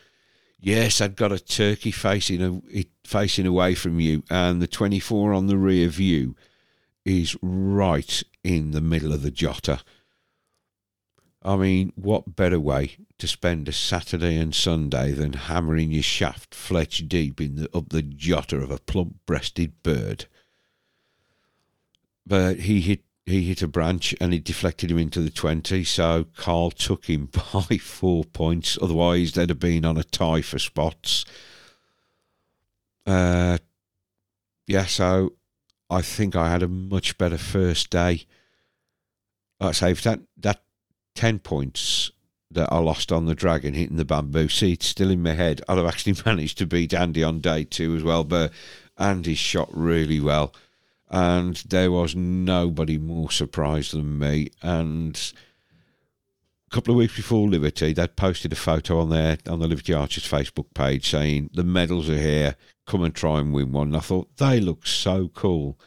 [0.58, 5.46] Yes, I'd got a turkey facing a, facing away from you, and the 24 on
[5.46, 6.34] the rear view
[7.04, 9.82] is right in the middle of the jotter.
[11.44, 16.54] I mean, what better way to spend a Saturday and Sunday than hammering your shaft
[16.54, 20.24] fletch deep in the, up the jotter of a plump-breasted bird?
[22.26, 25.82] But he hit he hit a branch and it deflected him into the 20.
[25.84, 28.78] So Carl took him by four points.
[28.80, 31.24] Otherwise, they'd have been on a tie for spots.
[33.06, 33.58] Uh,
[34.66, 35.34] yeah, so
[35.88, 38.24] I think I had a much better first day.
[39.60, 40.63] I say, if that, that
[41.14, 42.10] 10 points
[42.50, 45.78] that I lost on the dragon hitting the bamboo seat still in my head, I'd
[45.78, 48.24] have actually managed to beat Andy on day two as well.
[48.24, 48.52] But
[48.98, 50.54] Andy shot really well
[51.14, 54.50] and there was nobody more surprised than me.
[54.62, 55.32] And
[56.66, 59.92] a couple of weeks before Liberty, they'd posted a photo on there on the Liberty
[59.92, 62.56] Archers Facebook page saying the medals are here.
[62.86, 63.88] Come and try and win one.
[63.88, 65.78] And I thought they look so cool.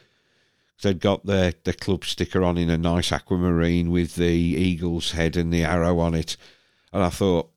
[0.82, 5.36] They'd got their, their club sticker on in a nice aquamarine with the eagle's head
[5.36, 6.36] and the arrow on it.
[6.92, 7.50] And I thought,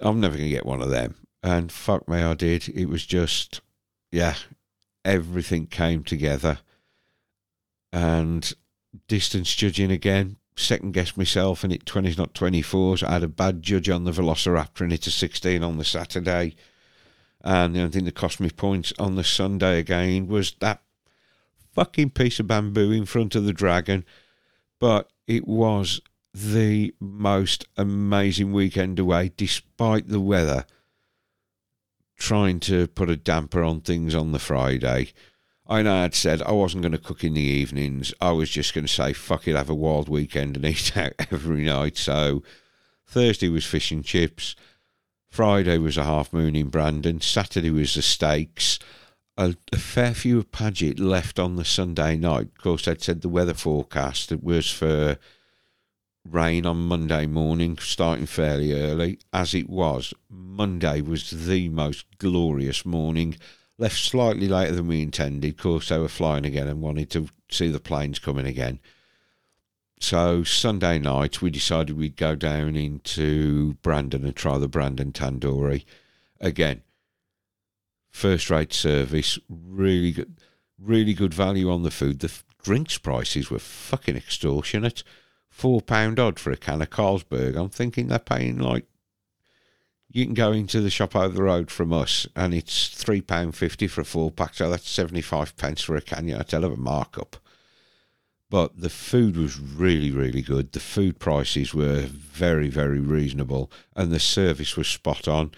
[0.00, 1.14] I'm never going to get one of them.
[1.42, 2.68] And fuck me, I did.
[2.68, 3.60] It was just,
[4.10, 4.34] yeah,
[5.04, 6.58] everything came together.
[7.92, 8.52] And
[9.06, 13.02] distance judging again, second guessed myself and it 20s not 24s.
[13.02, 16.56] I had a bad judge on the Velociraptor and it's a 16 on the Saturday.
[17.44, 20.82] And the only thing that cost me points on the Sunday again was that
[21.72, 24.04] fucking piece of bamboo in front of the dragon.
[24.78, 26.00] But it was
[26.34, 30.64] the most amazing weekend away, despite the weather
[32.16, 35.12] trying to put a damper on things on the Friday.
[35.66, 38.14] I know I'd said I wasn't going to cook in the evenings.
[38.20, 41.12] I was just going to say, fuck it, have a wild weekend and eat out
[41.30, 41.96] every night.
[41.96, 42.42] So
[43.06, 44.54] Thursday was fish and chips.
[45.30, 47.20] Friday was a half moon in Brandon.
[47.20, 48.78] Saturday was the steaks.
[49.38, 52.48] A, a, fair few of Paget left on the Sunday night.
[52.48, 55.16] Of course, I'd said the weather forecast it was for
[56.28, 60.12] rain on Monday morning, starting fairly early, as it was.
[60.28, 63.36] Monday was the most glorious morning.
[63.78, 67.28] Left slightly later than we intended, of course, they were flying again and wanted to
[67.50, 68.80] see the planes coming again.
[69.98, 75.84] So, Sunday night, we decided we'd go down into Brandon and try the Brandon Tandoori.
[76.40, 76.82] Again,
[78.12, 80.36] first rate service, really good,
[80.78, 82.20] really good value on the food.
[82.20, 82.32] The
[82.62, 85.02] drinks prices were fucking extortionate
[85.50, 87.56] four pound odd for a can of Carlsberg.
[87.56, 88.86] I'm thinking they're paying like
[90.08, 93.56] you can go into the shop over the road from us and it's three pound
[93.56, 96.28] fifty for a four pack, so that's seventy five pence for a can.
[96.28, 97.36] You know, tell of a markup.
[98.50, 100.72] But the food was really, really good.
[100.72, 105.52] The food prices were very, very reasonable, and the service was spot on.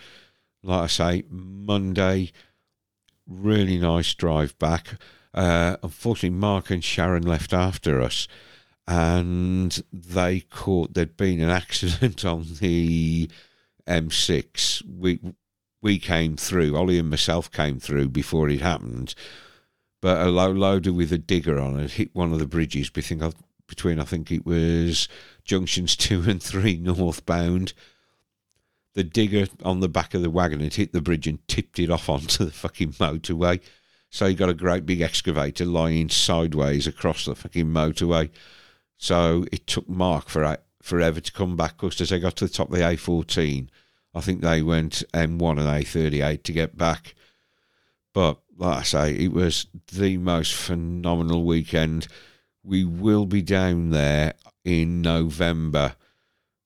[0.64, 2.32] Like I say, Monday,
[3.26, 4.98] really nice drive back.
[5.32, 8.26] Uh, unfortunately, Mark and Sharon left after us
[8.86, 13.28] and they caught there'd been an accident on the
[13.86, 14.82] M6.
[14.86, 15.20] We
[15.80, 16.76] we came through.
[16.76, 19.14] Ollie and myself came through before it happened,
[20.00, 23.32] but a low loader with a digger on it hit one of the bridges between
[23.66, 25.08] between I think it was
[25.44, 27.72] junctions two and three northbound.
[28.94, 31.90] The digger on the back of the wagon had hit the bridge and tipped it
[31.90, 33.60] off onto the fucking motorway.
[34.10, 38.30] So you got a great big excavator lying sideways across the fucking motorway.
[38.96, 42.52] So it took Mark for forever to come back because as they got to the
[42.52, 43.68] top of the A14,
[44.14, 47.14] I think they went M1 and A38 to get back.
[48.12, 52.06] But like I say, it was the most phenomenal weekend.
[52.62, 54.34] We will be down there
[54.64, 55.96] in November,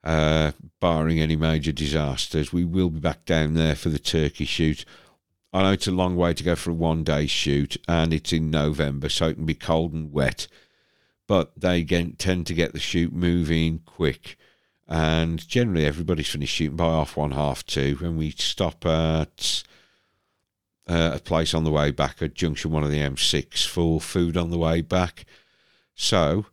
[0.08, 2.52] uh, barring any major disasters.
[2.52, 4.84] We will be back down there for the turkey shoot.
[5.52, 8.32] I know it's a long way to go for a one day shoot, and it's
[8.32, 10.48] in November, so it can be cold and wet
[11.28, 14.36] but they get, tend to get the shoot moving quick.
[14.88, 19.62] And generally, everybody's finished shooting by half one, half two, and we stop at
[20.88, 24.38] uh, a place on the way back at junction one of the M6 for food
[24.38, 25.26] on the way back.
[25.94, 26.46] So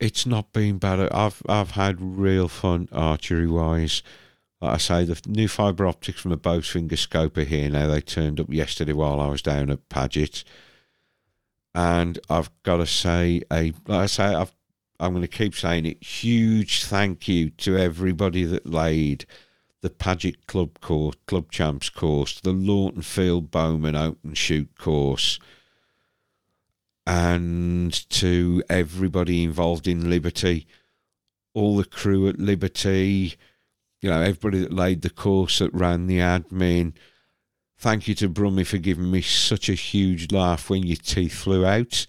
[0.00, 1.00] it's not been bad.
[1.12, 4.02] I've I've had real fun archery wise.
[4.60, 7.86] Like I say, the new fibre optics from a Bowfinger scope are here now.
[7.88, 10.44] They turned up yesterday while I was down at Paget
[11.74, 14.54] and I've got to say a like I say I've
[15.00, 16.02] I'm going to keep saying it.
[16.02, 19.26] Huge thank you to everybody that laid
[19.80, 25.40] the Paget Club course, Club Champs course, the Lawton Field Bowmen Open Shoot course,
[27.06, 30.66] and to everybody involved in Liberty.
[31.54, 33.34] all the crew at Liberty,
[34.00, 36.92] you know, everybody that laid the course, that ran the admin.
[37.78, 41.64] Thank you to Brummy for giving me such a huge laugh when your teeth flew
[41.64, 42.06] out.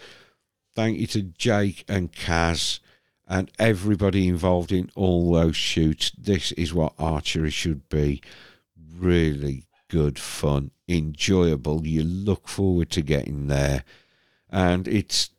[0.73, 2.80] Thank you to Jake and Kaz
[3.27, 6.11] and everybody involved in all those shoots.
[6.17, 8.22] This is what archery should be.
[8.97, 11.85] Really good fun, enjoyable.
[11.85, 13.84] You look forward to getting there.
[14.56, 15.32] And it's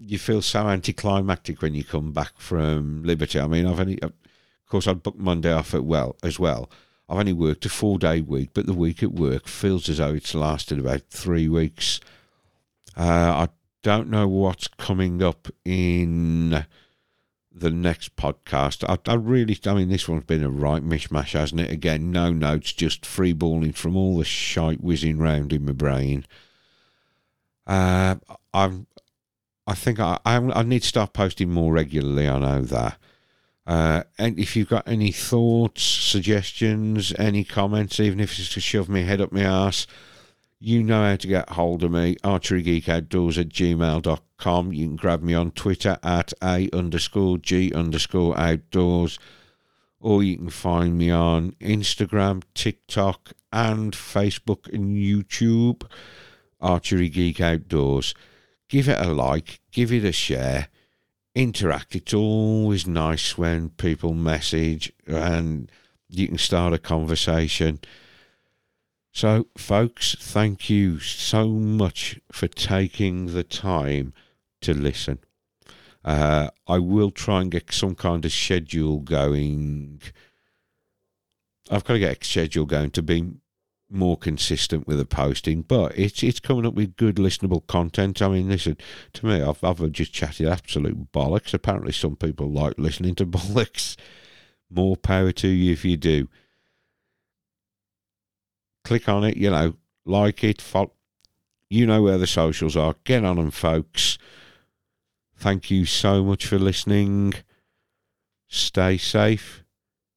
[0.00, 3.38] you feel so anticlimactic when you come back from Liberty.
[3.38, 4.12] I mean, I've only, of
[4.68, 6.68] course, I'd booked Monday off at well as well.
[7.08, 10.12] I've only worked a four day week, but the week at work feels as though
[10.12, 12.00] it's lasted about three weeks.
[12.96, 13.48] Uh, I
[13.84, 16.66] don't know what's coming up in
[17.52, 18.82] the next podcast.
[18.88, 21.70] I, I, really, I mean, this one's been a right mishmash, hasn't it?
[21.70, 26.26] Again, no notes, just free balling from all the shite whizzing round in my brain.
[27.66, 28.16] Uh,
[28.52, 28.86] I'm,
[29.66, 32.28] I think I, I, I need to start posting more regularly.
[32.28, 32.98] I know that.
[33.66, 38.88] Uh, and if you've got any thoughts, suggestions, any comments, even if it's to shove
[38.88, 39.86] me head up my ass,
[40.58, 42.16] you know how to get hold of me.
[42.24, 44.72] Archerygeekoutdoors at gmail.com.
[44.72, 49.18] You can grab me on Twitter at A underscore G underscore outdoors.
[50.00, 55.84] Or you can find me on Instagram, TikTok, and Facebook and YouTube.
[56.64, 58.14] Archery Geek Outdoors
[58.68, 60.68] give it a like, give it a share,
[61.34, 61.94] interact.
[61.94, 65.70] It's always nice when people message and
[66.08, 67.80] you can start a conversation.
[69.12, 74.12] So, folks, thank you so much for taking the time
[74.62, 75.18] to listen.
[76.04, 80.02] Uh, I will try and get some kind of schedule going.
[81.70, 83.34] I've got to get a schedule going to be
[83.90, 88.20] more consistent with the posting, but it's it's coming up with good listenable content.
[88.22, 88.76] I mean, listen
[89.14, 89.42] to me.
[89.42, 91.54] I've I've just chatted absolute bollocks.
[91.54, 93.96] Apparently, some people like listening to bollocks.
[94.70, 96.28] More power to you if you do.
[98.84, 99.74] Click on it, you know,
[100.04, 100.92] like it, follow.
[101.70, 102.94] You know where the socials are.
[103.04, 104.18] Get on them, folks.
[105.36, 107.34] Thank you so much for listening.
[108.48, 109.64] Stay safe.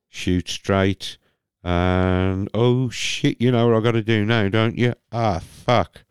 [0.09, 1.17] Shoot straight
[1.63, 4.93] and oh shit, you know what I've got to do now, don't you?
[5.11, 6.03] Ah, fuck.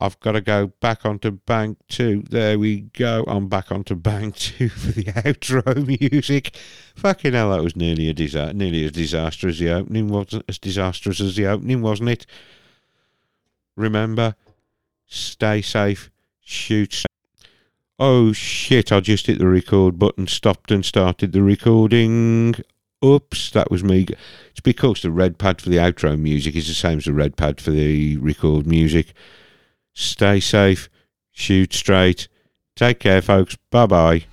[0.00, 2.22] I've got to go back onto bank two.
[2.28, 3.24] There we go.
[3.26, 6.54] I'm back onto bank two for the outro music.
[6.94, 10.58] Fucking hell, that was nearly a disa- nearly as disastrous as the opening wasn't as
[10.58, 12.26] disastrous as the opening, wasn't it?
[13.74, 14.34] Remember,
[15.06, 16.10] stay safe,
[16.40, 17.04] shoot.
[17.98, 18.92] Oh shit!
[18.92, 22.54] I just hit the record button, stopped and started the recording.
[23.04, 24.06] Oops, that was me.
[24.50, 27.36] It's because the red pad for the outro music is the same as the red
[27.36, 29.12] pad for the record music.
[29.94, 30.88] Stay safe,
[31.32, 32.28] shoot straight.
[32.74, 33.56] Take care, folks.
[33.70, 34.24] Bye bye.